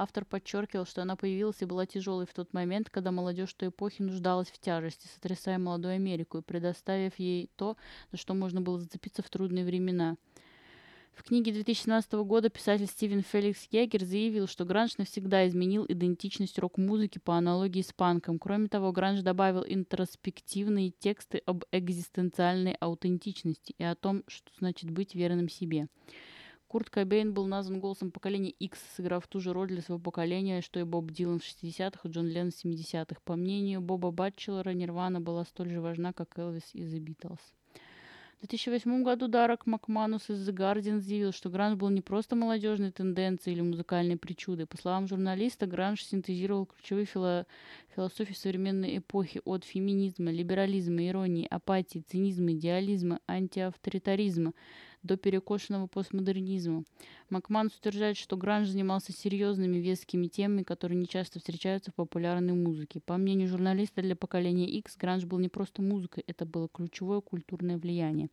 Автор 0.00 0.24
подчеркивал, 0.24 0.86
что 0.86 1.02
она 1.02 1.14
появилась 1.14 1.60
и 1.60 1.66
была 1.66 1.84
тяжелой 1.84 2.24
в 2.24 2.32
тот 2.32 2.54
момент, 2.54 2.88
когда 2.88 3.10
молодежь 3.10 3.52
той 3.52 3.68
эпохи 3.68 4.00
нуждалась 4.00 4.48
в 4.48 4.58
тяжести, 4.58 5.06
сотрясая 5.08 5.58
молодую 5.58 5.94
Америку 5.94 6.38
и 6.38 6.42
предоставив 6.42 7.18
ей 7.18 7.50
то, 7.56 7.76
за 8.10 8.16
что 8.16 8.32
можно 8.32 8.62
было 8.62 8.80
зацепиться 8.80 9.22
в 9.22 9.28
трудные 9.28 9.66
времена– 9.66 10.16
в 11.20 11.22
книге 11.22 11.52
2017 11.52 12.12
года 12.24 12.48
писатель 12.48 12.86
Стивен 12.86 13.22
Феликс 13.22 13.68
Ягер 13.70 14.04
заявил, 14.04 14.46
что 14.46 14.64
гранж 14.64 14.96
навсегда 14.96 15.46
изменил 15.46 15.84
идентичность 15.86 16.58
рок-музыки 16.58 17.18
по 17.18 17.36
аналогии 17.36 17.82
с 17.82 17.92
панком. 17.92 18.38
Кроме 18.38 18.68
того, 18.68 18.90
гранж 18.90 19.20
добавил 19.20 19.62
интроспективные 19.68 20.92
тексты 20.98 21.42
об 21.44 21.64
экзистенциальной 21.72 22.72
аутентичности 22.80 23.74
и 23.76 23.84
о 23.84 23.96
том, 23.96 24.24
что 24.28 24.50
значит 24.58 24.90
быть 24.90 25.14
верным 25.14 25.50
себе. 25.50 25.88
Курт 26.70 26.88
Кобейн 26.88 27.34
был 27.34 27.48
назван 27.48 27.80
голосом 27.80 28.12
поколения 28.12 28.50
X, 28.50 28.78
сыграв 28.94 29.26
ту 29.26 29.40
же 29.40 29.52
роль 29.52 29.66
для 29.66 29.82
своего 29.82 30.00
поколения, 30.00 30.60
что 30.60 30.78
и 30.78 30.84
Боб 30.84 31.10
Дилан 31.10 31.40
в 31.40 31.42
60-х 31.42 32.08
и 32.08 32.12
Джон 32.12 32.28
Ленн 32.28 32.52
в 32.52 32.64
70-х. 32.64 33.20
По 33.24 33.34
мнению 33.34 33.80
Боба 33.80 34.12
Батчелора, 34.12 34.70
Нирвана 34.70 35.20
была 35.20 35.44
столь 35.44 35.70
же 35.70 35.80
важна, 35.80 36.12
как 36.12 36.38
Элвис 36.38 36.70
из 36.72 36.94
The 36.94 37.00
Beatles. 37.00 37.40
В 38.36 38.46
2008 38.46 39.02
году 39.02 39.26
Дарак 39.26 39.66
Макманус 39.66 40.30
из 40.30 40.48
The 40.48 40.54
Guardian 40.54 41.00
заявил, 41.00 41.32
что 41.32 41.50
гранж 41.50 41.74
был 41.76 41.88
не 41.88 42.02
просто 42.02 42.36
молодежной 42.36 42.92
тенденцией 42.92 43.56
или 43.56 43.62
музыкальной 43.62 44.16
причудой. 44.16 44.66
По 44.66 44.76
словам 44.76 45.08
журналиста, 45.08 45.66
гранж 45.66 46.04
синтезировал 46.04 46.66
ключевые 46.66 47.04
фило 47.04 47.46
философии 47.96 48.32
современной 48.32 48.98
эпохи 48.98 49.42
от 49.44 49.64
феминизма, 49.64 50.30
либерализма, 50.30 51.04
иронии, 51.08 51.48
апатии, 51.50 52.04
цинизма, 52.08 52.52
идеализма, 52.52 53.18
антиавторитаризма 53.26 54.52
до 55.02 55.16
перекошенного 55.16 55.86
постмодернизма. 55.86 56.84
Макманус 57.28 57.76
утверждает, 57.76 58.16
что 58.16 58.36
Гранж 58.36 58.68
занимался 58.68 59.12
серьезными 59.12 59.78
вескими 59.78 60.26
темами, 60.26 60.62
которые 60.62 60.98
не 60.98 61.06
часто 61.06 61.38
встречаются 61.38 61.90
в 61.90 61.94
популярной 61.94 62.54
музыке. 62.54 63.00
По 63.00 63.16
мнению 63.16 63.48
журналиста 63.48 64.02
для 64.02 64.16
поколения 64.16 64.68
X, 64.68 64.96
Гранж 64.96 65.24
был 65.24 65.38
не 65.38 65.48
просто 65.48 65.82
музыкой, 65.82 66.24
это 66.26 66.44
было 66.44 66.68
ключевое 66.68 67.20
культурное 67.20 67.78
влияние. 67.78 68.28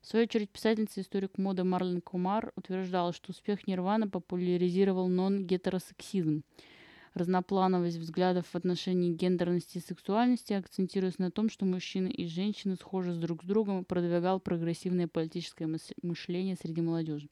В 0.00 0.06
свою 0.06 0.24
очередь, 0.24 0.50
писательница 0.50 1.00
и 1.00 1.02
историк 1.02 1.36
моды 1.36 1.62
Марлен 1.62 2.00
Кумар 2.00 2.52
утверждала, 2.56 3.12
что 3.12 3.32
успех 3.32 3.66
Нирвана 3.66 4.08
популяризировал 4.08 5.08
нон-гетеросексизм 5.08 6.42
разноплановость 7.14 7.96
взглядов 7.96 8.46
в 8.46 8.54
отношении 8.54 9.12
гендерности 9.12 9.78
и 9.78 9.80
сексуальности, 9.80 10.52
акцентируясь 10.52 11.18
на 11.18 11.30
том, 11.30 11.50
что 11.50 11.64
мужчины 11.64 12.08
и 12.08 12.26
женщины 12.26 12.76
схожи 12.76 13.12
с 13.12 13.18
друг 13.18 13.42
с 13.42 13.46
другом 13.46 13.84
продвигал 13.84 14.40
прогрессивное 14.40 15.08
политическое 15.08 15.68
мышление 16.02 16.56
среди 16.56 16.80
молодежи. 16.80 17.28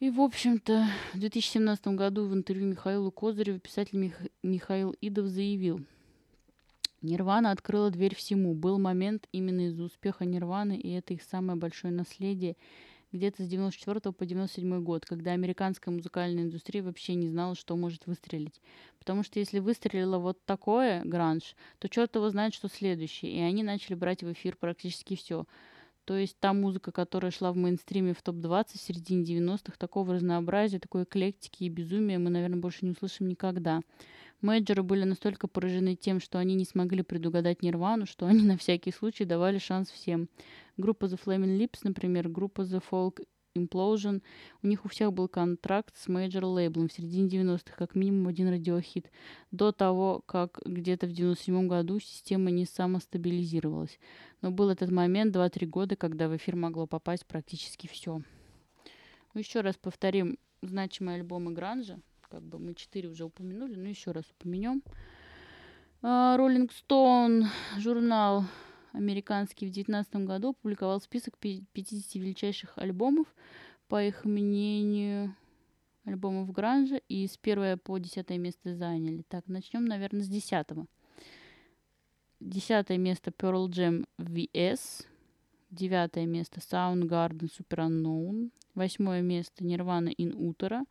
И, 0.00 0.10
в 0.10 0.20
общем-то, 0.20 0.86
в 1.12 1.18
2017 1.18 1.88
году 1.88 2.26
в 2.26 2.34
интервью 2.34 2.66
Михаилу 2.66 3.10
Козыреву 3.10 3.58
писатель 3.58 3.98
Мих... 3.98 4.18
Михаил 4.42 4.96
Идов 5.00 5.26
заявил, 5.26 5.80
Нирвана 7.02 7.50
открыла 7.50 7.90
дверь 7.90 8.14
всему. 8.14 8.54
Был 8.54 8.78
момент 8.78 9.26
именно 9.32 9.68
из-за 9.68 9.84
успеха 9.84 10.24
Нирваны, 10.24 10.76
и 10.76 10.90
это 10.90 11.14
их 11.14 11.22
самое 11.22 11.58
большое 11.58 11.92
наследие– 11.92 12.56
где-то 13.12 13.44
с 13.44 13.48
94 13.48 14.12
по 14.12 14.26
97 14.26 14.82
год, 14.82 15.04
когда 15.04 15.32
американская 15.32 15.94
музыкальная 15.94 16.44
индустрия 16.44 16.82
вообще 16.82 17.14
не 17.14 17.28
знала, 17.28 17.54
что 17.54 17.76
может 17.76 18.06
выстрелить. 18.06 18.60
Потому 18.98 19.22
что 19.22 19.38
если 19.38 19.58
выстрелило 19.58 20.18
вот 20.18 20.44
такое 20.44 21.02
гранж, 21.04 21.56
то 21.78 21.88
черт 21.88 22.14
его 22.14 22.28
знает, 22.30 22.54
что 22.54 22.68
следующее. 22.68 23.32
И 23.32 23.40
они 23.40 23.62
начали 23.62 23.94
брать 23.94 24.22
в 24.22 24.32
эфир 24.32 24.56
практически 24.56 25.16
все. 25.16 25.46
То 26.04 26.16
есть 26.16 26.36
та 26.40 26.52
музыка, 26.52 26.92
которая 26.92 27.30
шла 27.30 27.52
в 27.52 27.56
мейнстриме 27.56 28.14
в 28.14 28.22
топ-20 28.22 28.78
в 28.78 28.80
середине 28.80 29.22
90-х, 29.22 29.76
такого 29.78 30.14
разнообразия, 30.14 30.80
такой 30.80 31.04
эклектики 31.04 31.64
и 31.64 31.68
безумия 31.68 32.18
мы, 32.18 32.30
наверное, 32.30 32.58
больше 32.58 32.84
не 32.84 32.92
услышим 32.92 33.28
никогда. 33.28 33.80
Мейджоры 34.40 34.82
были 34.82 35.04
настолько 35.04 35.48
поражены 35.48 35.96
тем, 35.96 36.18
что 36.18 36.38
они 36.38 36.54
не 36.54 36.64
смогли 36.64 37.02
предугадать 37.02 37.62
Нирвану, 37.62 38.06
что 38.06 38.26
они 38.26 38.42
на 38.42 38.56
всякий 38.56 38.90
случай 38.90 39.24
давали 39.24 39.58
шанс 39.58 39.90
всем. 39.90 40.28
Группа 40.80 41.04
The 41.04 41.20
Flaming 41.22 41.58
Lips, 41.58 41.80
например, 41.84 42.28
группа 42.28 42.62
The 42.62 42.82
Folk 42.90 43.26
Implosion, 43.54 44.22
у 44.62 44.66
них 44.66 44.84
у 44.84 44.88
всех 44.88 45.12
был 45.12 45.28
контракт 45.28 45.94
с 45.96 46.08
major 46.08 46.44
лейблом 46.44 46.88
в 46.88 46.92
середине 46.92 47.28
90-х, 47.28 47.74
как 47.76 47.94
минимум 47.94 48.28
один 48.28 48.48
радиохит, 48.48 49.10
до 49.50 49.72
того, 49.72 50.22
как 50.24 50.60
где-то 50.64 51.06
в 51.06 51.12
97 51.12 51.66
году 51.66 52.00
система 52.00 52.50
не 52.50 52.64
самостабилизировалась. 52.64 53.98
Но 54.40 54.50
был 54.50 54.70
этот 54.70 54.90
момент 54.90 55.36
2-3 55.36 55.66
года, 55.66 55.96
когда 55.96 56.28
в 56.28 56.36
эфир 56.36 56.56
могло 56.56 56.86
попасть 56.86 57.26
практически 57.26 57.86
все. 57.86 58.22
Ну, 59.34 59.38
еще 59.40 59.60
раз 59.60 59.76
повторим 59.76 60.38
значимые 60.62 61.16
альбомы 61.16 61.52
Гранжа, 61.52 61.98
как 62.30 62.42
бы 62.42 62.58
мы 62.58 62.74
четыре 62.74 63.08
уже 63.08 63.24
упомянули, 63.24 63.74
но 63.74 63.88
еще 63.88 64.12
раз 64.12 64.24
упомянем. 64.38 64.82
Роллинг 66.02 66.72
Стоун, 66.72 67.46
журнал 67.78 68.44
американский 68.92 69.66
в 69.66 69.72
2019 69.72 70.26
году 70.26 70.50
опубликовал 70.50 71.00
список 71.00 71.38
50 71.38 72.14
величайших 72.14 72.76
альбомов, 72.76 73.26
по 73.88 74.02
их 74.02 74.24
мнению, 74.24 75.34
альбомов 76.04 76.52
Гранжа, 76.52 77.00
и 77.08 77.26
с 77.26 77.38
1 77.40 77.78
по 77.78 77.98
10 77.98 78.30
место 78.30 78.74
заняли. 78.74 79.22
Так, 79.28 79.46
начнем, 79.48 79.84
наверное, 79.84 80.22
с 80.22 80.28
10. 80.28 80.66
Десятое 82.40 82.96
место 82.96 83.30
Pearl 83.30 83.68
Jam 83.68 84.06
VS. 84.18 85.04
Девятое 85.70 86.26
место 86.26 86.60
Soundgarden 86.60 87.50
Super 87.50 87.88
Unknown. 87.88 88.50
Восьмое 88.74 89.20
место 89.20 89.62
Nirvana 89.62 90.14
In 90.16 90.32
Utero. 90.32 90.86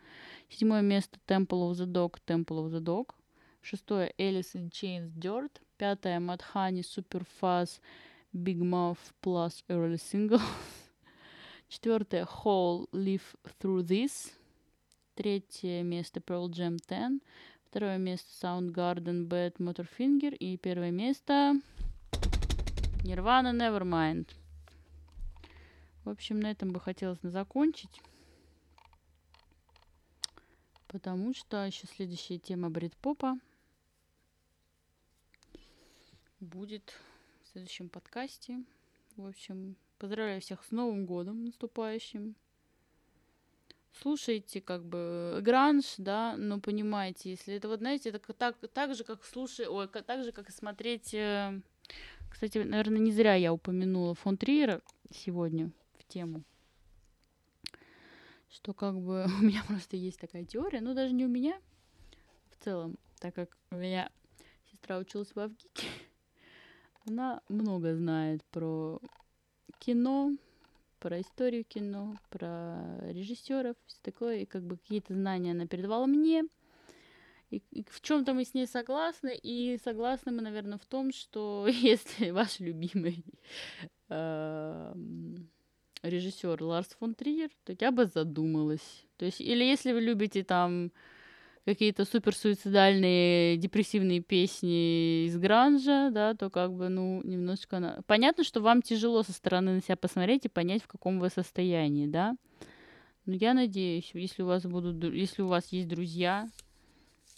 Седьмое 0.47 0.81
место 0.81 1.19
Temple 1.27 1.71
of 1.71 1.73
the 1.73 1.85
Dog 1.85 2.19
Temple 2.27 2.65
of 2.65 2.71
the 2.71 2.79
Dog. 2.79 3.15
Шестое 3.61 4.13
Alice 4.17 4.53
in 4.53 4.69
Chains 4.69 5.11
Dirt. 5.17 5.61
Пятое 5.79 6.19
Madhani 6.19 6.83
Superfuzz 6.83 7.79
Big 8.33 8.59
Mouth 8.59 9.13
Plus 9.21 9.63
Early 9.69 9.95
Single. 9.95 10.41
Четвертое 11.69 12.25
Hole 12.25 12.89
Live 12.91 13.23
Through 13.61 13.87
This. 13.87 14.33
Третье 15.15 15.81
место 15.83 16.19
Pearl 16.19 16.49
Jam 16.49 16.79
10. 16.85 17.23
Второе 17.69 17.97
место 17.97 18.27
Soundgarden 18.41 19.29
Bad 19.29 19.55
Motorfinger. 19.59 20.35
И 20.35 20.57
первое 20.57 20.91
место 20.91 21.53
Nirvana 23.05 23.53
Nevermind. 23.53 24.27
В 26.03 26.09
общем, 26.09 26.41
на 26.41 26.51
этом 26.51 26.73
бы 26.73 26.81
хотелось 26.81 27.19
закончить. 27.21 28.01
Потому 30.89 31.33
что 31.33 31.65
еще 31.65 31.87
следующая 31.87 32.37
тема 32.37 32.69
брит-попа 32.69 33.37
будет 36.39 36.93
в 37.43 37.49
следующем 37.49 37.89
подкасте. 37.89 38.63
В 39.15 39.27
общем, 39.27 39.75
поздравляю 39.97 40.41
всех 40.41 40.63
с 40.63 40.71
Новым 40.71 41.05
годом 41.05 41.45
наступающим. 41.45 42.35
Слушайте, 44.01 44.61
как 44.61 44.85
бы, 44.85 45.39
гранж, 45.41 45.95
да, 45.97 46.37
но 46.37 46.59
понимаете, 46.59 47.31
если 47.31 47.55
это 47.55 47.67
вот, 47.67 47.79
знаете, 47.79 48.09
это 48.09 48.33
так, 48.33 48.55
так 48.73 48.95
же, 48.95 49.03
как 49.03 49.25
слушать, 49.25 49.67
ой, 49.67 49.87
так 49.87 50.23
же, 50.23 50.31
как 50.31 50.47
и 50.49 50.53
смотреть, 50.53 51.13
э, 51.13 51.59
кстати, 52.29 52.59
наверное, 52.59 52.99
не 52.99 53.11
зря 53.11 53.35
я 53.35 53.51
упомянула 53.51 54.15
фон 54.15 54.37
Триера 54.37 54.81
сегодня 55.11 55.71
в 55.97 56.05
тему, 56.05 56.43
что 58.49 58.73
как 58.73 58.95
бы 58.95 59.25
у 59.39 59.43
меня 59.43 59.63
просто 59.67 59.97
есть 59.97 60.19
такая 60.19 60.45
теория, 60.45 60.81
ну 60.81 60.93
даже 60.93 61.13
не 61.13 61.25
у 61.25 61.29
меня 61.29 61.59
в 62.51 62.63
целом, 62.63 62.97
так 63.19 63.35
как 63.35 63.57
у 63.71 63.75
меня 63.75 64.09
сестра 64.71 64.99
училась 64.99 65.33
в 65.33 65.39
Авгике, 65.39 65.87
она 67.05 67.41
много 67.49 67.95
знает 67.95 68.43
про 68.45 68.99
кино, 69.79 70.35
про 70.99 71.21
историю 71.21 71.63
кино, 71.63 72.15
про 72.29 72.99
режиссеров, 73.01 73.75
все 73.85 73.97
такое, 74.01 74.39
и 74.39 74.45
как 74.45 74.63
бы 74.63 74.77
какие-то 74.77 75.13
знания 75.13 75.51
она 75.51 75.65
передавала 75.65 76.05
мне. 76.05 76.43
И, 77.49 77.63
и 77.71 77.83
в 77.89 78.01
чем-то 78.01 78.33
мы 78.33 78.45
с 78.45 78.53
ней 78.53 78.67
согласны, 78.67 79.35
и 79.35 79.79
согласны 79.83 80.31
мы, 80.31 80.41
наверное, 80.41 80.77
в 80.77 80.85
том, 80.85 81.11
что 81.11 81.67
если 81.71 82.29
ваш 82.29 82.59
любимый 82.59 83.23
э, 84.09 84.93
режиссер 86.03 86.61
Ларс 86.61 86.89
фон 86.99 87.15
Триер, 87.15 87.49
то 87.63 87.75
я 87.79 87.91
бы 87.91 88.05
задумалась. 88.05 89.05
То 89.17 89.25
есть, 89.25 89.41
или 89.41 89.63
если 89.63 89.93
вы 89.93 90.01
любите 90.01 90.43
там 90.43 90.91
какие-то 91.69 92.03
супер 92.03 92.35
суицидальные 92.35 93.57
депрессивные 93.57 94.21
песни 94.21 95.25
из 95.25 95.37
гранжа, 95.37 96.09
да, 96.09 96.33
то 96.33 96.49
как 96.49 96.73
бы, 96.73 96.89
ну, 96.89 97.21
немножечко... 97.23 97.77
На... 97.77 98.01
Понятно, 98.07 98.43
что 98.43 98.59
вам 98.59 98.81
тяжело 98.81 99.21
со 99.21 99.33
стороны 99.33 99.75
на 99.75 99.81
себя 99.81 99.95
посмотреть 99.95 100.45
и 100.45 100.49
понять, 100.49 100.81
в 100.81 100.87
каком 100.87 101.19
вы 101.19 101.29
состоянии, 101.29 102.07
да. 102.07 102.35
Но 103.27 103.35
я 103.35 103.53
надеюсь, 103.53 104.09
если 104.15 104.41
у 104.41 104.47
вас 104.47 104.63
будут, 104.63 105.03
если 105.13 105.43
у 105.43 105.47
вас 105.47 105.71
есть 105.71 105.87
друзья, 105.87 106.49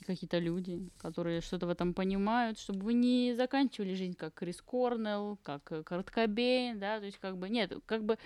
какие-то 0.06 0.40
люди, 0.40 0.90
которые 0.98 1.42
что-то 1.42 1.68
в 1.68 1.70
этом 1.70 1.94
понимают, 1.94 2.58
чтобы 2.58 2.86
вы 2.86 2.94
не 2.94 3.34
заканчивали 3.36 3.96
жизнь 3.96 4.16
как 4.16 4.34
Крис 4.34 4.62
Корнелл, 4.62 5.40
как 5.44 5.64
Карт 5.84 6.10
Кобейн, 6.10 6.80
да, 6.80 7.00
то 7.00 7.06
есть 7.06 7.18
как 7.18 7.38
бы, 7.38 7.50
нет, 7.50 7.74
как 7.86 8.06
бы 8.06 8.18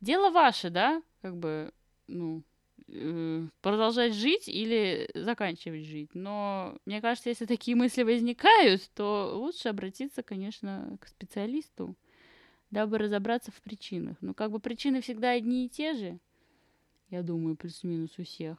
дело 0.00 0.30
ваше, 0.30 0.70
да, 0.70 1.00
как 1.22 1.36
бы, 1.36 1.72
ну, 2.08 2.38
э, 2.38 2.53
продолжать 2.86 4.14
жить 4.14 4.48
или 4.48 5.10
заканчивать 5.14 5.84
жить. 5.84 6.14
Но 6.14 6.76
мне 6.84 7.00
кажется, 7.00 7.30
если 7.30 7.46
такие 7.46 7.76
мысли 7.76 8.02
возникают, 8.02 8.88
то 8.94 9.32
лучше 9.34 9.68
обратиться, 9.68 10.22
конечно, 10.22 10.96
к 11.00 11.08
специалисту, 11.08 11.96
дабы 12.70 12.98
разобраться 12.98 13.50
в 13.50 13.60
причинах. 13.62 14.16
Но 14.20 14.34
как 14.34 14.50
бы 14.50 14.60
причины 14.60 15.00
всегда 15.00 15.30
одни 15.30 15.66
и 15.66 15.68
те 15.68 15.94
же, 15.94 16.18
я 17.10 17.22
думаю, 17.22 17.56
плюс-минус 17.56 18.18
у 18.18 18.24
всех. 18.24 18.58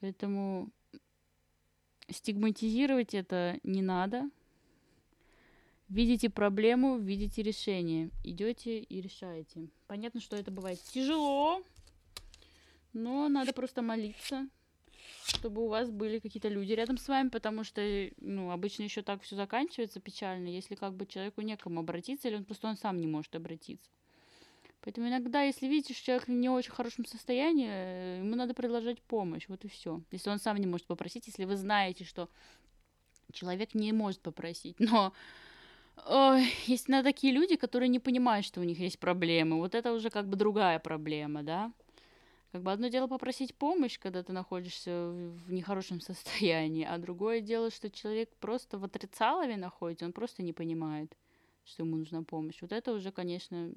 Поэтому 0.00 0.70
стигматизировать 2.10 3.14
это 3.14 3.58
не 3.62 3.82
надо. 3.82 4.28
Видите 5.88 6.30
проблему, 6.30 6.98
видите 6.98 7.42
решение. 7.42 8.10
Идете 8.24 8.80
и 8.80 9.00
решаете. 9.00 9.68
Понятно, 9.86 10.20
что 10.20 10.36
это 10.36 10.50
бывает 10.50 10.80
тяжело, 10.82 11.62
но 12.92 13.28
надо 13.28 13.52
просто 13.52 13.82
молиться, 13.82 14.48
чтобы 15.26 15.64
у 15.64 15.68
вас 15.68 15.90
были 15.90 16.18
какие-то 16.18 16.48
люди 16.48 16.72
рядом 16.72 16.98
с 16.98 17.08
вами, 17.08 17.28
потому 17.28 17.64
что, 17.64 17.82
ну, 18.18 18.50
обычно 18.50 18.82
еще 18.84 19.02
так 19.02 19.22
все 19.22 19.36
заканчивается 19.36 20.00
печально, 20.00 20.48
если 20.48 20.74
как 20.74 20.94
бы 20.94 21.06
человеку 21.06 21.40
некому 21.42 21.80
обратиться, 21.80 22.28
или 22.28 22.36
он 22.36 22.44
просто 22.44 22.68
он 22.68 22.76
сам 22.76 22.98
не 22.98 23.06
может 23.06 23.34
обратиться. 23.34 23.90
Поэтому 24.82 25.08
иногда, 25.08 25.42
если 25.42 25.68
видите, 25.68 25.94
что 25.94 26.06
человек 26.06 26.26
в 26.26 26.30
не 26.30 26.48
очень 26.48 26.72
хорошем 26.72 27.06
состоянии, 27.06 27.68
э, 27.70 28.18
ему 28.18 28.34
надо 28.34 28.52
предложить 28.52 29.00
помощь, 29.00 29.46
вот 29.48 29.64
и 29.64 29.68
все. 29.68 30.02
Если 30.10 30.28
он 30.28 30.40
сам 30.40 30.56
не 30.56 30.66
может 30.66 30.86
попросить, 30.88 31.26
если 31.28 31.44
вы 31.44 31.56
знаете, 31.56 32.04
что 32.04 32.28
человек 33.32 33.74
не 33.74 33.92
может 33.92 34.20
попросить, 34.20 34.80
но 34.80 35.12
Ой, 36.06 36.52
есть 36.66 36.88
на 36.88 37.02
такие 37.02 37.32
люди, 37.32 37.56
которые 37.56 37.88
не 37.88 38.00
понимают, 38.00 38.46
что 38.46 38.60
у 38.60 38.64
них 38.64 38.78
есть 38.78 38.98
проблемы. 38.98 39.58
Вот 39.58 39.74
это 39.74 39.92
уже 39.92 40.10
как 40.10 40.26
бы 40.26 40.36
другая 40.36 40.78
проблема, 40.78 41.42
да? 41.42 41.72
Как 42.52 42.62
бы 42.62 42.70
одно 42.70 42.88
дело 42.88 43.06
попросить 43.06 43.54
помощь, 43.54 43.98
когда 43.98 44.22
ты 44.22 44.34
находишься 44.34 45.08
в 45.08 45.50
нехорошем 45.50 46.00
состоянии, 46.02 46.84
а 46.84 46.98
другое 46.98 47.40
дело, 47.40 47.70
что 47.70 47.90
человек 47.90 48.28
просто 48.36 48.78
в 48.78 48.84
отрицалове 48.84 49.56
находится, 49.56 50.04
он 50.04 50.12
просто 50.12 50.42
не 50.42 50.52
понимает, 50.52 51.16
что 51.64 51.82
ему 51.82 51.96
нужна 51.96 52.22
помощь. 52.22 52.60
Вот 52.60 52.72
это 52.72 52.92
уже, 52.92 53.10
конечно, 53.10 53.72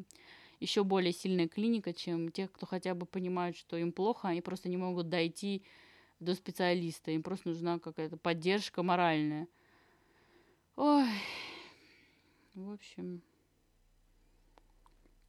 еще 0.60 0.84
более 0.84 1.14
сильная 1.14 1.48
клиника, 1.48 1.94
чем 1.94 2.30
тех, 2.30 2.52
кто 2.52 2.66
хотя 2.66 2.94
бы 2.96 3.06
понимают, 3.06 3.56
что 3.56 3.78
им 3.78 3.94
плохо, 3.94 4.28
они 4.28 4.42
просто 4.42 4.68
не 4.68 4.78
могут 4.78 5.08
дойти 5.08 5.64
до 6.20 6.36
специалиста, 6.36 7.12
им 7.12 7.24
просто 7.24 7.50
нужна 7.50 7.80
какая-то 7.80 8.18
поддержка 8.18 8.84
моральная. 8.84 9.48
Ой, 10.76 11.08
в 12.56 12.74
общем, 12.74 13.22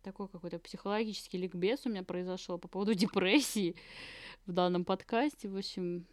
такой 0.07 0.29
какой-то 0.29 0.61
психологический 0.61 1.37
ликбез 1.37 1.85
у 1.85 1.89
меня 1.89 2.05
произошел 2.05 2.59
по 2.59 2.69
поводу 2.69 2.95
депрессии 3.05 3.75
в 4.47 4.53
данном 4.53 4.85
подкасте. 4.85 5.49
В 5.49 5.57
общем, 5.57 6.07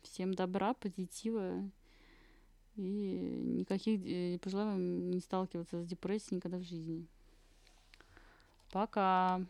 всем 0.00 0.32
добра, 0.32 0.72
позитива 0.72 1.62
и 2.76 2.80
никаких 2.80 4.00
э, 4.06 4.38
пожелаю 4.38 4.70
вам 4.70 5.10
не 5.10 5.20
сталкиваться 5.20 5.82
с 5.82 5.86
депрессией 5.86 6.36
никогда 6.36 6.56
в 6.56 6.62
жизни. 6.62 7.06
Пока. 8.72 9.42